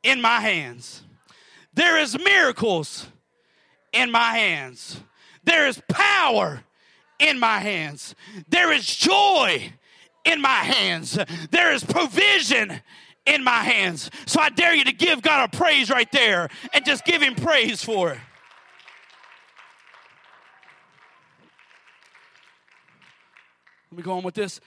in 0.03 0.21
my 0.21 0.39
hands. 0.39 1.03
There 1.73 1.97
is 1.97 2.17
miracles 2.17 3.07
in 3.91 4.11
my 4.11 4.33
hands. 4.33 5.01
There 5.43 5.67
is 5.67 5.81
power 5.89 6.63
in 7.19 7.39
my 7.39 7.59
hands. 7.59 8.15
There 8.49 8.71
is 8.71 8.85
joy 8.85 9.71
in 10.25 10.41
my 10.41 10.49
hands. 10.49 11.17
There 11.51 11.73
is 11.73 11.83
provision 11.83 12.81
in 13.25 13.43
my 13.43 13.63
hands. 13.63 14.09
So 14.25 14.39
I 14.39 14.49
dare 14.49 14.75
you 14.75 14.83
to 14.85 14.93
give 14.93 15.21
God 15.21 15.49
a 15.53 15.57
praise 15.57 15.89
right 15.89 16.11
there 16.11 16.49
and 16.73 16.85
just 16.85 17.05
give 17.05 17.21
Him 17.21 17.35
praise 17.35 17.83
for 17.83 18.11
it. 18.11 18.19
Let 23.91 23.97
me 23.97 24.03
go 24.03 24.13
on 24.13 24.23
with 24.23 24.33
this. 24.33 24.59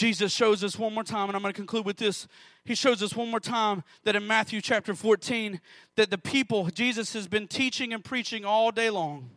Jesus 0.00 0.32
shows 0.32 0.64
us 0.64 0.78
one 0.78 0.94
more 0.94 1.04
time, 1.04 1.28
and 1.28 1.36
I'm 1.36 1.42
going 1.42 1.52
to 1.52 1.58
conclude 1.58 1.84
with 1.84 1.98
this. 1.98 2.26
He 2.64 2.74
shows 2.74 3.02
us 3.02 3.14
one 3.14 3.28
more 3.28 3.38
time 3.38 3.82
that 4.04 4.16
in 4.16 4.26
Matthew 4.26 4.62
chapter 4.62 4.94
14, 4.94 5.60
that 5.96 6.10
the 6.10 6.16
people, 6.16 6.68
Jesus 6.68 7.12
has 7.12 7.28
been 7.28 7.46
teaching 7.46 7.92
and 7.92 8.02
preaching 8.02 8.46
all 8.46 8.70
day 8.72 8.88
long. 8.88 9.28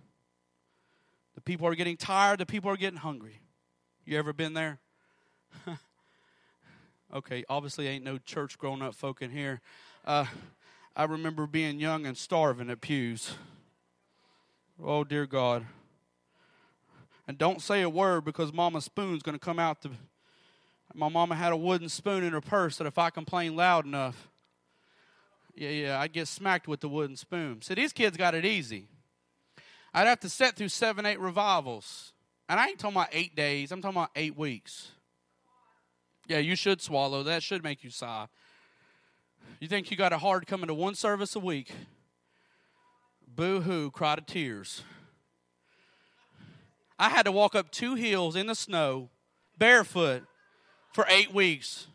The 1.35 1.41
people 1.41 1.67
are 1.67 1.75
getting 1.75 1.97
tired, 1.97 2.39
the 2.39 2.45
people 2.45 2.71
are 2.71 2.77
getting 2.77 2.99
hungry. 2.99 3.41
You 4.05 4.17
ever 4.17 4.31
been 4.31 4.53
there? 4.53 4.79
okay, 7.13 7.43
obviously 7.49 7.89
ain't 7.89 8.05
no 8.05 8.17
church 8.17 8.57
grown 8.57 8.81
up 8.81 8.95
folk 8.95 9.21
in 9.21 9.31
here. 9.31 9.59
Uh, 10.05 10.27
I 10.95 11.03
remember 11.03 11.45
being 11.45 11.77
young 11.81 12.05
and 12.05 12.15
starving 12.15 12.69
at 12.69 12.79
pews. 12.79 13.33
Oh 14.81 15.03
dear 15.03 15.25
God. 15.25 15.65
And 17.27 17.37
don't 17.37 17.61
say 17.61 17.81
a 17.81 17.89
word 17.89 18.23
because 18.23 18.53
Mama 18.53 18.79
Spoon's 18.79 19.23
going 19.23 19.37
to 19.37 19.45
come 19.45 19.59
out 19.59 19.81
to 19.81 19.89
my 20.93 21.09
mama 21.09 21.35
had 21.35 21.51
a 21.51 21.57
wooden 21.57 21.89
spoon 21.89 22.23
in 22.23 22.33
her 22.33 22.41
purse 22.41 22.77
that 22.77 22.87
if 22.87 22.97
I 22.97 23.09
complained 23.09 23.55
loud 23.55 23.85
enough, 23.85 24.29
yeah, 25.55 25.69
yeah, 25.69 25.99
I'd 25.99 26.13
get 26.13 26.27
smacked 26.27 26.67
with 26.67 26.81
the 26.81 26.89
wooden 26.89 27.15
spoon. 27.15 27.61
So 27.61 27.75
these 27.75 27.93
kids 27.93 28.17
got 28.17 28.35
it 28.35 28.45
easy. 28.45 28.87
I'd 29.93 30.07
have 30.07 30.19
to 30.21 30.29
set 30.29 30.55
through 30.55 30.69
seven, 30.69 31.05
eight 31.05 31.19
revivals. 31.19 32.13
And 32.49 32.59
I 32.59 32.67
ain't 32.67 32.79
talking 32.79 32.97
about 32.97 33.09
eight 33.11 33.35
days, 33.35 33.71
I'm 33.71 33.81
talking 33.81 33.97
about 33.97 34.11
eight 34.15 34.37
weeks. 34.37 34.91
Yeah, 36.27 36.39
you 36.39 36.55
should 36.55 36.81
swallow. 36.81 37.23
That 37.23 37.43
should 37.43 37.63
make 37.63 37.83
you 37.83 37.89
sigh. 37.89 38.27
You 39.59 39.67
think 39.67 39.91
you 39.91 39.97
got 39.97 40.13
it 40.13 40.19
hard 40.19 40.47
coming 40.47 40.67
to 40.67 40.73
one 40.73 40.95
service 40.95 41.35
a 41.35 41.39
week? 41.39 41.71
Boo 43.27 43.61
hoo, 43.61 43.91
cry 43.91 44.15
to 44.15 44.21
tears. 44.21 44.83
I 46.97 47.09
had 47.09 47.23
to 47.23 47.31
walk 47.31 47.55
up 47.55 47.71
two 47.71 47.95
hills 47.95 48.35
in 48.35 48.47
the 48.47 48.55
snow, 48.55 49.09
barefoot, 49.57 50.23
for 50.93 51.05
eight 51.09 51.33
weeks 51.33 51.87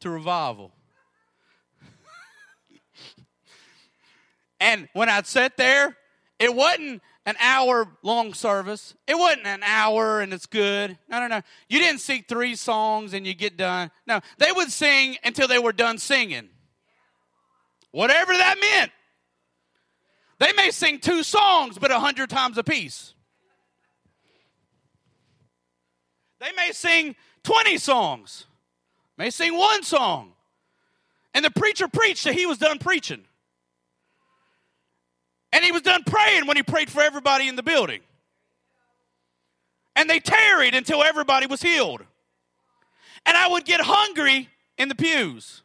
to 0.00 0.10
revival. 0.10 0.72
and 4.60 4.88
when 4.94 5.08
I'd 5.08 5.26
sit 5.26 5.56
there, 5.56 5.96
it 6.38 6.54
wasn't 6.54 7.02
an 7.26 7.36
hour 7.38 7.86
long 8.02 8.32
service. 8.32 8.94
It 9.06 9.18
wasn't 9.18 9.46
an 9.46 9.62
hour 9.62 10.20
and 10.20 10.32
it's 10.32 10.46
good. 10.46 10.96
No, 11.10 11.20
no, 11.20 11.26
no. 11.26 11.42
You 11.68 11.78
didn't 11.78 12.00
sing 12.00 12.24
three 12.26 12.54
songs 12.54 13.12
and 13.12 13.26
you 13.26 13.34
get 13.34 13.58
done. 13.58 13.90
No, 14.06 14.20
they 14.38 14.50
would 14.50 14.72
sing 14.72 15.16
until 15.22 15.46
they 15.46 15.58
were 15.58 15.74
done 15.74 15.98
singing. 15.98 16.48
Whatever 17.90 18.32
that 18.32 18.56
meant. 18.58 18.92
They 20.38 20.52
may 20.52 20.70
sing 20.70 21.00
two 21.00 21.22
songs, 21.22 21.78
but 21.78 21.90
a 21.90 21.98
hundred 21.98 22.30
times 22.30 22.56
a 22.56 22.64
piece. 22.64 23.14
They 26.40 26.52
may 26.52 26.72
sing 26.72 27.16
20 27.44 27.78
songs, 27.78 28.46
may 29.16 29.30
sing 29.30 29.56
one 29.56 29.82
song. 29.82 30.32
And 31.34 31.44
the 31.44 31.50
preacher 31.50 31.88
preached 31.88 32.24
that 32.24 32.34
he 32.34 32.46
was 32.46 32.58
done 32.58 32.78
preaching. 32.78 33.24
And 35.52 35.64
he 35.64 35.72
was 35.72 35.82
done 35.82 36.02
praying 36.04 36.46
when 36.46 36.56
he 36.56 36.62
prayed 36.62 36.90
for 36.90 37.00
everybody 37.00 37.48
in 37.48 37.56
the 37.56 37.62
building. 37.62 38.00
And 39.96 40.08
they 40.08 40.20
tarried 40.20 40.74
until 40.74 41.02
everybody 41.02 41.46
was 41.46 41.62
healed. 41.62 42.02
And 43.26 43.36
I 43.36 43.48
would 43.48 43.64
get 43.64 43.80
hungry 43.80 44.48
in 44.76 44.88
the 44.88 44.94
pews. 44.94 45.62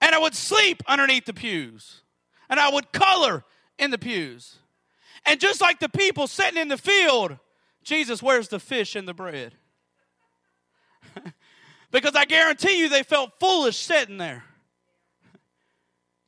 And 0.00 0.14
I 0.14 0.18
would 0.18 0.34
sleep 0.34 0.82
underneath 0.86 1.26
the 1.26 1.34
pews. 1.34 2.00
And 2.48 2.58
I 2.58 2.70
would 2.70 2.92
color 2.92 3.44
in 3.78 3.90
the 3.90 3.98
pews. 3.98 4.56
And 5.26 5.38
just 5.38 5.60
like 5.60 5.78
the 5.78 5.88
people 5.88 6.26
sitting 6.26 6.60
in 6.60 6.68
the 6.68 6.78
field, 6.78 7.38
Jesus, 7.82 8.22
where's 8.22 8.48
the 8.48 8.60
fish 8.60 8.94
and 8.94 9.08
the 9.08 9.14
bread? 9.14 9.54
because 11.90 12.14
I 12.14 12.24
guarantee 12.24 12.78
you 12.78 12.88
they 12.88 13.02
felt 13.02 13.38
foolish 13.40 13.76
sitting 13.76 14.18
there. 14.18 14.44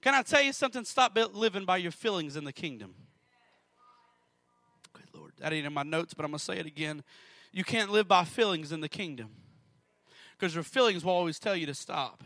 Can 0.01 0.15
I 0.15 0.23
tell 0.23 0.43
you 0.43 0.53
something? 0.53 0.85
Stop 0.85 1.17
living 1.33 1.65
by 1.65 1.77
your 1.77 1.93
feelings 1.93 2.37
in 2.37 2.45
the 2.45 2.53
kingdom. 2.53 2.95
Good 4.93 5.07
Lord. 5.15 5.33
That 5.39 5.53
ain't 5.53 5.67
in 5.67 5.73
my 5.73 5.85
notes, 5.85 6.13
but 6.13 6.25
I'm 6.25 6.33
going 6.33 6.39
to 6.39 6.45
say 6.45 6.59
it 6.59 6.67
again. 6.67 7.05
You 7.53 7.65
can't 7.65 7.91
live 7.91 8.09
by 8.09 8.25
feelings 8.25 8.73
in 8.73 8.81
the 8.81 8.89
kingdom 8.89 9.31
because 10.33 10.55
your 10.55 10.65
feelings 10.65 11.05
will 11.05 11.13
always 11.13 11.39
tell 11.39 11.55
you 11.55 11.67
to 11.67 11.75
stop. 11.75 12.25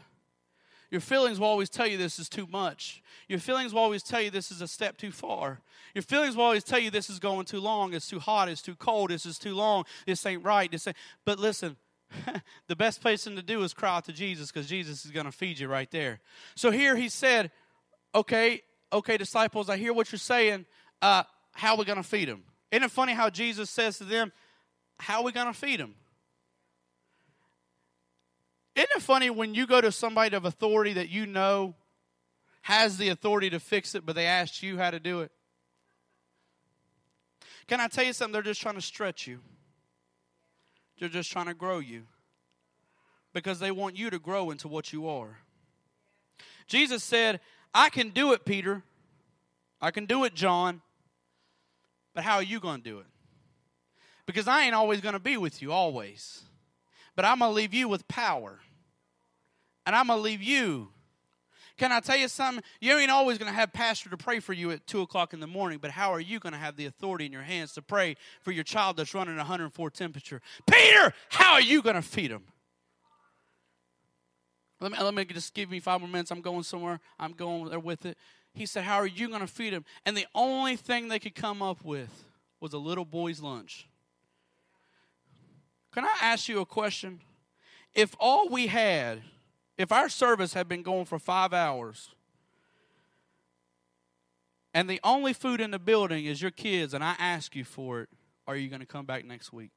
Your 0.90 1.00
feelings 1.00 1.40
will 1.40 1.48
always 1.48 1.68
tell 1.68 1.86
you 1.86 1.98
this 1.98 2.18
is 2.18 2.28
too 2.28 2.46
much. 2.46 3.02
Your 3.28 3.38
feelings 3.38 3.72
will 3.72 3.80
always 3.80 4.02
tell 4.02 4.20
you 4.20 4.30
this 4.30 4.50
is 4.50 4.60
a 4.60 4.68
step 4.68 4.96
too 4.96 5.10
far. 5.10 5.60
Your 5.94 6.02
feelings 6.02 6.36
will 6.36 6.44
always 6.44 6.64
tell 6.64 6.78
you 6.78 6.90
this 6.90 7.10
is 7.10 7.18
going 7.18 7.46
too 7.46 7.60
long, 7.60 7.92
it's 7.92 8.08
too 8.08 8.20
hot, 8.20 8.48
it's 8.48 8.62
too 8.62 8.76
cold, 8.76 9.10
this 9.10 9.26
is 9.26 9.38
too 9.38 9.54
long, 9.54 9.84
this 10.06 10.24
ain't 10.26 10.44
right. 10.44 10.70
This 10.70 10.86
ain't. 10.86 10.96
But 11.24 11.38
listen, 11.38 11.76
the 12.68 12.76
best 12.76 13.00
place 13.00 13.24
to 13.24 13.42
do 13.42 13.62
is 13.62 13.74
cry 13.74 13.96
out 13.96 14.04
to 14.04 14.12
Jesus 14.12 14.52
because 14.52 14.68
Jesus 14.68 15.04
is 15.04 15.10
going 15.10 15.26
to 15.26 15.32
feed 15.32 15.58
you 15.58 15.68
right 15.68 15.90
there. 15.90 16.20
So 16.54 16.70
here 16.70 16.96
he 16.96 17.08
said, 17.08 17.50
okay, 18.14 18.62
okay, 18.92 19.16
disciples, 19.16 19.68
I 19.68 19.76
hear 19.76 19.92
what 19.92 20.12
you're 20.12 20.18
saying. 20.18 20.66
Uh, 21.02 21.24
how 21.52 21.72
are 21.72 21.78
we 21.78 21.84
going 21.84 22.02
to 22.02 22.08
feed 22.08 22.28
them? 22.28 22.44
Isn't 22.70 22.84
it 22.84 22.90
funny 22.90 23.12
how 23.12 23.30
Jesus 23.30 23.70
says 23.70 23.98
to 23.98 24.04
them, 24.04 24.32
how 24.98 25.18
are 25.18 25.24
we 25.24 25.32
going 25.32 25.46
to 25.46 25.58
feed 25.58 25.80
them? 25.80 25.94
Isn't 28.76 28.90
it 28.94 29.02
funny 29.02 29.30
when 29.30 29.54
you 29.54 29.66
go 29.66 29.80
to 29.80 29.90
somebody 29.90 30.36
of 30.36 30.44
authority 30.44 30.92
that 30.92 31.08
you 31.08 31.24
know 31.26 31.74
has 32.60 32.98
the 32.98 33.08
authority 33.08 33.48
to 33.50 33.58
fix 33.58 33.94
it, 33.94 34.04
but 34.04 34.14
they 34.14 34.26
ask 34.26 34.62
you 34.62 34.76
how 34.76 34.90
to 34.90 35.00
do 35.00 35.22
it? 35.22 35.32
Can 37.66 37.80
I 37.80 37.88
tell 37.88 38.04
you 38.04 38.12
something? 38.12 38.34
They're 38.34 38.42
just 38.42 38.60
trying 38.60 38.74
to 38.74 38.82
stretch 38.82 39.26
you, 39.26 39.40
they're 41.00 41.08
just 41.08 41.32
trying 41.32 41.46
to 41.46 41.54
grow 41.54 41.78
you 41.78 42.02
because 43.32 43.58
they 43.58 43.70
want 43.70 43.96
you 43.96 44.10
to 44.10 44.18
grow 44.18 44.50
into 44.50 44.68
what 44.68 44.92
you 44.92 45.08
are. 45.08 45.38
Jesus 46.66 47.02
said, 47.02 47.40
I 47.74 47.90
can 47.90 48.10
do 48.10 48.32
it, 48.32 48.44
Peter. 48.44 48.82
I 49.80 49.90
can 49.90 50.06
do 50.06 50.24
it, 50.24 50.34
John. 50.34 50.80
But 52.14 52.24
how 52.24 52.36
are 52.36 52.42
you 52.42 52.60
going 52.60 52.78
to 52.78 52.90
do 52.90 52.98
it? 53.00 53.06
Because 54.24 54.48
I 54.48 54.62
ain't 54.62 54.74
always 54.74 55.00
going 55.00 55.12
to 55.12 55.18
be 55.18 55.36
with 55.36 55.60
you, 55.60 55.70
always. 55.70 56.42
But 57.14 57.24
I'm 57.24 57.38
going 57.38 57.50
to 57.50 57.54
leave 57.54 57.74
you 57.74 57.88
with 57.88 58.08
power. 58.08 58.60
And 59.86 59.96
I'm 59.96 60.08
going 60.08 60.18
to 60.18 60.22
leave 60.22 60.42
you. 60.42 60.88
Can 61.76 61.92
I 61.92 62.00
tell 62.00 62.16
you 62.16 62.28
something? 62.28 62.64
You 62.80 62.96
ain't 62.96 63.10
always 63.10 63.38
going 63.38 63.50
to 63.50 63.56
have 63.56 63.72
pastor 63.72 64.08
to 64.10 64.16
pray 64.16 64.40
for 64.40 64.52
you 64.52 64.70
at 64.70 64.86
2 64.86 65.02
o'clock 65.02 65.32
in 65.34 65.40
the 65.40 65.46
morning, 65.46 65.78
but 65.80 65.90
how 65.90 66.10
are 66.10 66.20
you 66.20 66.40
going 66.40 66.54
to 66.54 66.58
have 66.58 66.76
the 66.76 66.86
authority 66.86 67.26
in 67.26 67.32
your 67.32 67.42
hands 67.42 67.72
to 67.74 67.82
pray 67.82 68.16
for 68.40 68.50
your 68.50 68.64
child 68.64 68.96
that's 68.96 69.14
running 69.14 69.36
104 69.36 69.90
temperature? 69.90 70.40
Peter, 70.70 71.12
how 71.28 71.52
are 71.52 71.60
you 71.60 71.82
going 71.82 71.96
to 71.96 72.02
feed 72.02 72.30
him? 72.30 72.44
Let 74.80 74.92
me, 74.92 74.98
let 74.98 75.14
me 75.14 75.24
just 75.26 75.54
give 75.54 75.70
me 75.70 75.80
five 75.80 76.00
more 76.00 76.08
minutes. 76.08 76.30
I'm 76.30 76.40
going 76.40 76.62
somewhere. 76.62 77.00
I'm 77.18 77.32
going 77.32 77.70
there 77.70 77.78
with 77.78 78.04
it. 78.04 78.18
He 78.54 78.66
said, 78.66 78.84
How 78.84 78.96
are 78.96 79.06
you 79.06 79.28
going 79.28 79.40
to 79.40 79.46
feed 79.46 79.72
him? 79.72 79.84
And 80.04 80.16
the 80.16 80.26
only 80.34 80.76
thing 80.76 81.08
they 81.08 81.18
could 81.18 81.34
come 81.34 81.62
up 81.62 81.84
with 81.84 82.24
was 82.60 82.72
a 82.72 82.78
little 82.78 83.04
boy's 83.04 83.40
lunch. 83.40 83.88
Can 85.92 86.04
I 86.04 86.14
ask 86.20 86.48
you 86.48 86.60
a 86.60 86.66
question? 86.66 87.20
If 87.94 88.14
all 88.20 88.50
we 88.50 88.66
had, 88.66 89.22
if 89.78 89.92
our 89.92 90.08
service 90.08 90.54
had 90.54 90.68
been 90.68 90.82
going 90.82 91.04
for 91.04 91.18
five 91.18 91.52
hours, 91.52 92.14
and 94.72 94.88
the 94.90 95.00
only 95.02 95.32
food 95.32 95.60
in 95.60 95.70
the 95.70 95.78
building 95.78 96.26
is 96.26 96.42
your 96.42 96.50
kids, 96.50 96.94
and 96.94 97.02
I 97.02 97.14
ask 97.18 97.56
you 97.56 97.64
for 97.64 98.02
it, 98.02 98.08
are 98.46 98.56
you 98.56 98.68
going 98.68 98.80
to 98.80 98.86
come 98.86 99.06
back 99.06 99.24
next 99.24 99.52
week? 99.52 99.70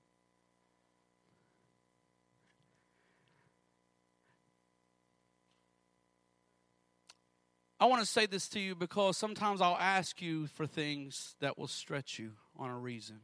I 7.80 7.86
want 7.86 8.02
to 8.02 8.06
say 8.06 8.26
this 8.26 8.50
to 8.50 8.60
you 8.60 8.76
because 8.76 9.16
sometimes 9.16 9.62
I'll 9.62 9.78
ask 9.80 10.22
you 10.22 10.48
for 10.48 10.68
things 10.68 11.36
that 11.40 11.58
will 11.58 11.68
stretch 11.68 12.20
you 12.20 12.34
on 12.58 12.70
a 12.70 12.78
reason. 12.78 13.22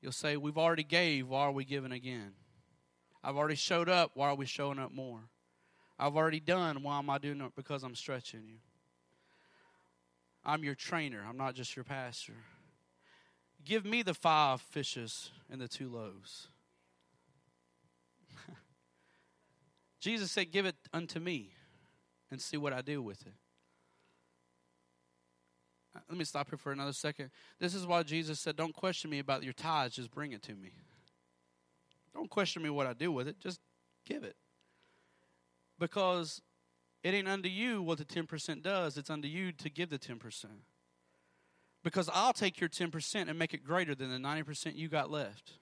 You'll 0.00 0.12
say, 0.12 0.38
We've 0.38 0.56
already 0.56 0.82
gave, 0.82 1.28
why 1.28 1.42
are 1.42 1.52
we 1.52 1.66
giving 1.66 1.92
again? 1.92 2.32
I've 3.24 3.36
already 3.36 3.54
showed 3.54 3.88
up, 3.88 4.10
why 4.12 4.28
are 4.28 4.34
we 4.34 4.44
showing 4.44 4.78
up 4.78 4.92
more? 4.92 5.20
I've 5.98 6.14
already 6.14 6.40
done, 6.40 6.82
why 6.82 6.98
am 6.98 7.08
I 7.08 7.16
doing 7.16 7.40
it? 7.40 7.52
Because 7.56 7.82
I'm 7.82 7.94
stretching 7.94 8.42
you. 8.46 8.58
I'm 10.44 10.62
your 10.62 10.74
trainer, 10.74 11.24
I'm 11.26 11.38
not 11.38 11.54
just 11.54 11.74
your 11.74 11.86
pastor. 11.86 12.34
Give 13.64 13.86
me 13.86 14.02
the 14.02 14.12
five 14.12 14.60
fishes 14.60 15.30
and 15.50 15.58
the 15.58 15.68
two 15.68 15.88
loaves. 15.88 16.48
Jesus 20.00 20.30
said, 20.30 20.52
Give 20.52 20.66
it 20.66 20.76
unto 20.92 21.18
me 21.18 21.54
and 22.30 22.42
see 22.42 22.58
what 22.58 22.74
I 22.74 22.82
do 22.82 23.00
with 23.00 23.22
it. 23.22 23.32
Uh, 25.96 26.00
let 26.10 26.18
me 26.18 26.26
stop 26.26 26.50
here 26.50 26.58
for 26.58 26.72
another 26.72 26.92
second. 26.92 27.30
This 27.58 27.74
is 27.74 27.86
why 27.86 28.02
Jesus 28.02 28.38
said, 28.38 28.54
Don't 28.54 28.74
question 28.74 29.10
me 29.10 29.18
about 29.18 29.44
your 29.44 29.54
tithes, 29.54 29.94
just 29.94 30.10
bring 30.10 30.32
it 30.32 30.42
to 30.42 30.54
me. 30.54 30.72
Don't 32.14 32.30
question 32.30 32.62
me 32.62 32.70
what 32.70 32.86
I 32.86 32.92
do 32.92 33.10
with 33.12 33.28
it, 33.28 33.40
just 33.40 33.60
give 34.06 34.24
it. 34.24 34.36
Because 35.78 36.40
it 37.02 37.12
ain't 37.12 37.28
unto 37.28 37.48
you 37.48 37.82
what 37.82 37.98
the 37.98 38.04
10% 38.04 38.62
does, 38.62 38.96
it's 38.96 39.10
unto 39.10 39.28
you 39.28 39.52
to 39.52 39.68
give 39.68 39.90
the 39.90 39.98
10%. 39.98 40.44
Because 41.82 42.08
I'll 42.12 42.32
take 42.32 42.60
your 42.60 42.70
10% 42.70 43.28
and 43.28 43.38
make 43.38 43.52
it 43.52 43.64
greater 43.64 43.94
than 43.94 44.10
the 44.10 44.16
90% 44.16 44.76
you 44.76 44.88
got 44.88 45.10
left. 45.10 45.54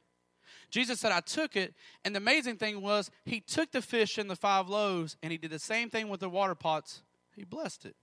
Jesus 0.71 1.01
said, 1.01 1.11
I 1.11 1.21
took 1.21 1.57
it. 1.57 1.75
And 2.05 2.15
the 2.15 2.19
amazing 2.19 2.57
thing 2.57 2.81
was, 2.81 3.11
he 3.25 3.41
took 3.41 3.73
the 3.73 3.83
fish 3.83 4.19
and 4.19 4.31
the 4.31 4.37
five 4.37 4.69
loaves 4.69 5.17
and 5.23 5.33
he 5.33 5.39
did 5.39 5.51
the 5.51 5.59
same 5.59 5.91
thing 5.91 6.09
with 6.09 6.21
the 6.21 6.29
water 6.29 6.55
pots. 6.55 7.03
He 7.35 7.45
blessed 7.45 7.87
it. 7.87 7.97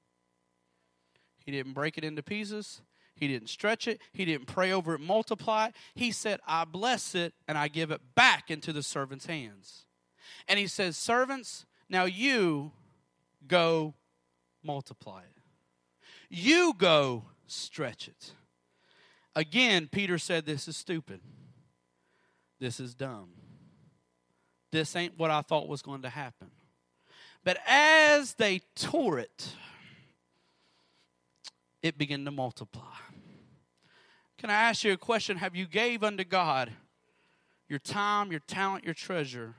He 1.45 1.51
didn't 1.51 1.73
break 1.73 1.97
it 1.97 2.03
into 2.03 2.21
pieces. 2.21 2.81
He 3.19 3.27
didn't 3.27 3.49
stretch 3.49 3.87
it. 3.87 3.99
He 4.13 4.25
didn't 4.25 4.47
pray 4.47 4.71
over 4.71 4.93
it, 4.95 5.01
multiply 5.01 5.67
it. 5.67 5.75
He 5.93 6.11
said, 6.11 6.39
I 6.47 6.65
bless 6.65 7.15
it 7.15 7.33
and 7.47 7.57
I 7.57 7.67
give 7.67 7.91
it 7.91 8.01
back 8.15 8.49
into 8.49 8.71
the 8.71 8.81
servant's 8.81 9.25
hands. 9.25 9.85
And 10.47 10.57
he 10.57 10.67
says, 10.67 10.95
Servants, 10.95 11.65
now 11.89 12.05
you 12.05 12.71
go 13.47 13.93
multiply 14.63 15.21
it. 15.21 15.41
You 16.29 16.73
go 16.77 17.25
stretch 17.47 18.07
it. 18.07 18.31
Again, 19.35 19.89
Peter 19.91 20.17
said, 20.17 20.45
This 20.45 20.67
is 20.67 20.77
stupid. 20.77 21.19
This 22.59 22.79
is 22.79 22.93
dumb. 22.93 23.29
This 24.71 24.95
ain't 24.95 25.17
what 25.17 25.31
I 25.31 25.41
thought 25.41 25.67
was 25.67 25.81
going 25.81 26.03
to 26.03 26.09
happen. 26.09 26.51
But 27.43 27.57
as 27.67 28.33
they 28.35 28.61
tore 28.75 29.17
it, 29.19 29.53
it 31.81 31.97
began 31.97 32.25
to 32.25 32.31
multiply. 32.31 32.83
Can 34.39 34.49
I 34.49 34.53
ask 34.53 34.83
you 34.83 34.93
a 34.93 34.97
question? 34.97 35.37
Have 35.37 35.55
you 35.55 35.67
gave 35.67 36.03
unto 36.03 36.23
God 36.23 36.71
your 37.67 37.79
time, 37.79 38.31
your 38.31 38.41
talent, 38.41 38.83
your 38.83 38.95
treasure? 38.95 39.53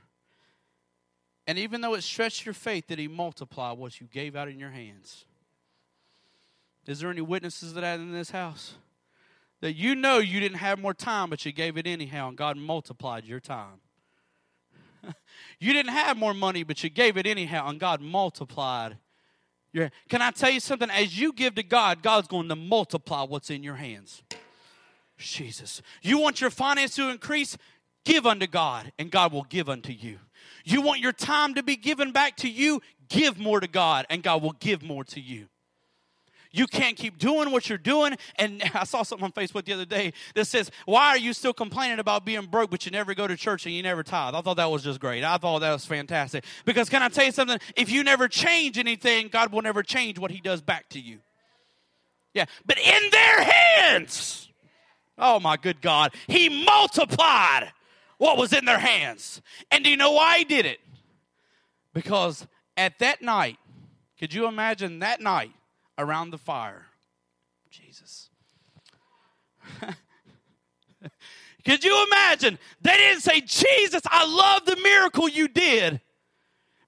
And 1.46 1.58
even 1.58 1.80
though 1.80 1.94
it 1.94 2.02
stretched 2.02 2.44
your 2.44 2.54
faith, 2.54 2.88
did 2.88 2.98
He 2.98 3.06
multiply 3.06 3.70
what 3.70 4.00
you 4.00 4.08
gave 4.12 4.34
out 4.34 4.48
in 4.48 4.58
your 4.58 4.70
hands? 4.70 5.24
Is 6.86 7.00
there 7.00 7.10
any 7.10 7.20
witnesses 7.20 7.74
to 7.74 7.80
that 7.80 8.00
in 8.00 8.10
this 8.10 8.30
house? 8.30 8.74
that 9.60 9.74
you 9.74 9.94
know 9.94 10.18
you 10.18 10.40
didn't 10.40 10.58
have 10.58 10.78
more 10.78 10.94
time, 10.94 11.30
but 11.30 11.44
you 11.44 11.52
gave 11.52 11.76
it 11.76 11.86
anyhow, 11.86 12.28
and 12.28 12.36
God 12.36 12.56
multiplied 12.56 13.24
your 13.24 13.40
time. 13.40 13.80
you 15.58 15.72
didn't 15.72 15.92
have 15.92 16.16
more 16.16 16.34
money, 16.34 16.62
but 16.62 16.82
you 16.82 16.90
gave 16.90 17.16
it 17.16 17.26
anyhow, 17.26 17.68
and 17.68 17.78
God 17.78 18.00
multiplied 18.00 18.96
your. 19.72 19.90
Can 20.08 20.22
I 20.22 20.30
tell 20.30 20.50
you 20.50 20.60
something? 20.60 20.90
As 20.90 21.18
you 21.18 21.32
give 21.32 21.54
to 21.56 21.62
God, 21.62 22.02
God's 22.02 22.28
going 22.28 22.48
to 22.48 22.56
multiply 22.56 23.22
what's 23.22 23.50
in 23.50 23.62
your 23.62 23.76
hands. 23.76 24.22
Jesus. 25.20 25.82
You 26.02 26.18
want 26.18 26.40
your 26.40 26.50
finance 26.50 26.96
to 26.96 27.08
increase? 27.08 27.56
Give 28.04 28.26
unto 28.26 28.46
God, 28.46 28.92
and 28.98 29.10
God 29.10 29.32
will 29.32 29.44
give 29.44 29.68
unto 29.68 29.92
you. 29.92 30.18
You 30.64 30.80
want 30.80 31.00
your 31.00 31.12
time 31.12 31.54
to 31.54 31.62
be 31.62 31.76
given 31.76 32.12
back 32.12 32.36
to 32.38 32.48
you? 32.48 32.80
Give 33.08 33.38
more 33.38 33.60
to 33.60 33.68
God, 33.68 34.06
and 34.08 34.22
God 34.22 34.42
will 34.42 34.56
give 34.58 34.82
more 34.82 35.04
to 35.04 35.20
you. 35.20 35.48
You 36.52 36.66
can't 36.66 36.96
keep 36.96 37.18
doing 37.18 37.52
what 37.52 37.68
you're 37.68 37.78
doing. 37.78 38.16
And 38.36 38.62
I 38.74 38.84
saw 38.84 39.02
something 39.02 39.24
on 39.24 39.32
Facebook 39.32 39.64
the 39.64 39.72
other 39.72 39.84
day 39.84 40.12
that 40.34 40.46
says, 40.46 40.70
Why 40.84 41.08
are 41.08 41.18
you 41.18 41.32
still 41.32 41.52
complaining 41.52 41.98
about 41.98 42.24
being 42.24 42.46
broke, 42.46 42.70
but 42.70 42.84
you 42.84 42.92
never 42.92 43.14
go 43.14 43.26
to 43.26 43.36
church 43.36 43.66
and 43.66 43.74
you 43.74 43.82
never 43.82 44.02
tithe? 44.02 44.34
I 44.34 44.40
thought 44.40 44.56
that 44.56 44.70
was 44.70 44.82
just 44.82 45.00
great. 45.00 45.24
I 45.24 45.36
thought 45.36 45.60
that 45.60 45.72
was 45.72 45.86
fantastic. 45.86 46.44
Because 46.64 46.88
can 46.88 47.02
I 47.02 47.08
tell 47.08 47.24
you 47.24 47.32
something? 47.32 47.58
If 47.76 47.90
you 47.90 48.02
never 48.02 48.28
change 48.28 48.78
anything, 48.78 49.28
God 49.28 49.52
will 49.52 49.62
never 49.62 49.82
change 49.82 50.18
what 50.18 50.30
He 50.30 50.40
does 50.40 50.60
back 50.60 50.88
to 50.90 51.00
you. 51.00 51.18
Yeah. 52.34 52.46
But 52.66 52.78
in 52.78 53.10
their 53.10 53.42
hands, 53.42 54.49
oh 55.20 55.38
my 55.38 55.56
good 55.56 55.80
God, 55.80 56.14
He 56.26 56.64
multiplied 56.64 57.72
what 58.18 58.36
was 58.36 58.52
in 58.52 58.64
their 58.64 58.78
hands. 58.78 59.40
And 59.70 59.84
do 59.84 59.90
you 59.90 59.96
know 59.96 60.12
why 60.12 60.38
He 60.38 60.44
did 60.44 60.66
it? 60.66 60.80
Because 61.94 62.46
at 62.76 62.98
that 62.98 63.22
night, 63.22 63.58
could 64.18 64.34
you 64.34 64.46
imagine 64.46 64.98
that 64.98 65.20
night? 65.20 65.52
around 66.00 66.30
the 66.30 66.38
fire. 66.38 66.86
Jesus. 67.70 68.30
Could 71.64 71.84
you 71.84 72.06
imagine? 72.06 72.58
They 72.80 72.96
didn't 72.96 73.20
say, 73.20 73.42
Jesus, 73.42 74.00
I 74.06 74.26
love 74.26 74.64
the 74.64 74.76
miracle 74.76 75.28
you 75.28 75.46
did. 75.46 76.00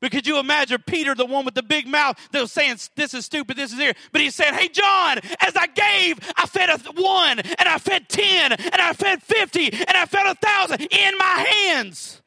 But 0.03 0.11
could 0.11 0.27
you 0.27 0.41
imagine 0.41 0.83
Peter, 0.85 1.15
the 1.15 1.25
one 1.25 1.45
with 1.45 1.55
the 1.55 1.63
big 1.63 1.87
mouth, 1.87 2.19
that 2.33 2.41
was 2.41 2.51
saying, 2.51 2.77
This 2.97 3.15
is 3.15 3.25
stupid, 3.25 3.57
this 3.57 3.73
is 3.73 3.79
here. 3.79 3.95
But 4.11 4.21
he's 4.21 4.35
saying, 4.35 4.53
Hey, 4.53 4.67
John, 4.67 5.21
as 5.41 5.57
I 5.57 5.69
gave, 5.69 6.19
I 6.37 6.47
fed 6.47 6.71
a 6.71 6.79
one, 7.01 7.39
and 7.39 7.69
I 7.69 7.79
fed 7.79 8.09
ten, 8.09 8.53
and 8.53 8.75
I 8.75 8.95
fed 8.95 9.23
fifty, 9.23 9.73
and 9.73 9.97
I 9.97 10.05
fed 10.07 10.27
a 10.27 10.35
thousand 10.35 10.81
in 10.81 11.17
my 11.17 11.47
hands. 11.49 12.21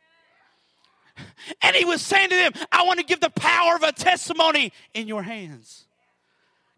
And 1.61 1.76
he 1.76 1.84
was 1.84 2.01
saying 2.01 2.30
to 2.30 2.36
them, 2.36 2.53
I 2.71 2.84
want 2.84 2.99
to 2.99 3.05
give 3.05 3.19
the 3.19 3.30
power 3.30 3.76
of 3.76 3.84
a 3.84 3.91
testimony 3.91 4.71
in 4.93 5.09
your 5.09 5.23
hands. 5.23 5.86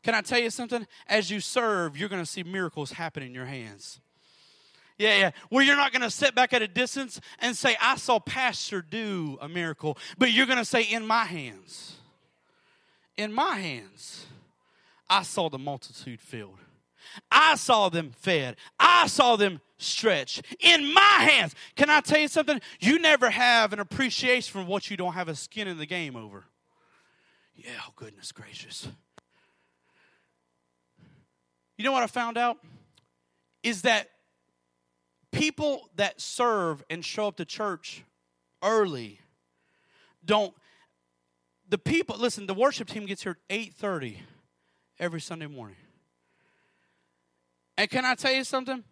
Can 0.01 0.15
I 0.15 0.21
tell 0.21 0.39
you 0.39 0.49
something? 0.49 0.87
As 1.07 1.29
you 1.29 1.39
serve, 1.39 1.95
you're 1.95 2.09
going 2.09 2.23
to 2.23 2.29
see 2.29 2.41
miracles 2.41 2.91
happen 2.91 3.21
in 3.21 3.35
your 3.35 3.45
hands. 3.45 3.99
Yeah, 4.97 5.17
yeah. 5.17 5.31
Well, 5.51 5.63
you're 5.63 5.75
not 5.75 5.91
going 5.91 6.01
to 6.01 6.09
sit 6.09 6.33
back 6.33 6.53
at 6.53 6.61
a 6.61 6.67
distance 6.67 7.21
and 7.39 7.55
say, 7.55 7.77
I 7.79 7.97
saw 7.97 8.19
Pastor 8.19 8.81
do 8.81 9.37
a 9.41 9.47
miracle, 9.47 9.97
but 10.17 10.31
you're 10.31 10.47
going 10.47 10.57
to 10.57 10.65
say, 10.65 10.81
In 10.81 11.05
my 11.05 11.25
hands, 11.25 11.97
in 13.15 13.31
my 13.31 13.57
hands, 13.57 14.25
I 15.09 15.23
saw 15.23 15.49
the 15.49 15.59
multitude 15.59 16.19
filled. 16.19 16.57
I 17.31 17.55
saw 17.55 17.89
them 17.89 18.11
fed. 18.11 18.57
I 18.79 19.07
saw 19.07 19.35
them 19.35 19.61
stretched. 19.77 20.43
In 20.59 20.93
my 20.93 21.01
hands. 21.01 21.55
Can 21.75 21.89
I 21.89 22.01
tell 22.01 22.19
you 22.19 22.27
something? 22.27 22.59
You 22.79 22.99
never 22.99 23.29
have 23.29 23.73
an 23.73 23.79
appreciation 23.79 24.51
for 24.51 24.67
what 24.67 24.89
you 24.89 24.97
don't 24.97 25.13
have 25.13 25.29
a 25.29 25.35
skin 25.35 25.67
in 25.67 25.77
the 25.77 25.85
game 25.85 26.15
over. 26.15 26.45
Yeah, 27.55 27.71
oh, 27.87 27.91
goodness 27.95 28.31
gracious. 28.31 28.87
You 31.77 31.83
know 31.83 31.91
what 31.91 32.03
I 32.03 32.07
found 32.07 32.37
out? 32.37 32.57
Is 33.63 33.83
that 33.83 34.09
people 35.37 35.89
that 35.95 36.19
serve 36.19 36.83
and 36.89 37.05
show 37.05 37.27
up 37.27 37.37
to 37.37 37.45
church 37.45 38.03
early 38.63 39.19
don't 40.25 40.53
the 41.69 41.77
people 41.77 42.17
listen 42.17 42.47
the 42.47 42.53
worship 42.53 42.87
team 42.87 43.05
gets 43.05 43.23
here 43.23 43.37
at 43.49 43.57
8.30 43.57 44.17
every 44.99 45.21
sunday 45.21 45.47
morning. 45.47 45.77
And 47.77 47.89
can 47.89 48.05
i 48.05 48.15
tell 48.15 48.31
you 48.31 48.43
something? 48.43 48.83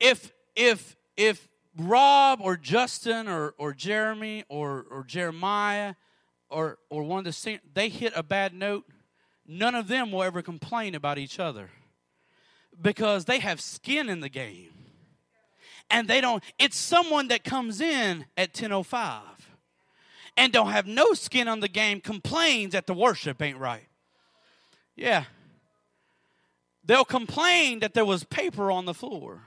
If 0.00 0.32
if 0.56 0.96
if 1.16 1.48
rob 1.76 2.40
or 2.42 2.56
justin 2.56 3.28
or 3.28 3.54
or 3.58 3.74
jeremy 3.74 4.44
or 4.48 4.86
or 4.90 5.04
jeremiah 5.04 5.94
or 6.48 6.78
or 6.88 7.02
one 7.02 7.18
of 7.18 7.24
the 7.24 7.60
they 7.74 7.88
hit 7.88 8.12
a 8.16 8.22
bad 8.22 8.54
note 8.54 8.84
none 9.46 9.74
of 9.74 9.86
them 9.86 10.10
will 10.10 10.22
ever 10.22 10.42
complain 10.42 10.94
about 10.94 11.18
each 11.18 11.38
other 11.38 11.70
because 12.80 13.24
they 13.24 13.38
have 13.38 13.60
skin 13.60 14.08
in 14.08 14.20
the 14.20 14.28
game. 14.28 14.72
And 15.90 16.06
they 16.06 16.20
don't, 16.20 16.42
it's 16.58 16.76
someone 16.76 17.28
that 17.28 17.44
comes 17.44 17.80
in 17.80 18.26
at 18.36 18.52
10.05 18.52 19.20
and 20.36 20.52
don't 20.52 20.70
have 20.70 20.86
no 20.86 21.14
skin 21.14 21.48
on 21.48 21.60
the 21.60 21.68
game 21.68 22.00
complains 22.00 22.72
that 22.72 22.86
the 22.86 22.94
worship 22.94 23.40
ain't 23.42 23.58
right. 23.58 23.88
Yeah. 24.94 25.24
They'll 26.84 27.04
complain 27.04 27.80
that 27.80 27.94
there 27.94 28.04
was 28.04 28.24
paper 28.24 28.70
on 28.70 28.84
the 28.84 28.94
floor. 28.94 29.42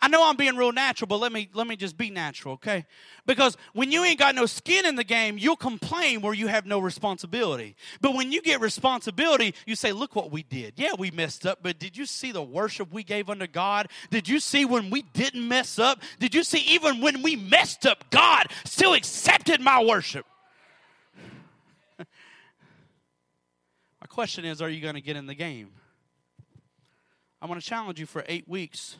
I 0.00 0.08
know 0.08 0.28
I'm 0.28 0.36
being 0.36 0.56
real 0.56 0.72
natural, 0.72 1.06
but 1.08 1.18
let 1.18 1.32
me 1.32 1.48
let 1.54 1.66
me 1.66 1.76
just 1.76 1.96
be 1.96 2.10
natural, 2.10 2.54
okay? 2.54 2.86
Because 3.26 3.56
when 3.72 3.92
you 3.92 4.04
ain't 4.04 4.18
got 4.18 4.34
no 4.34 4.46
skin 4.46 4.86
in 4.86 4.96
the 4.96 5.04
game, 5.04 5.38
you'll 5.38 5.56
complain 5.56 6.20
where 6.20 6.34
you 6.34 6.46
have 6.46 6.66
no 6.66 6.78
responsibility. 6.78 7.76
But 8.00 8.14
when 8.14 8.32
you 8.32 8.42
get 8.42 8.60
responsibility, 8.60 9.54
you 9.66 9.76
say, 9.76 9.92
"Look 9.92 10.16
what 10.16 10.30
we 10.30 10.42
did. 10.42 10.74
Yeah, 10.76 10.92
we 10.98 11.10
messed 11.10 11.46
up, 11.46 11.60
but 11.62 11.78
did 11.78 11.96
you 11.96 12.06
see 12.06 12.32
the 12.32 12.42
worship 12.42 12.92
we 12.92 13.02
gave 13.02 13.30
unto 13.30 13.46
God? 13.46 13.88
Did 14.10 14.28
you 14.28 14.40
see 14.40 14.64
when 14.64 14.90
we 14.90 15.02
didn't 15.02 15.46
mess 15.46 15.78
up? 15.78 16.02
Did 16.18 16.34
you 16.34 16.44
see 16.44 16.60
even 16.60 17.00
when 17.00 17.22
we 17.22 17.36
messed 17.36 17.86
up, 17.86 18.10
God 18.10 18.46
still 18.64 18.94
accepted 18.94 19.60
my 19.60 19.82
worship?" 19.82 20.26
my 21.98 22.06
question 24.08 24.44
is, 24.44 24.60
are 24.60 24.68
you 24.68 24.80
going 24.80 24.94
to 24.94 25.00
get 25.00 25.16
in 25.16 25.26
the 25.26 25.34
game? 25.34 25.70
I'm 27.40 27.48
going 27.48 27.60
to 27.60 27.66
challenge 27.66 28.00
you 28.00 28.06
for 28.06 28.24
8 28.26 28.48
weeks 28.48 28.96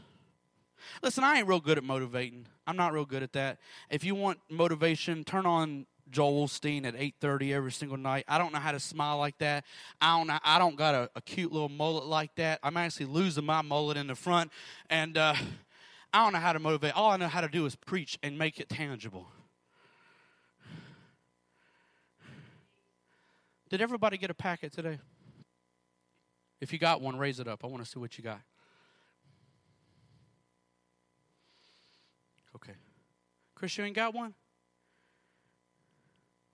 Listen, 1.02 1.24
I 1.24 1.38
ain't 1.38 1.48
real 1.48 1.60
good 1.60 1.78
at 1.78 1.84
motivating. 1.84 2.46
I'm 2.66 2.76
not 2.76 2.92
real 2.92 3.04
good 3.04 3.22
at 3.22 3.32
that. 3.32 3.58
If 3.90 4.04
you 4.04 4.14
want 4.14 4.38
motivation, 4.50 5.24
turn 5.24 5.46
on 5.46 5.86
Joel 6.10 6.46
Osteen 6.46 6.86
at 6.86 6.94
8:30 6.94 7.52
every 7.52 7.72
single 7.72 7.96
night. 7.96 8.24
I 8.28 8.38
don't 8.38 8.52
know 8.52 8.58
how 8.58 8.72
to 8.72 8.80
smile 8.80 9.18
like 9.18 9.38
that. 9.38 9.64
I 10.00 10.16
don't. 10.18 10.30
I 10.44 10.58
don't 10.58 10.76
got 10.76 10.94
a, 10.94 11.10
a 11.16 11.20
cute 11.20 11.52
little 11.52 11.68
mullet 11.68 12.06
like 12.06 12.34
that. 12.36 12.60
I'm 12.62 12.76
actually 12.76 13.06
losing 13.06 13.44
my 13.44 13.62
mullet 13.62 13.96
in 13.96 14.06
the 14.06 14.14
front, 14.14 14.50
and 14.90 15.16
uh, 15.16 15.34
I 16.12 16.24
don't 16.24 16.32
know 16.32 16.38
how 16.38 16.52
to 16.52 16.58
motivate. 16.58 16.94
All 16.94 17.10
I 17.10 17.16
know 17.16 17.28
how 17.28 17.40
to 17.40 17.48
do 17.48 17.66
is 17.66 17.74
preach 17.74 18.18
and 18.22 18.38
make 18.38 18.60
it 18.60 18.68
tangible. 18.68 19.26
Did 23.70 23.80
everybody 23.80 24.18
get 24.18 24.30
a 24.30 24.34
packet 24.34 24.72
today? 24.72 25.00
If 26.60 26.72
you 26.72 26.78
got 26.78 27.00
one, 27.00 27.18
raise 27.18 27.40
it 27.40 27.48
up. 27.48 27.64
I 27.64 27.66
want 27.66 27.84
to 27.84 27.90
see 27.90 27.98
what 27.98 28.16
you 28.16 28.22
got. 28.22 28.40
Chris, 33.64 33.78
you 33.78 33.84
ain't 33.84 33.96
got 33.96 34.12
one? 34.12 34.34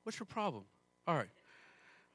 What's 0.05 0.21
your 0.21 0.27
problem? 0.27 0.63
All 1.09 1.17
right. 1.17 1.27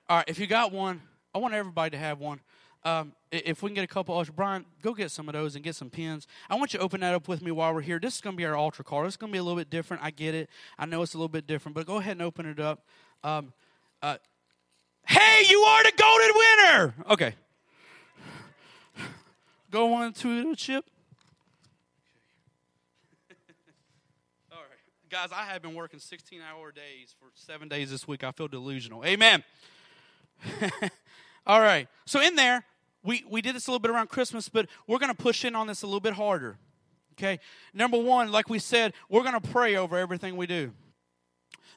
All 0.08 0.18
right, 0.20 0.30
if 0.30 0.40
you 0.40 0.48
got 0.48 0.72
one, 0.72 1.02
I 1.34 1.40
want 1.40 1.54
everybody 1.54 1.90
to 1.90 1.98
have 1.98 2.22
one. 2.22 2.40
Um, 2.86 3.12
if 3.30 3.62
we 3.62 3.72
can 3.72 3.76
get 3.76 3.84
a 3.84 3.88
couple, 3.88 4.16
ultra, 4.16 4.34
Brian, 4.34 4.64
go 4.82 4.94
get 4.94 5.12
some 5.12 5.28
of 5.28 5.34
those 5.34 5.56
and 5.56 5.66
get 5.66 5.76
some 5.76 5.90
pins. 5.90 6.28
I 6.50 6.56
want 6.56 6.72
you 6.72 6.80
to 6.80 6.86
open 6.86 7.02
that 7.02 7.14
up 7.14 7.28
with 7.28 7.42
me 7.42 7.52
while 7.52 7.74
we're 7.74 7.82
here. 7.82 8.00
This 8.00 8.16
is 8.16 8.22
going 8.22 8.36
to 8.36 8.38
be 8.38 8.46
our 8.46 8.56
altar 8.56 8.84
call. 8.84 9.06
It's 9.06 9.18
going 9.18 9.32
to 9.32 9.34
be 9.34 9.38
a 9.38 9.44
little 9.44 9.58
bit 9.58 9.70
different. 9.70 10.02
I 10.02 10.12
get 10.12 10.34
it. 10.34 10.50
I 10.80 10.86
know 10.86 11.02
it's 11.02 11.14
a 11.14 11.18
little 11.18 11.28
bit 11.28 11.46
different, 11.46 11.76
but 11.76 11.86
go 11.86 11.98
ahead 11.98 12.14
and 12.14 12.22
open 12.22 12.46
it 12.46 12.62
up. 12.62 12.86
Um, 13.22 13.52
uh, 14.02 14.16
hey, 15.10 15.44
you 15.50 15.60
are 15.60 15.84
the 15.84 15.92
golden 15.98 16.32
winner. 16.38 16.96
Okay. 17.10 17.36
Go 19.70 19.94
on 19.94 20.14
to 20.14 20.52
the 20.52 20.56
chip. 20.56 20.86
Guys, 25.10 25.30
I 25.32 25.44
have 25.44 25.62
been 25.62 25.76
working 25.76 26.00
16 26.00 26.40
hour 26.42 26.72
days 26.72 27.14
for 27.20 27.28
seven 27.36 27.68
days 27.68 27.92
this 27.92 28.08
week. 28.08 28.24
I 28.24 28.32
feel 28.32 28.48
delusional. 28.48 29.06
Amen. 29.06 29.44
All 31.46 31.62
right. 31.62 31.88
So, 32.08 32.22
in 32.22 32.36
there, 32.36 32.66
we, 33.04 33.24
we 33.30 33.44
did 33.44 33.56
this 33.56 33.68
a 33.68 33.72
little 33.72 33.80
bit 33.80 33.92
around 33.92 34.10
Christmas, 34.10 34.50
but 34.50 34.68
we're 34.88 34.98
going 34.98 35.12
to 35.12 35.18
push 35.18 35.46
in 35.46 35.56
on 35.56 35.68
this 35.68 35.84
a 35.84 35.86
little 35.86 36.00
bit 36.00 36.14
harder. 36.14 36.58
Okay. 37.14 37.40
Number 37.72 38.00
one, 38.00 38.32
like 38.32 38.50
we 38.50 38.58
said, 38.58 38.94
we're 39.08 39.22
going 39.22 39.40
to 39.40 39.48
pray 39.48 39.76
over 39.76 39.96
everything 39.96 40.38
we 40.38 40.48
do. 40.48 40.72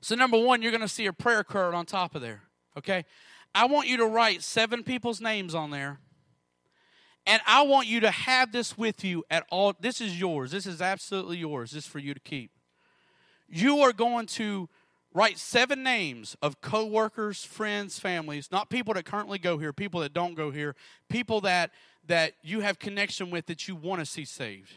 So, 0.00 0.14
number 0.14 0.38
one, 0.38 0.62
you're 0.62 0.72
going 0.72 0.80
to 0.80 0.88
see 0.88 1.04
a 1.04 1.12
prayer 1.12 1.44
card 1.44 1.74
on 1.74 1.84
top 1.84 2.14
of 2.14 2.22
there. 2.22 2.44
Okay. 2.78 3.04
I 3.54 3.66
want 3.66 3.88
you 3.88 3.98
to 3.98 4.06
write 4.06 4.42
seven 4.42 4.82
people's 4.82 5.20
names 5.20 5.54
on 5.54 5.70
there. 5.70 5.98
And 7.26 7.42
I 7.46 7.60
want 7.62 7.88
you 7.88 8.00
to 8.00 8.10
have 8.10 8.52
this 8.52 8.78
with 8.78 9.04
you 9.04 9.22
at 9.28 9.44
all. 9.50 9.74
This 9.78 10.00
is 10.00 10.18
yours. 10.18 10.50
This 10.50 10.66
is 10.66 10.80
absolutely 10.80 11.36
yours. 11.36 11.72
This 11.72 11.84
is 11.84 11.90
for 11.90 11.98
you 11.98 12.14
to 12.14 12.20
keep 12.20 12.52
you 13.48 13.78
are 13.80 13.92
going 13.92 14.26
to 14.26 14.68
write 15.14 15.38
seven 15.38 15.82
names 15.82 16.36
of 16.42 16.60
coworkers, 16.60 17.44
friends, 17.44 17.98
families, 17.98 18.50
not 18.52 18.70
people 18.70 18.94
that 18.94 19.04
currently 19.04 19.38
go 19.38 19.58
here, 19.58 19.72
people 19.72 20.00
that 20.00 20.12
don't 20.12 20.34
go 20.34 20.50
here, 20.50 20.76
people 21.08 21.40
that 21.42 21.72
that 22.06 22.32
you 22.42 22.60
have 22.60 22.78
connection 22.78 23.30
with 23.30 23.46
that 23.46 23.68
you 23.68 23.76
want 23.76 24.00
to 24.00 24.06
see 24.06 24.24
saved. 24.24 24.72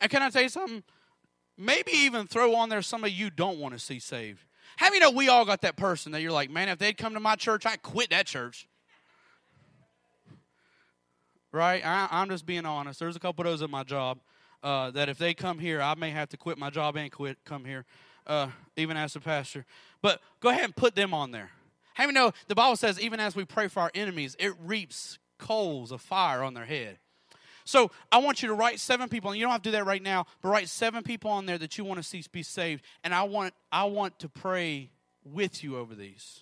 And 0.00 0.10
can 0.10 0.22
I 0.22 0.30
tell 0.30 0.42
you 0.42 0.48
something? 0.48 0.82
Maybe 1.58 1.92
even 1.92 2.26
throw 2.26 2.54
on 2.54 2.68
there 2.68 2.80
somebody 2.80 3.12
you 3.12 3.28
don't 3.30 3.58
want 3.58 3.74
to 3.74 3.80
see 3.80 3.98
saved. 3.98 4.44
How 4.76 4.92
you 4.92 5.00
know 5.00 5.10
we 5.10 5.28
all 5.28 5.44
got 5.44 5.62
that 5.62 5.76
person 5.76 6.12
that 6.12 6.22
you're 6.22 6.32
like, 6.32 6.50
man, 6.50 6.68
if 6.68 6.78
they'd 6.78 6.96
come 6.96 7.14
to 7.14 7.20
my 7.20 7.36
church, 7.36 7.66
I'd 7.66 7.82
quit 7.82 8.10
that 8.10 8.26
church. 8.26 8.68
Right? 11.52 11.84
I, 11.84 12.08
I'm 12.10 12.28
just 12.28 12.46
being 12.46 12.64
honest. 12.64 13.00
There's 13.00 13.16
a 13.16 13.20
couple 13.20 13.44
of 13.44 13.52
those 13.52 13.62
at 13.62 13.70
my 13.70 13.82
job 13.82 14.20
uh, 14.62 14.90
that 14.92 15.08
if 15.08 15.18
they 15.18 15.34
come 15.34 15.58
here, 15.58 15.80
I 15.80 15.94
may 15.94 16.10
have 16.10 16.28
to 16.30 16.36
quit 16.36 16.58
my 16.58 16.70
job 16.70 16.96
and 16.96 17.10
quit 17.10 17.38
come 17.44 17.64
here, 17.64 17.84
uh, 18.26 18.48
even 18.76 18.96
as 18.96 19.16
a 19.16 19.20
pastor. 19.20 19.64
But 20.02 20.20
go 20.40 20.48
ahead 20.50 20.64
and 20.64 20.76
put 20.76 20.94
them 20.94 21.14
on 21.14 21.30
there. 21.30 21.50
How 21.94 22.04
many 22.04 22.14
know 22.14 22.32
the 22.46 22.54
Bible 22.54 22.76
says 22.76 23.00
even 23.00 23.18
as 23.20 23.34
we 23.34 23.44
pray 23.44 23.68
for 23.68 23.80
our 23.80 23.90
enemies, 23.94 24.36
it 24.38 24.52
reaps 24.64 25.18
coals 25.38 25.90
of 25.90 26.00
fire 26.00 26.42
on 26.42 26.54
their 26.54 26.64
head. 26.64 26.98
So 27.64 27.90
I 28.10 28.18
want 28.18 28.40
you 28.40 28.48
to 28.48 28.54
write 28.54 28.80
seven 28.80 29.08
people, 29.08 29.30
and 29.30 29.38
you 29.38 29.44
don't 29.44 29.52
have 29.52 29.62
to 29.62 29.68
do 29.68 29.72
that 29.72 29.84
right 29.84 30.02
now, 30.02 30.26
but 30.40 30.48
write 30.48 30.68
seven 30.68 31.02
people 31.02 31.30
on 31.30 31.44
there 31.44 31.58
that 31.58 31.76
you 31.76 31.84
want 31.84 31.98
to 31.98 32.02
see 32.02 32.24
be 32.32 32.42
saved. 32.42 32.82
And 33.04 33.14
I 33.14 33.24
want 33.24 33.52
I 33.70 33.84
want 33.84 34.18
to 34.20 34.28
pray 34.28 34.90
with 35.22 35.62
you 35.62 35.76
over 35.76 35.94
these. 35.94 36.40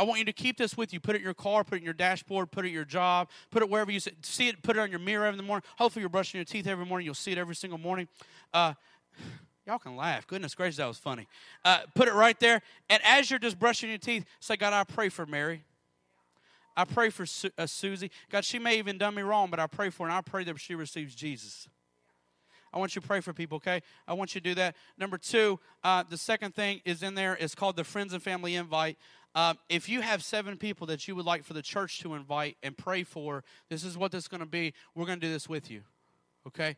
I 0.00 0.02
want 0.02 0.18
you 0.18 0.24
to 0.24 0.32
keep 0.32 0.56
this 0.56 0.78
with 0.78 0.94
you. 0.94 0.98
Put 0.98 1.14
it 1.14 1.18
in 1.18 1.24
your 1.24 1.34
car, 1.34 1.62
put 1.62 1.74
it 1.74 1.78
in 1.78 1.84
your 1.84 1.92
dashboard, 1.92 2.50
put 2.50 2.64
it 2.64 2.68
in 2.68 2.74
your 2.74 2.86
job, 2.86 3.28
put 3.50 3.62
it 3.62 3.68
wherever 3.68 3.92
you 3.92 4.00
see 4.00 4.48
it, 4.48 4.62
put 4.62 4.78
it 4.78 4.80
on 4.80 4.90
your 4.90 4.98
mirror 4.98 5.26
every 5.26 5.42
morning. 5.42 5.62
Hopefully, 5.76 6.00
you're 6.00 6.08
brushing 6.08 6.38
your 6.38 6.46
teeth 6.46 6.66
every 6.66 6.86
morning. 6.86 7.04
You'll 7.04 7.12
see 7.12 7.32
it 7.32 7.36
every 7.36 7.54
single 7.54 7.78
morning. 7.78 8.08
Uh, 8.54 8.72
y'all 9.66 9.78
can 9.78 9.96
laugh. 9.96 10.26
Goodness 10.26 10.54
gracious, 10.54 10.78
that 10.78 10.86
was 10.86 10.96
funny. 10.96 11.26
Uh, 11.66 11.80
put 11.94 12.08
it 12.08 12.14
right 12.14 12.40
there. 12.40 12.62
And 12.88 13.02
as 13.04 13.28
you're 13.28 13.38
just 13.38 13.58
brushing 13.58 13.90
your 13.90 13.98
teeth, 13.98 14.24
say, 14.40 14.56
God, 14.56 14.72
I 14.72 14.84
pray 14.84 15.10
for 15.10 15.26
Mary. 15.26 15.64
I 16.74 16.86
pray 16.86 17.10
for 17.10 17.26
Su- 17.26 17.50
uh, 17.58 17.66
Susie. 17.66 18.10
God, 18.30 18.42
she 18.42 18.58
may 18.58 18.78
even 18.78 18.96
done 18.96 19.14
me 19.14 19.20
wrong, 19.20 19.50
but 19.50 19.60
I 19.60 19.66
pray 19.66 19.90
for 19.90 20.06
her, 20.06 20.10
and 20.10 20.16
I 20.16 20.22
pray 20.22 20.44
that 20.44 20.58
she 20.58 20.74
receives 20.74 21.14
Jesus. 21.14 21.68
I 22.72 22.78
want 22.78 22.94
you 22.94 23.02
to 23.02 23.06
pray 23.06 23.20
for 23.20 23.32
people, 23.32 23.56
okay? 23.56 23.82
I 24.06 24.14
want 24.14 24.34
you 24.34 24.40
to 24.40 24.48
do 24.48 24.54
that. 24.54 24.76
Number 24.96 25.18
two, 25.18 25.58
uh, 25.82 26.04
the 26.08 26.16
second 26.16 26.54
thing 26.54 26.80
is 26.84 27.02
in 27.02 27.14
there. 27.14 27.36
It's 27.40 27.54
called 27.54 27.76
the 27.76 27.82
Friends 27.82 28.12
and 28.12 28.22
Family 28.22 28.54
Invite. 28.54 28.96
Um, 29.34 29.58
if 29.68 29.88
you 29.88 30.00
have 30.00 30.24
seven 30.24 30.56
people 30.56 30.86
that 30.88 31.06
you 31.06 31.14
would 31.14 31.24
like 31.24 31.44
for 31.44 31.52
the 31.52 31.62
church 31.62 32.00
to 32.00 32.14
invite 32.14 32.56
and 32.62 32.76
pray 32.76 33.04
for, 33.04 33.44
this 33.68 33.84
is 33.84 33.96
what 33.96 34.12
this 34.12 34.24
is 34.24 34.28
going 34.28 34.40
to 34.40 34.46
be. 34.46 34.74
We're 34.94 35.06
going 35.06 35.20
to 35.20 35.26
do 35.26 35.32
this 35.32 35.48
with 35.48 35.70
you, 35.70 35.82
okay? 36.48 36.76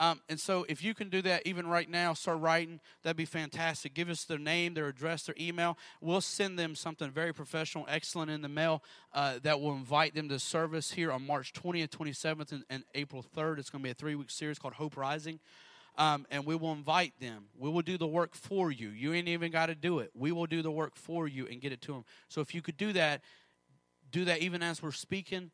Um, 0.00 0.20
and 0.28 0.40
so, 0.40 0.66
if 0.68 0.82
you 0.82 0.92
can 0.92 1.08
do 1.08 1.22
that 1.22 1.46
even 1.46 1.68
right 1.68 1.88
now, 1.88 2.14
start 2.14 2.40
writing, 2.40 2.80
that'd 3.02 3.16
be 3.16 3.24
fantastic. 3.24 3.94
Give 3.94 4.10
us 4.10 4.24
their 4.24 4.38
name, 4.38 4.74
their 4.74 4.88
address, 4.88 5.22
their 5.22 5.36
email. 5.38 5.78
We'll 6.00 6.20
send 6.20 6.58
them 6.58 6.74
something 6.74 7.10
very 7.10 7.32
professional, 7.32 7.86
excellent 7.88 8.30
in 8.30 8.42
the 8.42 8.48
mail 8.48 8.82
uh, 9.12 9.38
that 9.44 9.60
will 9.60 9.72
invite 9.72 10.14
them 10.14 10.28
to 10.30 10.40
service 10.40 10.90
here 10.90 11.12
on 11.12 11.24
March 11.24 11.52
20th, 11.52 11.90
27th, 11.90 12.50
and, 12.50 12.64
and 12.68 12.82
April 12.96 13.24
3rd. 13.36 13.60
It's 13.60 13.70
going 13.70 13.82
to 13.82 13.86
be 13.86 13.92
a 13.92 13.94
three 13.94 14.16
week 14.16 14.30
series 14.30 14.58
called 14.58 14.74
Hope 14.74 14.96
Rising. 14.96 15.38
Um, 15.96 16.26
and 16.30 16.44
we 16.44 16.56
will 16.56 16.72
invite 16.72 17.12
them. 17.20 17.44
We 17.56 17.70
will 17.70 17.82
do 17.82 17.96
the 17.96 18.06
work 18.06 18.34
for 18.34 18.72
you. 18.72 18.88
You 18.88 19.12
ain't 19.12 19.28
even 19.28 19.52
got 19.52 19.66
to 19.66 19.76
do 19.76 20.00
it. 20.00 20.10
We 20.12 20.32
will 20.32 20.46
do 20.46 20.60
the 20.60 20.70
work 20.70 20.96
for 20.96 21.28
you 21.28 21.46
and 21.46 21.60
get 21.60 21.70
it 21.70 21.80
to 21.82 21.92
them. 21.92 22.04
So, 22.28 22.40
if 22.40 22.52
you 22.52 22.62
could 22.62 22.76
do 22.76 22.92
that, 22.94 23.22
do 24.10 24.24
that 24.24 24.40
even 24.40 24.62
as 24.62 24.82
we're 24.82 24.90
speaking. 24.90 25.52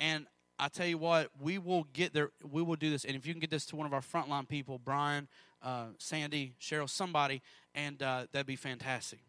And 0.00 0.26
I 0.58 0.68
tell 0.68 0.86
you 0.86 0.98
what, 0.98 1.30
we 1.40 1.58
will 1.58 1.84
get 1.92 2.12
there. 2.12 2.30
We 2.42 2.62
will 2.62 2.76
do 2.76 2.90
this, 2.90 3.04
and 3.04 3.14
if 3.14 3.26
you 3.26 3.32
can 3.32 3.40
get 3.40 3.50
this 3.50 3.64
to 3.66 3.76
one 3.76 3.86
of 3.86 3.92
our 3.92 4.00
frontline 4.00 4.48
people, 4.48 4.78
Brian, 4.78 5.28
uh, 5.62 5.86
Sandy, 5.98 6.54
Cheryl, 6.60 6.90
somebody, 6.90 7.42
and 7.74 8.02
uh, 8.02 8.26
that'd 8.32 8.46
be 8.46 8.56
fantastic. 8.56 9.20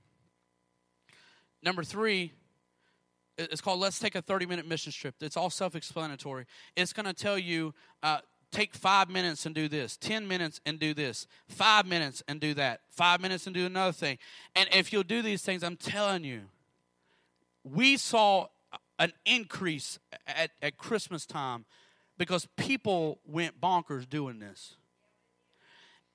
Number 1.61 1.83
three, 1.83 2.31
it's 3.37 3.61
called 3.61 3.79
"Let's 3.79 3.99
Take 3.99 4.15
a 4.15 4.21
30-Minute 4.23 4.67
Mission 4.67 4.91
Trip." 4.91 5.15
It's 5.21 5.37
all 5.37 5.51
self-explanatory. 5.51 6.45
It's 6.75 6.93
going 6.93 7.05
to 7.05 7.13
tell 7.13 7.37
you. 7.37 7.73
Uh, 8.01 8.19
take 8.51 8.73
five 8.73 9.09
minutes 9.09 9.45
and 9.45 9.53
do 9.53 9.67
this, 9.67 9.97
10 9.97 10.27
minutes 10.27 10.59
and 10.65 10.79
do 10.79 10.93
this, 10.93 11.27
five 11.47 11.85
minutes 11.85 12.23
and 12.27 12.39
do 12.39 12.53
that, 12.55 12.81
five 12.89 13.21
minutes 13.21 13.45
and 13.45 13.53
do 13.53 13.65
another 13.65 13.91
thing. 13.91 14.17
And 14.55 14.67
if 14.71 14.91
you'll 14.91 15.03
do 15.03 15.21
these 15.21 15.41
things, 15.41 15.63
I'm 15.63 15.75
telling 15.75 16.23
you, 16.23 16.41
we 17.63 17.97
saw 17.97 18.47
an 18.97 19.13
increase 19.25 19.99
at, 20.27 20.51
at 20.61 20.77
Christmas 20.77 21.25
time 21.25 21.65
because 22.17 22.47
people 22.57 23.19
went 23.25 23.59
bonkers 23.61 24.07
doing 24.07 24.39
this. 24.39 24.75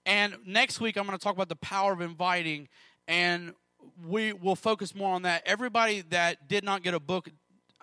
And 0.07 0.37
next 0.47 0.80
week, 0.80 0.97
I'm 0.97 1.07
going 1.07 1.16
to 1.16 1.22
talk 1.22 1.35
about 1.35 1.49
the 1.49 1.57
power 1.57 1.93
of 1.93 2.03
inviting, 2.03 2.68
and 3.09 3.55
we 4.07 4.35
will 4.35 4.57
focus 4.57 4.95
more 4.95 5.14
on 5.14 5.22
that. 5.22 5.43
Everybody 5.47 6.03
that 6.11 6.47
did 6.47 6.62
not 6.62 6.82
get 6.82 6.93
a 6.93 7.01
book 7.01 7.30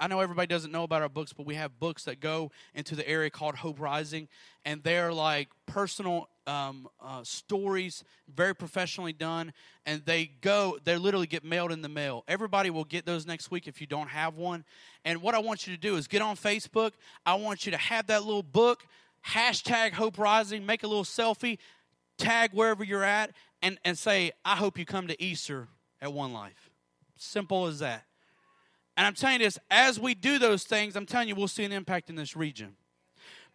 I 0.02 0.08
know 0.08 0.20
everybody 0.20 0.48
doesn't 0.48 0.72
know 0.72 0.82
about 0.82 1.04
our 1.04 1.10
books, 1.10 1.32
but 1.32 1.46
we 1.46 1.54
have 1.54 1.80
books 1.80 2.06
that 2.06 2.20
go 2.20 2.50
into 2.74 2.96
the 2.96 3.08
area 3.08 3.30
called 3.30 3.54
Hope 3.54 3.80
Rising, 3.80 4.28
and 4.66 4.82
they're 4.82 5.14
like 5.14 5.50
personal 5.68 6.28
um, 6.48 6.88
uh, 7.00 7.24
stories, 7.24 8.04
very 8.28 8.56
professionally 8.56 9.14
done, 9.14 9.54
and 9.86 10.04
they 10.04 10.26
go, 10.42 10.80
they 10.84 10.98
literally 10.98 11.28
get 11.28 11.44
mailed 11.44 11.72
in 11.72 11.84
the 11.84 11.88
mail. 11.88 12.24
Everybody 12.28 12.72
will 12.72 12.84
get 12.84 13.06
those 13.06 13.28
next 13.28 13.52
week 13.52 13.68
if 13.68 13.80
you 13.80 13.86
don't 13.86 14.08
have 14.08 14.38
one. 14.38 14.66
And 15.06 15.22
what 15.22 15.36
I 15.36 15.40
want 15.40 15.68
you 15.68 15.76
to 15.76 15.80
do 15.80 15.98
is 15.98 16.08
get 16.08 16.24
on 16.24 16.36
Facebook. 16.36 16.94
I 17.24 17.36
want 17.36 17.68
you 17.68 17.72
to 17.72 17.78
have 17.78 18.08
that 18.08 18.26
little 18.26 18.42
book, 18.42 18.84
hashtag 19.28 19.94
Hope 19.94 20.18
Rising, 20.18 20.66
make 20.66 20.82
a 20.82 20.88
little 20.88 21.04
selfie, 21.04 21.60
tag 22.18 22.50
wherever 22.54 22.84
you're 22.84 23.04
at, 23.04 23.34
and, 23.62 23.78
and 23.86 23.96
say, 23.96 24.32
I 24.44 24.56
hope 24.56 24.80
you 24.80 24.86
come 24.86 25.08
to 25.10 25.24
Easter 25.24 25.68
at 26.02 26.12
One 26.12 26.34
Life. 26.34 26.72
Simple 27.18 27.68
as 27.68 27.78
that. 27.80 28.06
And 28.98 29.08
I'm 29.08 29.14
telling 29.14 29.40
you 29.40 29.48
this, 29.48 29.58
as 29.70 30.00
we 30.00 30.14
do 30.14 30.38
those 30.38 30.64
things, 30.64 30.96
I'm 30.96 31.06
telling 31.06 31.28
you, 31.28 31.36
we'll 31.36 31.48
see 31.48 31.64
an 31.64 31.72
impact 31.72 32.10
in 32.10 32.16
this 32.16 32.36
region. 32.36 32.76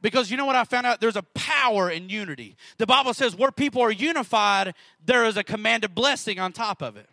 Because 0.03 0.31
you 0.31 0.37
know 0.37 0.47
what 0.47 0.57
I 0.57 0.65
found 0.65 0.87
out? 0.87 1.01
There's 1.01 1.17
a 1.17 1.23
power 1.23 1.91
in 1.91 2.09
unity. 2.09 2.57
The 2.79 2.87
Bible 2.87 3.15
says 3.15 3.35
where 3.35 3.51
people 3.51 3.83
are 3.83 3.91
unified, 3.91 4.75
there 5.05 5.25
is 5.25 5.37
a 5.37 5.45
commanded 5.45 5.95
blessing 5.95 6.39
on 6.39 6.53
top 6.53 6.83
of 6.83 6.97
it. 6.97 7.09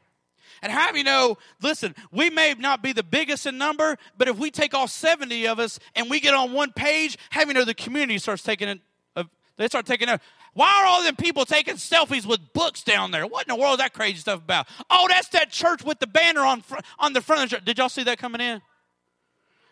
And 0.62 0.72
how 0.72 0.94
you 0.94 1.04
know, 1.04 1.38
listen, 1.62 1.96
we 2.12 2.30
may 2.30 2.56
not 2.58 2.82
be 2.82 2.94
the 2.94 3.04
biggest 3.04 3.46
in 3.46 3.58
number, 3.58 3.98
but 4.18 4.28
if 4.28 4.38
we 4.38 4.52
take 4.52 4.74
all 4.74 4.88
70 4.88 5.48
of 5.48 5.60
us 5.60 5.80
and 5.96 6.10
we 6.10 6.20
get 6.20 6.34
on 6.34 6.54
one 6.54 6.72
page, 6.72 7.18
how 7.32 7.44
you 7.44 7.54
know 7.54 7.66
the 7.66 7.74
community 7.74 8.18
starts 8.18 8.44
taking 8.44 8.70
it, 8.70 8.80
uh, 9.16 9.24
they 9.58 9.68
start 9.68 9.86
taking 9.86 10.10
it. 10.10 10.22
Why 10.54 10.82
are 10.82 10.86
all 10.86 11.04
them 11.04 11.16
people 11.16 11.45
taking 11.45 11.76
selfies 11.76 12.26
with 12.26 12.54
books 12.54 12.84
down 12.84 13.12
there? 13.12 13.26
What 13.26 13.47
in 13.47 13.56
the 13.56 13.60
world 13.60 13.74
is 13.74 13.78
that 13.80 13.93
crazy 13.93 14.20
stuff 14.20 14.39
about? 14.39 14.68
Oh, 14.89 15.08
that's 15.10 15.30
that 15.30 15.49
church 15.49 15.84
with 15.84 15.99
the 15.99 16.08
banner 16.08 16.41
on 16.41 16.62
fr- 16.62 16.78
on 16.99 17.14
the 17.14 17.22
front 17.22 17.43
of 17.43 17.49
the 17.49 17.56
church. 17.56 17.66
Did 17.66 17.78
y'all 17.80 17.89
see 17.89 18.04
that 18.04 18.20
coming 18.20 18.41
in? 18.41 18.62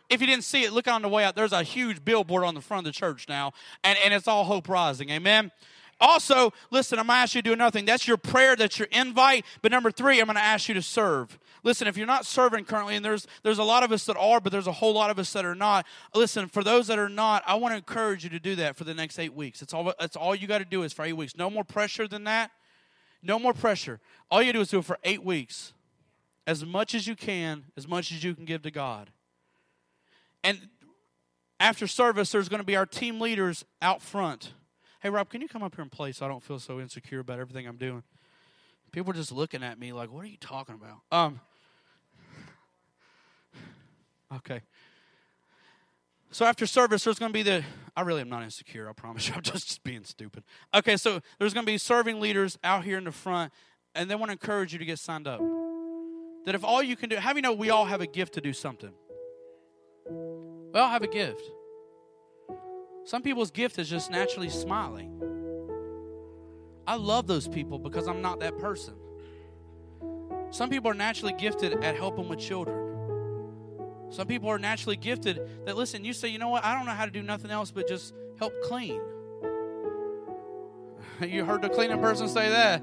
If 0.09 0.19
you 0.19 0.27
didn't 0.27 0.43
see 0.43 0.63
it, 0.63 0.73
look 0.73 0.88
on 0.88 1.03
the 1.03 1.09
way 1.09 1.23
out. 1.23 1.36
There's 1.36 1.53
a 1.53 1.63
huge 1.63 2.03
billboard 2.03 2.43
on 2.43 2.53
the 2.53 2.61
front 2.61 2.86
of 2.86 2.93
the 2.93 2.99
church 2.99 3.27
now, 3.29 3.53
and, 3.84 3.97
and 4.03 4.13
it's 4.13 4.27
all 4.27 4.43
hope 4.43 4.67
rising. 4.67 5.09
Amen. 5.09 5.51
Also, 6.02 6.52
listen, 6.72 6.97
I'm 6.97 7.06
going 7.06 7.18
to 7.18 7.22
ask 7.22 7.36
you 7.36 7.43
to 7.43 7.49
do 7.49 7.54
another 7.54 7.72
thing. 7.72 7.86
That's 7.86 8.08
your 8.08 8.18
prayer, 8.18 8.56
that's 8.56 8.80
your 8.80 8.88
invite. 8.91 9.45
But 9.62 9.72
number 9.72 9.91
three, 9.91 10.20
I'm 10.20 10.26
going 10.26 10.36
to 10.36 10.41
ask 10.41 10.68
you 10.68 10.74
to 10.74 10.82
serve. 10.82 11.38
Listen, 11.64 11.88
if 11.88 11.95
you're 11.95 12.08
not 12.08 12.26
serving 12.26 12.66
currently, 12.66 12.95
and 12.95 13.06
there's 13.06 13.28
there's 13.43 13.60
a 13.60 13.64
lot 13.64 13.84
of 13.84 13.91
us 13.91 14.06
that 14.06 14.18
are, 14.18 14.41
but 14.41 14.52
there's 14.52 14.66
a 14.66 14.72
whole 14.72 14.93
lot 14.93 15.12
of 15.12 15.20
us 15.20 15.32
that 15.34 15.45
are 15.45 15.54
not. 15.54 15.86
Listen, 16.16 16.47
for 16.47 16.64
those 16.64 16.88
that 16.88 16.97
are 16.97 17.08
not, 17.08 17.43
I 17.45 17.54
want 17.54 17.74
to 17.74 17.78
encourage 17.78 18.24
you 18.24 18.32
to 18.32 18.39
do 18.39 18.56
that 18.56 18.76
for 18.76 18.84
the 18.84 18.95
next 18.95 19.20
eight 19.20 19.36
weeks. 19.36 19.62
It's 19.62 19.76
all 19.76 19.93
that's 19.99 20.16
all 20.16 20.34
you 20.34 20.47
got 20.47 20.58
to 20.58 20.66
do 20.66 20.82
is 20.82 20.91
for 20.91 21.06
eight 21.06 21.14
weeks. 21.14 21.38
No 21.38 21.52
more 21.52 21.64
pressure 21.64 22.08
than 22.08 22.24
that. 22.24 22.49
No 23.22 23.38
more 23.38 23.54
pressure. 23.54 23.99
All 24.32 24.41
you 24.41 24.52
do 24.54 24.62
is 24.62 24.70
do 24.70 24.80
it 24.80 24.86
for 24.86 24.97
eight 25.04 25.24
weeks. 25.24 25.74
As 26.47 26.66
much 26.66 26.95
as 26.95 27.06
you 27.06 27.16
can, 27.16 27.66
as 27.78 27.88
much 27.88 28.12
as 28.12 28.24
you 28.24 28.34
can 28.34 28.45
give 28.45 28.64
to 28.64 28.72
God. 28.72 29.12
And 30.43 30.70
after 31.60 31.86
service, 31.86 32.32
there's 32.32 32.49
going 32.49 32.60
to 32.60 32.66
be 32.66 32.76
our 32.76 32.88
team 32.88 33.22
leaders 33.22 33.64
out 33.84 34.02
front 34.02 34.54
Hey, 35.02 35.10
Rob, 35.10 35.30
can 35.30 35.41
you 35.41 35.47
come 35.47 35.64
up 35.64 35.74
here 35.74 35.82
and 35.82 35.91
play 35.91 36.12
so 36.12 36.28
I 36.28 36.30
don't 36.30 36.43
feel 36.43 36.60
so 36.60 36.80
insecure 36.80 37.22
about 37.22 37.39
everything 37.39 37.68
I'm 37.68 37.78
doing? 37.78 38.04
People 38.91 39.12
are 39.12 39.16
just 39.16 39.32
looking 39.32 39.64
at 39.64 39.80
me 39.80 39.93
like, 39.93 40.12
what 40.12 40.24
are 40.24 40.28
you 40.28 40.38
talking 40.38 40.76
about? 40.76 40.99
Um, 41.12 41.39
okay. 44.36 44.62
So 46.30 46.45
after 46.45 46.68
service, 46.68 47.04
there's 47.04 47.18
going 47.18 47.32
to 47.32 47.34
be 47.34 47.41
the. 47.41 47.64
I 47.95 48.02
really 48.02 48.22
am 48.22 48.30
not 48.30 48.43
insecure. 48.43 48.88
I 48.88 48.93
promise 48.93 49.28
you. 49.28 49.34
I'm 49.38 49.41
just, 49.41 49.68
just 49.68 49.84
being 49.84 50.04
stupid. 50.04 50.43
Okay, 50.72 50.97
so 50.97 51.20
there's 51.39 51.56
going 51.56 51.66
to 51.66 51.72
be 51.72 51.80
serving 51.80 52.20
leaders 52.20 52.60
out 52.64 52.84
here 52.84 52.99
in 52.99 53.06
the 53.06 53.12
front, 53.12 53.52
and 53.95 54.08
they 54.08 54.14
want 54.14 54.30
to 54.30 54.34
encourage 54.34 54.72
you 54.72 54.78
to 54.78 54.86
get 54.86 54.99
signed 54.99 55.28
up. 55.28 55.41
That 56.45 56.54
if 56.54 56.64
all 56.64 56.84
you 56.84 56.95
can 56.95 57.10
do, 57.10 57.16
how 57.16 57.32
do 57.32 57.38
you 57.38 57.41
know 57.41 57.54
we 57.54 57.72
all 57.72 57.86
have 57.86 58.02
a 58.02 58.08
gift 58.08 58.36
to 58.36 58.41
do 58.41 58.54
something? 58.54 58.91
We 60.08 60.80
all 60.80 60.89
have 60.89 61.02
a 61.02 61.08
gift. 61.08 61.41
Some 63.04 63.22
people's 63.22 63.52
gift 63.52 63.80
is 63.80 63.89
just 63.89 64.12
naturally 64.12 64.49
smiling. 64.49 65.18
I 66.88 66.95
love 66.95 67.28
those 67.28 67.47
people 67.47 67.80
because 67.80 68.08
I'm 68.08 68.22
not 68.22 68.39
that 68.41 68.58
person. 68.58 68.93
Some 70.52 70.70
people 70.70 70.91
are 70.91 70.95
naturally 70.95 71.34
gifted 71.34 71.84
at 71.84 71.95
helping 71.95 72.28
with 72.28 72.39
children. 72.39 72.78
Some 74.10 74.28
people 74.28 74.49
are 74.49 74.60
naturally 74.60 74.97
gifted 74.97 75.66
that, 75.66 75.78
listen, 75.78 76.04
you 76.04 76.12
say, 76.12 76.28
you 76.28 76.38
know 76.38 76.49
what, 76.49 76.66
I 76.66 76.76
don't 76.76 76.86
know 76.86 76.91
how 76.91 77.06
to 77.06 77.12
do 77.12 77.22
nothing 77.22 77.49
else 77.49 77.72
but 77.72 77.88
just 77.88 78.14
help 78.38 78.54
clean. 78.64 79.02
You 81.22 81.45
heard 81.45 81.62
the 81.62 81.70
cleaning 81.70 81.99
person 81.99 82.28
say 82.28 82.49
that. 82.49 82.82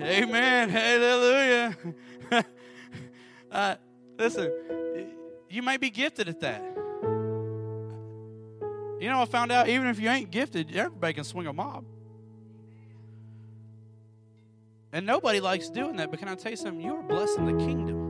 Amen. 0.00 0.70
Hallelujah. 0.70 1.76
uh, 3.52 3.74
listen, 4.18 4.50
you 5.50 5.60
might 5.60 5.78
be 5.78 5.90
gifted 5.90 6.30
at 6.30 6.40
that. 6.40 6.77
You 9.00 9.08
know, 9.08 9.22
I 9.22 9.24
found 9.26 9.52
out 9.52 9.68
even 9.68 9.86
if 9.86 10.00
you 10.00 10.08
ain't 10.10 10.30
gifted, 10.30 10.74
everybody 10.74 11.14
can 11.14 11.24
swing 11.24 11.46
a 11.46 11.52
mop. 11.52 11.84
And 14.92 15.06
nobody 15.06 15.40
likes 15.40 15.68
doing 15.68 15.96
that. 15.96 16.10
But 16.10 16.18
can 16.18 16.28
I 16.28 16.34
tell 16.34 16.50
you 16.50 16.56
something? 16.56 16.80
You 16.80 16.96
are 16.96 17.02
blessing 17.02 17.46
the 17.46 17.64
kingdom. 17.64 18.08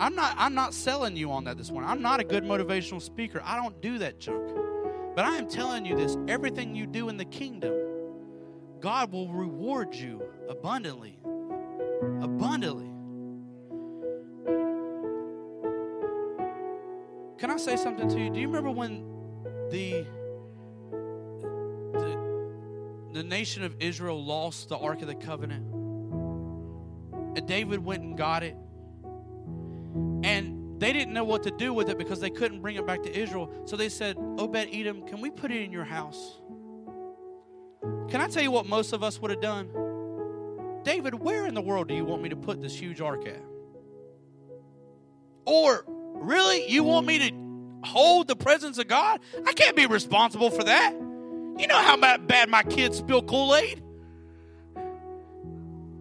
I'm 0.00 0.14
not, 0.14 0.34
I'm 0.38 0.54
not 0.54 0.72
selling 0.72 1.16
you 1.16 1.30
on 1.30 1.44
that 1.44 1.58
this 1.58 1.70
morning. 1.70 1.90
I'm 1.90 2.00
not 2.02 2.20
a 2.20 2.24
good 2.24 2.44
motivational 2.44 3.02
speaker. 3.02 3.42
I 3.44 3.56
don't 3.56 3.80
do 3.80 3.98
that 3.98 4.18
junk. 4.18 4.56
But 5.14 5.26
I 5.26 5.36
am 5.36 5.48
telling 5.48 5.84
you 5.84 5.96
this 5.96 6.16
everything 6.28 6.74
you 6.74 6.86
do 6.86 7.08
in 7.08 7.16
the 7.18 7.24
kingdom, 7.24 7.74
God 8.80 9.12
will 9.12 9.28
reward 9.28 9.94
you 9.94 10.22
abundantly. 10.48 11.18
Abundantly. 12.22 12.88
Can 17.38 17.50
I 17.50 17.56
say 17.56 17.76
something 17.76 18.08
to 18.08 18.18
you? 18.18 18.30
Do 18.30 18.40
you 18.40 18.46
remember 18.46 18.70
when 18.70 19.11
the, 19.72 20.04
the, 21.92 23.10
the 23.14 23.22
nation 23.22 23.64
of 23.64 23.74
Israel 23.80 24.22
lost 24.22 24.68
the 24.68 24.76
Ark 24.76 25.00
of 25.00 25.08
the 25.08 25.14
Covenant. 25.14 25.66
And 27.36 27.48
David 27.48 27.82
went 27.82 28.02
and 28.02 28.16
got 28.16 28.42
it. 28.42 28.54
And 30.24 30.78
they 30.78 30.92
didn't 30.92 31.14
know 31.14 31.24
what 31.24 31.42
to 31.44 31.50
do 31.50 31.72
with 31.72 31.88
it 31.88 31.96
because 31.96 32.20
they 32.20 32.28
couldn't 32.28 32.60
bring 32.60 32.76
it 32.76 32.86
back 32.86 33.02
to 33.04 33.18
Israel. 33.18 33.50
So 33.64 33.76
they 33.76 33.88
said, 33.88 34.16
Obed 34.18 34.68
Edom, 34.70 35.06
can 35.06 35.22
we 35.22 35.30
put 35.30 35.50
it 35.50 35.62
in 35.62 35.72
your 35.72 35.84
house? 35.84 36.38
Can 38.08 38.20
I 38.20 38.28
tell 38.28 38.42
you 38.42 38.50
what 38.50 38.66
most 38.66 38.92
of 38.92 39.02
us 39.02 39.18
would 39.20 39.30
have 39.30 39.40
done? 39.40 39.70
David, 40.84 41.14
where 41.14 41.46
in 41.46 41.54
the 41.54 41.62
world 41.62 41.88
do 41.88 41.94
you 41.94 42.04
want 42.04 42.22
me 42.22 42.28
to 42.28 42.36
put 42.36 42.60
this 42.60 42.78
huge 42.78 43.00
ark 43.00 43.26
at? 43.26 43.42
Or, 45.46 45.84
really, 45.86 46.70
you 46.70 46.84
want 46.84 47.06
me 47.06 47.18
to 47.30 47.51
hold 47.84 48.28
the 48.28 48.36
presence 48.36 48.78
of 48.78 48.88
God? 48.88 49.20
I 49.46 49.52
can't 49.52 49.76
be 49.76 49.86
responsible 49.86 50.50
for 50.50 50.64
that. 50.64 50.92
You 50.92 51.66
know 51.66 51.76
how 51.76 51.96
bad 52.18 52.48
my 52.48 52.62
kids 52.62 52.98
spill 52.98 53.22
Kool 53.22 53.54
Aid? 53.54 53.82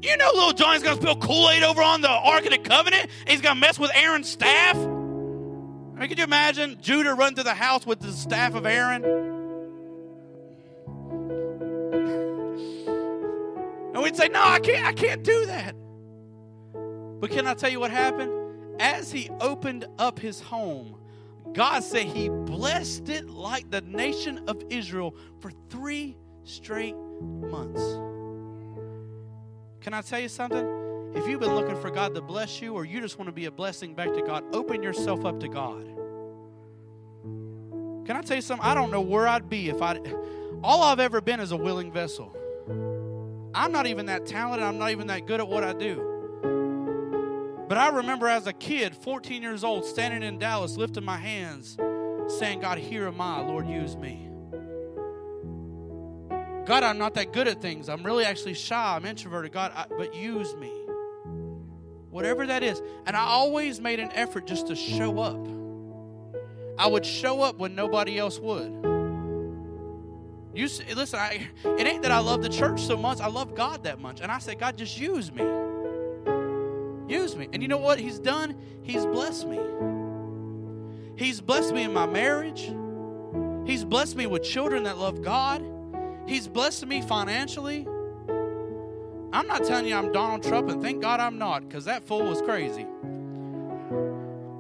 You 0.04 0.18
know 0.18 0.32
little 0.34 0.54
Johnny's 0.54 0.82
going 0.82 0.96
to 0.98 1.02
spill 1.02 1.16
Kool 1.18 1.50
Aid 1.52 1.62
over 1.64 1.82
on 1.82 2.02
the 2.02 2.10
Ark 2.10 2.46
of 2.46 2.52
the 2.52 2.58
Covenant? 2.58 3.08
he's 3.28 3.42
going 3.42 3.56
to 3.56 3.60
mess 3.62 3.78
with 3.78 3.92
Aaron's 3.94 4.30
staff? 4.30 4.76
I 4.76 4.80
mean, 4.80 6.10
could 6.10 6.18
you 6.18 6.24
imagine 6.24 6.78
Judah 6.82 7.14
run 7.14 7.36
to 7.36 7.44
the 7.44 7.54
house 7.54 7.86
with 7.86 8.00
the 8.00 8.12
staff 8.12 8.56
of 8.56 8.66
Aaron? 8.66 9.04
And 13.94 14.02
we'd 14.02 14.16
say, 14.16 14.30
No, 14.30 14.42
I 14.42 14.60
can't, 14.60 14.86
I 14.86 14.94
can't 14.94 15.24
do 15.24 15.46
that. 15.46 15.76
But 17.20 17.30
can 17.30 17.46
I 17.46 17.54
tell 17.54 17.70
you 17.70 17.80
what 17.80 17.92
happened? 17.92 18.32
As 18.80 19.12
he 19.12 19.30
opened 19.40 19.86
up 20.00 20.18
his 20.18 20.42
home, 20.42 20.96
God 21.54 21.84
said 21.84 22.06
he 22.06 22.30
blessed 22.30 23.10
it 23.10 23.30
like 23.30 23.70
the 23.70 23.82
nation 23.82 24.44
of 24.48 24.64
Israel 24.70 25.16
for 25.40 25.52
three 25.70 26.18
straight 26.44 26.96
months. 26.96 27.82
Can 29.82 29.94
I 29.94 30.02
tell 30.02 30.20
you 30.20 30.30
something? 30.30 31.12
If 31.14 31.28
you've 31.28 31.42
been 31.42 31.54
looking 31.54 31.80
for 31.82 31.90
God 31.90 32.16
to 32.16 32.22
bless 32.22 32.62
you 32.62 32.74
or 32.74 32.86
you 32.86 33.02
just 33.02 33.18
want 33.20 33.28
to 33.28 33.34
be 33.34 33.46
a 33.46 33.52
blessing 33.52 33.94
back 33.94 34.14
to 34.14 34.22
God, 34.22 34.44
open 34.54 34.82
yourself 34.82 35.26
up 35.26 35.40
to 35.42 35.50
God. 35.50 35.86
Can 38.06 38.16
I 38.16 38.22
tell 38.22 38.38
you 38.38 38.42
something? 38.42 38.66
I 38.66 38.74
don't 38.74 38.92
know 38.92 39.02
where 39.02 39.28
I'd 39.28 39.50
be 39.50 39.70
if 39.70 39.82
I 39.82 40.00
all 40.64 40.84
I've 40.84 41.00
ever 41.00 41.22
been 41.22 41.40
is 41.40 41.52
a 41.52 41.58
willing 41.58 41.92
vessel. 41.92 42.36
I'm 43.54 43.72
not 43.72 43.88
even 43.88 44.06
that 44.06 44.26
talented, 44.26 44.64
I'm 44.64 44.78
not 44.78 44.92
even 44.92 45.08
that 45.08 45.26
good 45.26 45.40
at 45.40 45.48
what 45.48 45.64
I 45.64 45.74
do. 45.74 46.11
But 47.72 47.78
I 47.78 47.88
remember 47.88 48.28
as 48.28 48.48
a 48.48 48.52
kid, 48.52 48.98
14 48.98 49.42
years 49.42 49.64
old, 49.64 49.86
standing 49.86 50.24
in 50.24 50.38
Dallas, 50.38 50.76
lifting 50.76 51.06
my 51.06 51.16
hands, 51.16 51.78
saying, 52.28 52.60
God, 52.60 52.78
here 52.78 53.08
am 53.08 53.22
I, 53.22 53.40
Lord, 53.40 53.66
use 53.66 53.96
me. 53.96 54.28
God, 56.66 56.84
I'm 56.84 56.98
not 56.98 57.14
that 57.14 57.32
good 57.32 57.48
at 57.48 57.62
things. 57.62 57.88
I'm 57.88 58.04
really 58.04 58.26
actually 58.26 58.56
shy. 58.56 58.98
I'm 58.98 59.06
introverted. 59.06 59.54
God, 59.54 59.72
I, 59.74 59.86
but 59.98 60.14
use 60.14 60.54
me. 60.58 60.70
Whatever 62.10 62.46
that 62.46 62.62
is. 62.62 62.82
And 63.06 63.16
I 63.16 63.22
always 63.22 63.80
made 63.80 64.02
an 64.02 64.12
effort 64.12 64.48
just 64.48 64.68
to 64.68 64.76
show 64.76 65.20
up. 65.20 65.48
I 66.78 66.88
would 66.88 67.06
show 67.06 67.42
up 67.42 67.58
when 67.58 67.74
nobody 67.74 68.20
else 68.20 68.38
would. 68.38 68.74
You 70.54 70.68
listen, 70.94 71.20
I, 71.20 71.48
it 71.64 71.88
ain't 71.88 72.02
that 72.02 72.12
I 72.12 72.20
love 72.20 72.42
the 72.42 72.50
church 72.50 72.82
so 72.82 72.98
much. 72.98 73.22
I 73.22 73.28
love 73.28 73.56
God 73.56 73.86
that 73.86 74.02
much. 74.02 74.20
And 74.20 74.30
I 74.30 74.40
say, 74.40 74.56
God, 74.56 74.78
just 74.78 75.00
use 75.00 75.32
me. 75.32 75.46
Use 77.12 77.36
me. 77.36 77.50
And 77.52 77.62
you 77.62 77.68
know 77.68 77.78
what 77.78 78.00
He's 78.00 78.20
done? 78.20 78.56
He's 78.84 79.06
blessed 79.06 79.46
me. 79.46 79.60
He's 81.18 81.42
blessed 81.42 81.74
me 81.74 81.84
in 81.84 81.94
my 81.94 82.06
marriage. 82.06 82.72
He's 83.66 83.84
blessed 83.84 84.16
me 84.16 84.28
with 84.28 84.44
children 84.44 84.84
that 84.84 84.98
love 84.98 85.22
God. 85.22 85.62
He's 86.26 86.48
blessed 86.48 86.86
me 86.86 87.02
financially. 87.02 87.86
I'm 89.34 89.46
not 89.46 89.66
telling 89.66 89.88
you 89.88 89.96
I'm 89.96 90.14
Donald 90.14 90.44
Trump, 90.44 90.70
and 90.70 90.82
thank 90.82 91.02
God 91.02 91.20
I'm 91.20 91.38
not, 91.38 91.68
because 91.68 91.84
that 91.86 92.06
fool 92.06 92.24
was 92.24 92.42
crazy. 92.42 92.88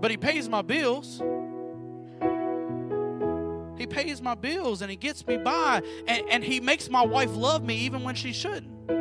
But 0.02 0.12
he 0.12 0.18
pays 0.18 0.50
my 0.50 0.62
bills. 0.62 1.22
He 3.78 3.88
pays 3.88 4.22
my 4.22 4.36
bills 4.36 4.82
and 4.82 4.92
he 4.92 4.98
gets 4.98 5.26
me 5.26 5.38
by, 5.38 5.82
and, 6.06 6.24
and 6.30 6.44
he 6.44 6.60
makes 6.60 6.90
my 6.90 7.04
wife 7.04 7.34
love 7.34 7.64
me 7.64 7.76
even 7.78 8.04
when 8.04 8.14
she 8.14 8.34
shouldn't. 8.34 9.01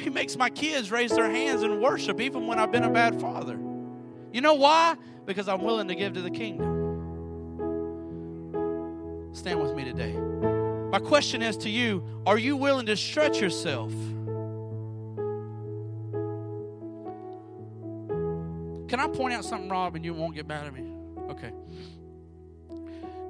He 0.00 0.08
makes 0.08 0.36
my 0.36 0.48
kids 0.48 0.90
raise 0.90 1.10
their 1.10 1.30
hands 1.30 1.62
and 1.62 1.80
worship 1.80 2.20
even 2.20 2.46
when 2.46 2.58
I've 2.58 2.72
been 2.72 2.84
a 2.84 2.90
bad 2.90 3.20
father. 3.20 3.58
You 4.32 4.40
know 4.40 4.54
why? 4.54 4.96
Because 5.26 5.46
I'm 5.46 5.62
willing 5.62 5.88
to 5.88 5.94
give 5.94 6.14
to 6.14 6.22
the 6.22 6.30
kingdom. 6.30 6.78
Stand 9.32 9.60
with 9.60 9.74
me 9.74 9.84
today. 9.84 10.12
My 10.90 10.98
question 10.98 11.42
is 11.42 11.56
to 11.58 11.70
you 11.70 12.02
Are 12.26 12.38
you 12.38 12.56
willing 12.56 12.86
to 12.86 12.96
stretch 12.96 13.40
yourself? 13.40 13.92
Can 18.88 18.98
I 18.98 19.06
point 19.06 19.34
out 19.34 19.44
something, 19.44 19.68
Rob, 19.68 19.94
and 19.94 20.04
you 20.04 20.14
won't 20.14 20.34
get 20.34 20.48
mad 20.48 20.66
at 20.66 20.74
me? 20.74 20.92
Okay. 21.30 21.52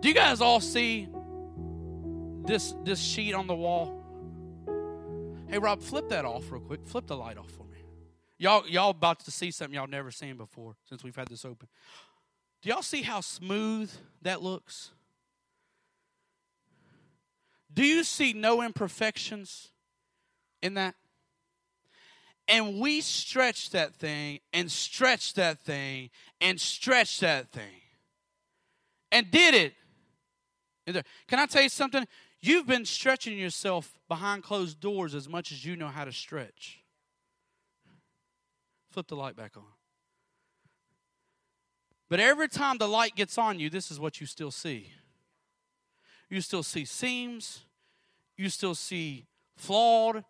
Do 0.01 0.09
you 0.09 0.15
guys 0.15 0.41
all 0.41 0.61
see 0.61 1.09
this 2.47 2.75
this 2.85 2.99
sheet 2.99 3.35
on 3.35 3.47
the 3.47 3.55
wall? 3.55 4.00
Hey, 5.51 5.59
Rob, 5.59 5.83
flip 5.83 6.09
that 6.11 6.25
off 6.25 6.49
real 6.53 6.61
quick. 6.61 6.79
Flip 6.87 7.09
the 7.09 7.17
light 7.17 7.37
off 7.37 7.51
for 7.51 7.65
me. 7.65 7.79
Y'all, 8.39 8.65
y'all 8.69 8.91
about 8.91 9.19
to 9.25 9.33
see 9.33 9.51
something 9.51 9.75
y'all 9.75 9.89
never 9.89 10.13
seen 10.13 10.37
before 10.37 10.77
since 10.89 11.03
we've 11.03 11.17
had 11.17 11.27
this 11.27 11.45
open. 11.45 11.67
Do 12.63 12.69
y'all 12.69 12.83
see 12.83 13.03
how 13.03 13.21
smooth 13.21 13.91
that 14.23 14.43
looks? 14.43 14.93
Do 17.75 17.83
you 17.85 18.05
see 18.05 18.33
no 18.33 18.63
imperfections 18.63 19.71
in 20.63 20.75
that? 20.75 20.95
And 22.47 22.79
we 22.79 23.01
stretch 23.01 23.71
that 23.71 23.93
thing 23.97 24.39
and 24.53 24.71
stretch 24.71 25.35
that 25.35 25.59
thing 25.59 26.11
and 26.41 26.61
stretch 26.61 27.19
that 27.21 27.51
thing 27.51 27.81
and 29.11 29.29
did 29.33 29.73
it. 30.87 31.05
Can 31.27 31.41
I 31.41 31.47
tell 31.47 31.63
you 31.63 31.69
something? 31.69 32.07
You've 32.43 32.67
been 32.67 32.87
stretching 32.87 33.39
yourself 33.39 33.99
behind 34.09 34.43
closed 34.43 34.81
doors 34.81 35.15
as 35.15 35.29
much 35.29 35.53
as 35.53 35.65
you 35.65 35.77
know 35.77 35.89
how 35.89 36.05
to 36.05 36.13
stretch. 36.13 36.81
Flip 38.91 39.07
the 39.07 39.17
light 39.17 39.37
back 39.37 39.57
on. 39.57 39.65
But 42.09 42.19
every 42.19 42.49
time 42.49 42.79
the 42.79 42.89
light 42.89 43.15
gets 43.15 43.39
on 43.39 43.61
you, 43.61 43.71
this 43.71 43.91
is 43.91 44.01
what 44.01 44.21
you 44.21 44.27
still 44.27 44.51
see. 44.51 44.91
You 46.29 46.41
still 46.41 46.63
see 46.63 46.85
seams. 46.85 47.65
You 48.37 48.49
still 48.49 48.75
see 48.75 49.27
flawed. 49.57 50.25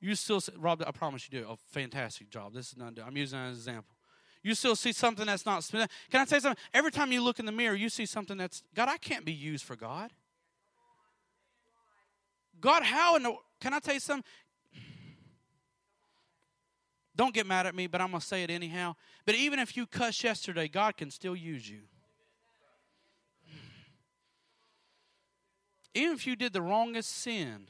You 0.00 0.14
still 0.14 0.40
see, 0.40 0.52
Rob, 0.56 0.82
I 0.86 0.90
promise 0.92 1.28
you 1.30 1.40
do 1.40 1.48
a 1.48 1.56
fantastic 1.56 2.30
job. 2.30 2.54
This 2.54 2.68
is 2.68 2.76
not, 2.76 2.94
I'm 3.04 3.16
using 3.16 3.38
an 3.38 3.50
example. 3.50 3.96
You 4.42 4.54
still 4.54 4.76
see 4.76 4.92
something 4.92 5.26
that's 5.26 5.44
not, 5.44 5.68
can 5.72 5.88
I 6.12 6.20
you 6.20 6.40
something? 6.40 6.54
Every 6.72 6.92
time 6.92 7.10
you 7.10 7.20
look 7.22 7.40
in 7.40 7.46
the 7.46 7.52
mirror, 7.52 7.74
you 7.74 7.88
see 7.88 8.06
something 8.06 8.36
that's, 8.36 8.62
God, 8.74 8.88
I 8.88 8.96
can't 8.98 9.24
be 9.24 9.32
used 9.32 9.64
for 9.64 9.74
God. 9.74 10.12
God, 12.60 12.82
how 12.82 13.16
in 13.16 13.22
the 13.22 13.34
can 13.60 13.72
I 13.74 13.78
tell 13.78 13.94
you 13.94 14.00
something? 14.00 14.24
Don't 17.14 17.32
get 17.32 17.46
mad 17.46 17.66
at 17.66 17.74
me, 17.74 17.86
but 17.86 18.02
I'm 18.02 18.10
going 18.10 18.20
to 18.20 18.26
say 18.26 18.42
it 18.42 18.50
anyhow. 18.50 18.94
But 19.24 19.34
even 19.36 19.58
if 19.58 19.76
you 19.76 19.86
cuss 19.86 20.22
yesterday, 20.22 20.68
God 20.68 20.98
can 20.98 21.10
still 21.10 21.34
use 21.34 21.68
you. 21.68 21.80
Even 25.94 26.14
if 26.14 26.26
you 26.26 26.36
did 26.36 26.52
the 26.52 26.60
wrongest 26.60 27.08
sin, 27.08 27.68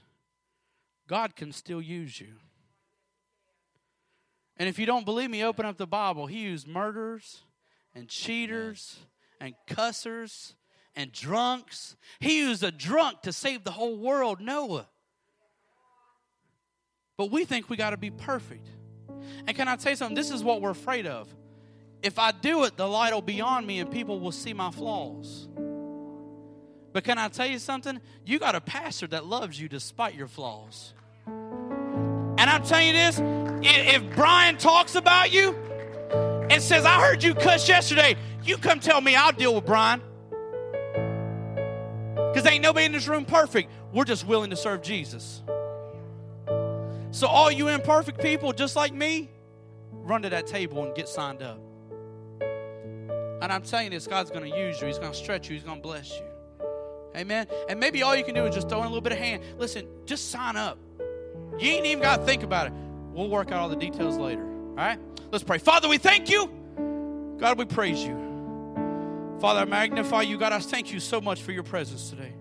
God 1.06 1.36
can 1.36 1.52
still 1.52 1.80
use 1.80 2.20
you. 2.20 2.34
And 4.56 4.68
if 4.68 4.80
you 4.80 4.86
don't 4.86 5.04
believe 5.04 5.30
me, 5.30 5.44
open 5.44 5.64
up 5.64 5.76
the 5.76 5.86
Bible. 5.86 6.26
He 6.26 6.40
used 6.40 6.66
murderers 6.66 7.44
and 7.94 8.08
cheaters 8.08 8.98
and 9.40 9.54
cussers 9.68 10.56
and 10.96 11.12
drunks. 11.12 11.96
He 12.18 12.38
used 12.38 12.64
a 12.64 12.72
drunk 12.72 13.22
to 13.22 13.32
save 13.32 13.64
the 13.64 13.70
whole 13.70 13.96
world, 13.96 14.40
Noah. 14.40 14.88
But 17.16 17.30
we 17.30 17.44
think 17.44 17.70
we 17.70 17.76
got 17.76 17.90
to 17.90 17.96
be 17.96 18.10
perfect. 18.10 18.66
And 19.46 19.56
can 19.56 19.68
I 19.68 19.76
tell 19.76 19.92
you 19.92 19.96
something? 19.96 20.16
This 20.16 20.30
is 20.30 20.42
what 20.42 20.60
we're 20.60 20.70
afraid 20.70 21.06
of. 21.06 21.28
If 22.02 22.18
I 22.18 22.32
do 22.32 22.64
it, 22.64 22.76
the 22.76 22.86
light 22.86 23.12
will 23.12 23.22
be 23.22 23.40
on 23.40 23.66
me 23.66 23.78
and 23.78 23.90
people 23.90 24.20
will 24.20 24.32
see 24.32 24.52
my 24.52 24.70
flaws. 24.70 25.48
But 26.92 27.04
can 27.04 27.18
I 27.18 27.28
tell 27.28 27.46
you 27.46 27.58
something? 27.58 28.00
You 28.24 28.38
got 28.38 28.54
a 28.54 28.60
pastor 28.60 29.06
that 29.08 29.26
loves 29.26 29.60
you 29.60 29.68
despite 29.68 30.14
your 30.14 30.28
flaws. 30.28 30.94
And 31.26 32.40
I'm 32.40 32.62
telling 32.62 32.88
you 32.88 32.92
this 32.92 33.20
if 33.62 34.14
Brian 34.14 34.56
talks 34.56 34.94
about 34.94 35.32
you 35.32 35.54
and 36.50 36.62
says, 36.62 36.84
I 36.84 37.00
heard 37.00 37.22
you 37.22 37.34
cuss 37.34 37.68
yesterday, 37.68 38.16
you 38.44 38.56
come 38.56 38.80
tell 38.80 39.00
me, 39.00 39.16
I'll 39.16 39.32
deal 39.32 39.54
with 39.54 39.66
Brian. 39.66 40.00
Because 42.36 42.52
ain't 42.52 42.62
nobody 42.62 42.84
in 42.84 42.92
this 42.92 43.08
room 43.08 43.24
perfect. 43.24 43.70
We're 43.94 44.04
just 44.04 44.26
willing 44.26 44.50
to 44.50 44.56
serve 44.56 44.82
Jesus. 44.82 45.42
So, 47.10 47.26
all 47.26 47.50
you 47.50 47.68
imperfect 47.68 48.20
people, 48.20 48.52
just 48.52 48.76
like 48.76 48.92
me, 48.92 49.30
run 49.90 50.20
to 50.20 50.28
that 50.28 50.46
table 50.46 50.84
and 50.84 50.94
get 50.94 51.08
signed 51.08 51.40
up. 51.40 51.58
And 53.40 53.50
I'm 53.50 53.62
telling 53.62 53.86
you 53.86 53.90
this 53.90 54.06
God's 54.06 54.30
going 54.30 54.52
to 54.52 54.54
use 54.54 54.78
you, 54.82 54.86
He's 54.86 54.98
going 54.98 55.12
to 55.12 55.16
stretch 55.16 55.48
you, 55.48 55.54
He's 55.54 55.64
going 55.64 55.78
to 55.78 55.82
bless 55.82 56.10
you. 56.10 56.26
Amen. 57.16 57.46
And 57.70 57.80
maybe 57.80 58.02
all 58.02 58.14
you 58.14 58.22
can 58.22 58.34
do 58.34 58.44
is 58.44 58.54
just 58.54 58.68
throw 58.68 58.80
in 58.80 58.84
a 58.84 58.88
little 58.88 59.00
bit 59.00 59.12
of 59.12 59.18
hand. 59.18 59.42
Listen, 59.56 59.88
just 60.04 60.30
sign 60.30 60.56
up. 60.58 60.76
You 61.58 61.70
ain't 61.70 61.86
even 61.86 62.02
got 62.02 62.18
to 62.18 62.26
think 62.26 62.42
about 62.42 62.66
it. 62.66 62.74
We'll 63.14 63.30
work 63.30 63.50
out 63.50 63.60
all 63.60 63.70
the 63.70 63.76
details 63.76 64.18
later. 64.18 64.44
All 64.44 64.74
right? 64.74 64.98
Let's 65.32 65.42
pray. 65.42 65.56
Father, 65.56 65.88
we 65.88 65.96
thank 65.96 66.28
you. 66.28 66.50
God, 67.38 67.56
we 67.56 67.64
praise 67.64 68.04
you. 68.04 68.25
Father, 69.40 69.60
I 69.60 69.64
magnify 69.64 70.22
you. 70.22 70.38
God, 70.38 70.52
I 70.52 70.60
thank 70.60 70.92
you 70.92 71.00
so 71.00 71.20
much 71.20 71.42
for 71.42 71.52
your 71.52 71.62
presence 71.62 72.10
today. 72.10 72.32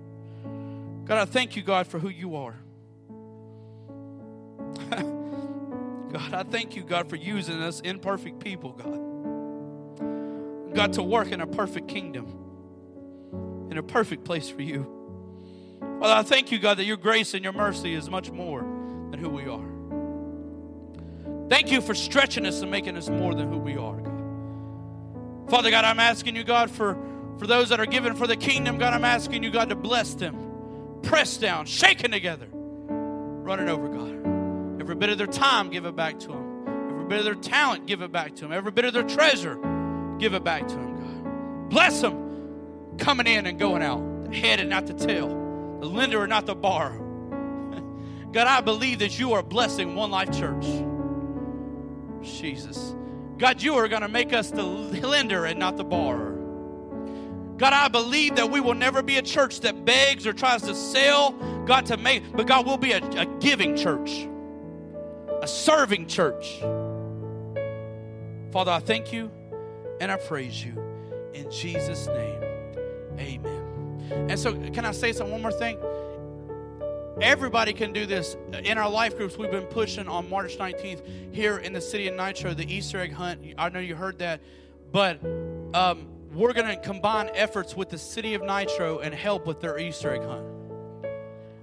God, 1.06 1.18
I 1.18 1.26
thank 1.26 1.56
you, 1.56 1.62
God, 1.62 1.88
for 1.88 2.00
who 2.00 2.10
you 2.10 2.36
are. 2.36 2.56
God, 4.90 6.34
I 6.34 6.44
thank 6.44 6.76
you, 6.76 6.84
God, 6.84 7.10
for 7.10 7.16
using 7.18 7.62
us 7.62 7.82
imperfect 7.82 8.40
people, 8.40 8.72
God. 8.72 9.02
God, 10.74 10.94
to 10.94 11.04
work 11.04 11.32
in 11.32 11.42
a 11.42 11.48
perfect 11.48 11.88
kingdom, 11.88 13.68
in 13.70 13.78
a 13.78 13.84
perfect 13.84 14.24
place 14.24 14.50
for 14.50 14.62
you. 14.62 14.92
Father, 16.00 16.14
I 16.14 16.24
thank 16.24 16.52
you, 16.52 16.60
God, 16.60 16.78
that 16.78 16.86
your 16.86 16.98
grace 16.98 17.34
and 17.34 17.44
your 17.44 17.54
mercy 17.54 17.94
is 17.94 18.10
much 18.10 18.32
more 18.32 18.62
than 19.12 19.20
who 19.20 19.30
we 19.30 19.48
are. 19.48 19.66
Thank 21.50 21.72
you 21.72 21.82
for 21.82 21.94
stretching 21.94 22.46
us 22.46 22.62
and 22.62 22.72
making 22.72 22.98
us 22.98 23.10
more 23.10 23.34
than 23.34 23.50
who 23.52 23.58
we 23.58 23.78
are. 23.78 24.05
Father 25.50 25.70
God, 25.70 25.86
I'm 25.86 26.00
asking 26.00 26.36
you, 26.36 26.44
God, 26.44 26.72
for, 26.72 26.98
for 27.38 27.48
those 27.48 27.70
that 27.70 27.80
are 27.80 27.86
given 27.86 28.16
for 28.16 28.28
the 28.28 28.36
kingdom, 28.36 28.78
God, 28.78 28.94
I'm 28.94 29.06
asking 29.06 29.44
you, 29.44 29.52
God, 29.52 29.70
to 29.70 29.76
bless 29.76 30.16
them. 30.16 31.00
Pressed 31.04 31.40
down, 31.40 31.66
shaken 31.66 32.12
together, 32.12 32.48
running 32.52 33.70
over, 33.70 33.88
God. 33.88 34.82
Every 34.82 34.96
bit 34.96 35.10
of 35.10 35.18
their 35.18 35.28
time, 35.28 35.70
give 35.70 35.86
it 35.86 35.96
back 35.96 36.20
to 36.22 36.30
them. 36.30 36.66
Every 36.90 37.06
bit 37.06 37.20
of 37.20 37.26
their 37.26 37.36
talent, 37.36 37.86
give 37.86 38.02
it 38.02 38.12
back 38.12 38.36
to 38.36 38.42
them. 38.42 38.52
Every 38.52 38.72
bit 38.72 38.86
of 38.86 38.94
their 38.94 39.04
treasure, 39.04 39.56
give 40.18 40.34
it 40.34 40.44
back 40.44 40.68
to 40.68 40.74
them, 40.74 40.96
God. 40.96 41.70
Bless 41.70 42.02
them 42.02 42.26
coming 42.98 43.28
in 43.28 43.46
and 43.46 43.60
going 43.60 43.84
out, 43.84 44.30
the 44.30 44.36
head 44.36 44.60
and 44.60 44.70
not 44.70 44.88
the 44.88 44.94
tail, 44.94 45.28
the 45.80 45.86
lender 45.86 46.22
and 46.22 46.30
not 46.30 46.46
the 46.46 46.56
borrower. 46.56 46.98
God, 48.32 48.48
I 48.48 48.62
believe 48.62 49.00
that 49.00 49.20
you 49.20 49.34
are 49.34 49.44
blessing 49.44 49.96
One 49.96 50.12
Life 50.12 50.32
Church. 50.32 50.66
Jesus. 52.24 52.96
God, 53.38 53.62
you 53.62 53.76
are 53.76 53.88
going 53.88 54.02
to 54.02 54.08
make 54.08 54.34
us 54.34 54.52
the 54.52 54.64
lender 54.64 55.46
and 55.46 55.60
not 55.60 55.78
the 55.78 55.84
borrower. 55.84 56.36
God, 57.58 57.74
I 57.74 57.88
believe 57.88 58.36
that 58.36 58.52
we 58.52 58.60
will 58.60 58.74
never 58.74 59.02
be 59.02 59.18
a 59.18 59.22
church 59.22 59.62
that 59.62 59.86
begs 59.86 60.28
or 60.28 60.34
tries 60.34 60.62
to 60.64 60.76
sell, 60.76 61.32
God, 61.66 61.86
to 61.88 61.98
make, 61.98 62.24
but 62.34 62.48
God, 62.48 62.66
we'll 62.66 62.78
be 62.78 62.92
a, 62.92 62.98
a 62.98 63.26
giving 63.40 63.78
church, 63.78 64.28
a 65.42 65.48
serving 65.48 66.08
church. 66.08 66.60
Father, 68.52 68.72
I 68.72 68.80
thank 68.80 69.14
you 69.14 69.32
and 70.00 70.12
I 70.12 70.18
praise 70.18 70.64
you 70.64 70.74
in 71.34 71.50
Jesus' 71.50 72.08
name. 72.08 72.44
Amen. 73.20 74.28
And 74.30 74.40
so, 74.40 74.54
can 74.72 74.86
I 74.86 74.92
say 74.92 75.14
some 75.14 75.32
one 75.32 75.42
more 75.42 75.52
thing? 75.52 75.78
Everybody 77.22 77.72
can 77.72 77.94
do 77.94 78.06
this. 78.06 78.36
In 78.64 78.78
our 78.78 78.90
life 78.90 79.16
groups, 79.16 79.38
we've 79.38 79.52
been 79.52 79.66
pushing 79.66 80.08
on 80.10 80.30
March 80.30 80.58
19th 80.58 81.02
here 81.34 81.58
in 81.58 81.72
the 81.72 81.80
city 81.80 82.10
of 82.10 82.16
Nitro, 82.16 82.54
the 82.54 82.72
Easter 82.72 83.00
egg 83.00 83.14
hunt. 83.14 83.42
I 83.58 83.70
know 83.70 83.80
you 83.80 83.96
heard 83.96 84.20
that, 84.20 84.42
but 84.92 85.24
um, 85.74 86.08
we're 86.34 86.52
going 86.52 86.68
to 86.68 86.76
combine 86.76 87.30
efforts 87.34 87.74
with 87.74 87.90
the 87.90 87.98
city 87.98 88.34
of 88.34 88.44
Nitro 88.44 89.00
and 89.00 89.14
help 89.14 89.48
with 89.48 89.62
their 89.62 89.80
Easter 89.80 90.14
egg 90.14 90.24
hunt. 90.24 90.46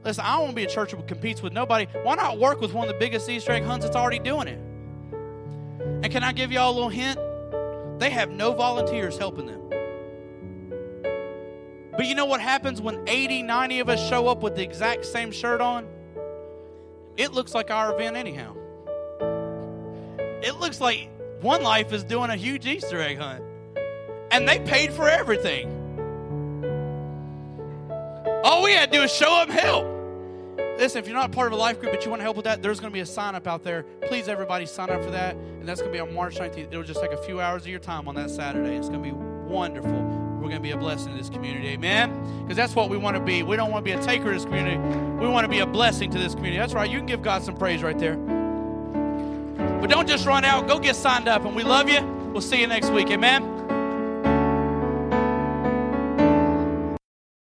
Listen, 0.04 0.24
I 0.24 0.32
don't 0.32 0.44
want 0.44 0.50
to 0.52 0.56
be 0.56 0.64
a 0.64 0.68
church 0.68 0.92
that 0.92 1.06
competes 1.06 1.42
with 1.42 1.52
nobody. 1.52 1.86
Why 2.02 2.14
not 2.14 2.38
work 2.38 2.60
with 2.60 2.72
one 2.72 2.88
of 2.88 2.94
the 2.94 2.98
biggest 2.98 3.28
Easter 3.28 3.52
egg 3.52 3.64
hunts 3.64 3.84
that's 3.84 3.96
already 3.96 4.18
doing 4.20 4.48
it? 4.48 4.58
And 6.02 6.10
can 6.10 6.24
I 6.24 6.32
give 6.32 6.50
y'all 6.50 6.72
a 6.72 6.74
little 6.74 6.88
hint? 6.88 7.18
They 8.00 8.08
have 8.10 8.30
no 8.30 8.52
volunteers 8.52 9.18
helping 9.18 9.46
them. 9.46 9.61
But 11.96 12.06
you 12.06 12.14
know 12.14 12.24
what 12.24 12.40
happens 12.40 12.80
when 12.80 13.06
80, 13.06 13.42
90 13.42 13.80
of 13.80 13.88
us 13.90 14.08
show 14.08 14.28
up 14.28 14.42
with 14.42 14.56
the 14.56 14.62
exact 14.62 15.04
same 15.04 15.30
shirt 15.30 15.60
on? 15.60 15.86
It 17.16 17.32
looks 17.32 17.54
like 17.54 17.70
our 17.70 17.94
event, 17.94 18.16
anyhow. 18.16 18.56
It 20.42 20.58
looks 20.58 20.80
like 20.80 21.10
One 21.42 21.62
Life 21.62 21.92
is 21.92 22.02
doing 22.02 22.30
a 22.30 22.36
huge 22.36 22.66
Easter 22.66 23.00
egg 23.00 23.18
hunt. 23.18 23.44
And 24.30 24.48
they 24.48 24.58
paid 24.60 24.92
for 24.92 25.06
everything. 25.06 25.68
All 28.42 28.62
we 28.62 28.72
had 28.72 28.90
to 28.90 28.98
do 28.98 29.04
is 29.04 29.12
show 29.12 29.30
up 29.42 29.50
help. 29.50 29.86
Listen, 30.78 30.98
if 30.98 31.06
you're 31.06 31.16
not 31.16 31.30
part 31.30 31.48
of 31.48 31.52
a 31.52 31.56
life 31.56 31.78
group 31.78 31.92
but 31.92 32.04
you 32.04 32.10
want 32.10 32.20
to 32.20 32.24
help 32.24 32.36
with 32.36 32.46
that, 32.46 32.62
there's 32.62 32.80
going 32.80 32.90
to 32.90 32.94
be 32.94 33.00
a 33.00 33.06
sign 33.06 33.34
up 33.34 33.46
out 33.46 33.62
there. 33.62 33.84
Please, 34.08 34.26
everybody, 34.26 34.64
sign 34.64 34.88
up 34.88 35.04
for 35.04 35.10
that. 35.10 35.36
And 35.36 35.68
that's 35.68 35.80
going 35.80 35.92
to 35.92 35.96
be 35.96 36.00
on 36.00 36.14
March 36.14 36.36
19th. 36.36 36.68
It'll 36.72 36.82
just 36.82 37.00
take 37.00 37.12
a 37.12 37.22
few 37.22 37.40
hours 37.40 37.62
of 37.62 37.68
your 37.68 37.78
time 37.78 38.08
on 38.08 38.14
that 38.14 38.30
Saturday. 38.30 38.74
It's 38.76 38.88
going 38.88 39.02
to 39.02 39.10
be 39.10 39.14
wonderful 39.52 40.21
we're 40.42 40.48
going 40.48 40.60
to 40.60 40.60
be 40.60 40.72
a 40.72 40.76
blessing 40.76 41.12
to 41.12 41.18
this 41.18 41.30
community. 41.30 41.68
Amen? 41.68 42.42
Because 42.42 42.56
that's 42.56 42.74
what 42.74 42.90
we 42.90 42.96
want 42.96 43.16
to 43.16 43.22
be. 43.22 43.44
We 43.44 43.56
don't 43.56 43.70
want 43.70 43.84
to 43.86 43.90
be 43.90 43.96
a 43.96 44.02
taker 44.02 44.28
of 44.28 44.34
this 44.34 44.44
community. 44.44 44.76
We 44.76 45.28
want 45.28 45.44
to 45.44 45.48
be 45.48 45.60
a 45.60 45.66
blessing 45.66 46.10
to 46.10 46.18
this 46.18 46.34
community. 46.34 46.58
That's 46.58 46.74
right. 46.74 46.90
You 46.90 46.98
can 46.98 47.06
give 47.06 47.22
God 47.22 47.44
some 47.44 47.56
praise 47.56 47.82
right 47.82 47.98
there. 47.98 48.16
But 48.16 49.88
don't 49.88 50.08
just 50.08 50.26
run 50.26 50.44
out. 50.44 50.66
Go 50.66 50.80
get 50.80 50.96
signed 50.96 51.28
up. 51.28 51.44
And 51.44 51.54
we 51.54 51.62
love 51.62 51.88
you. 51.88 52.02
We'll 52.32 52.40
see 52.40 52.60
you 52.60 52.66
next 52.66 52.90
week. 52.90 53.10
Amen? 53.10 53.61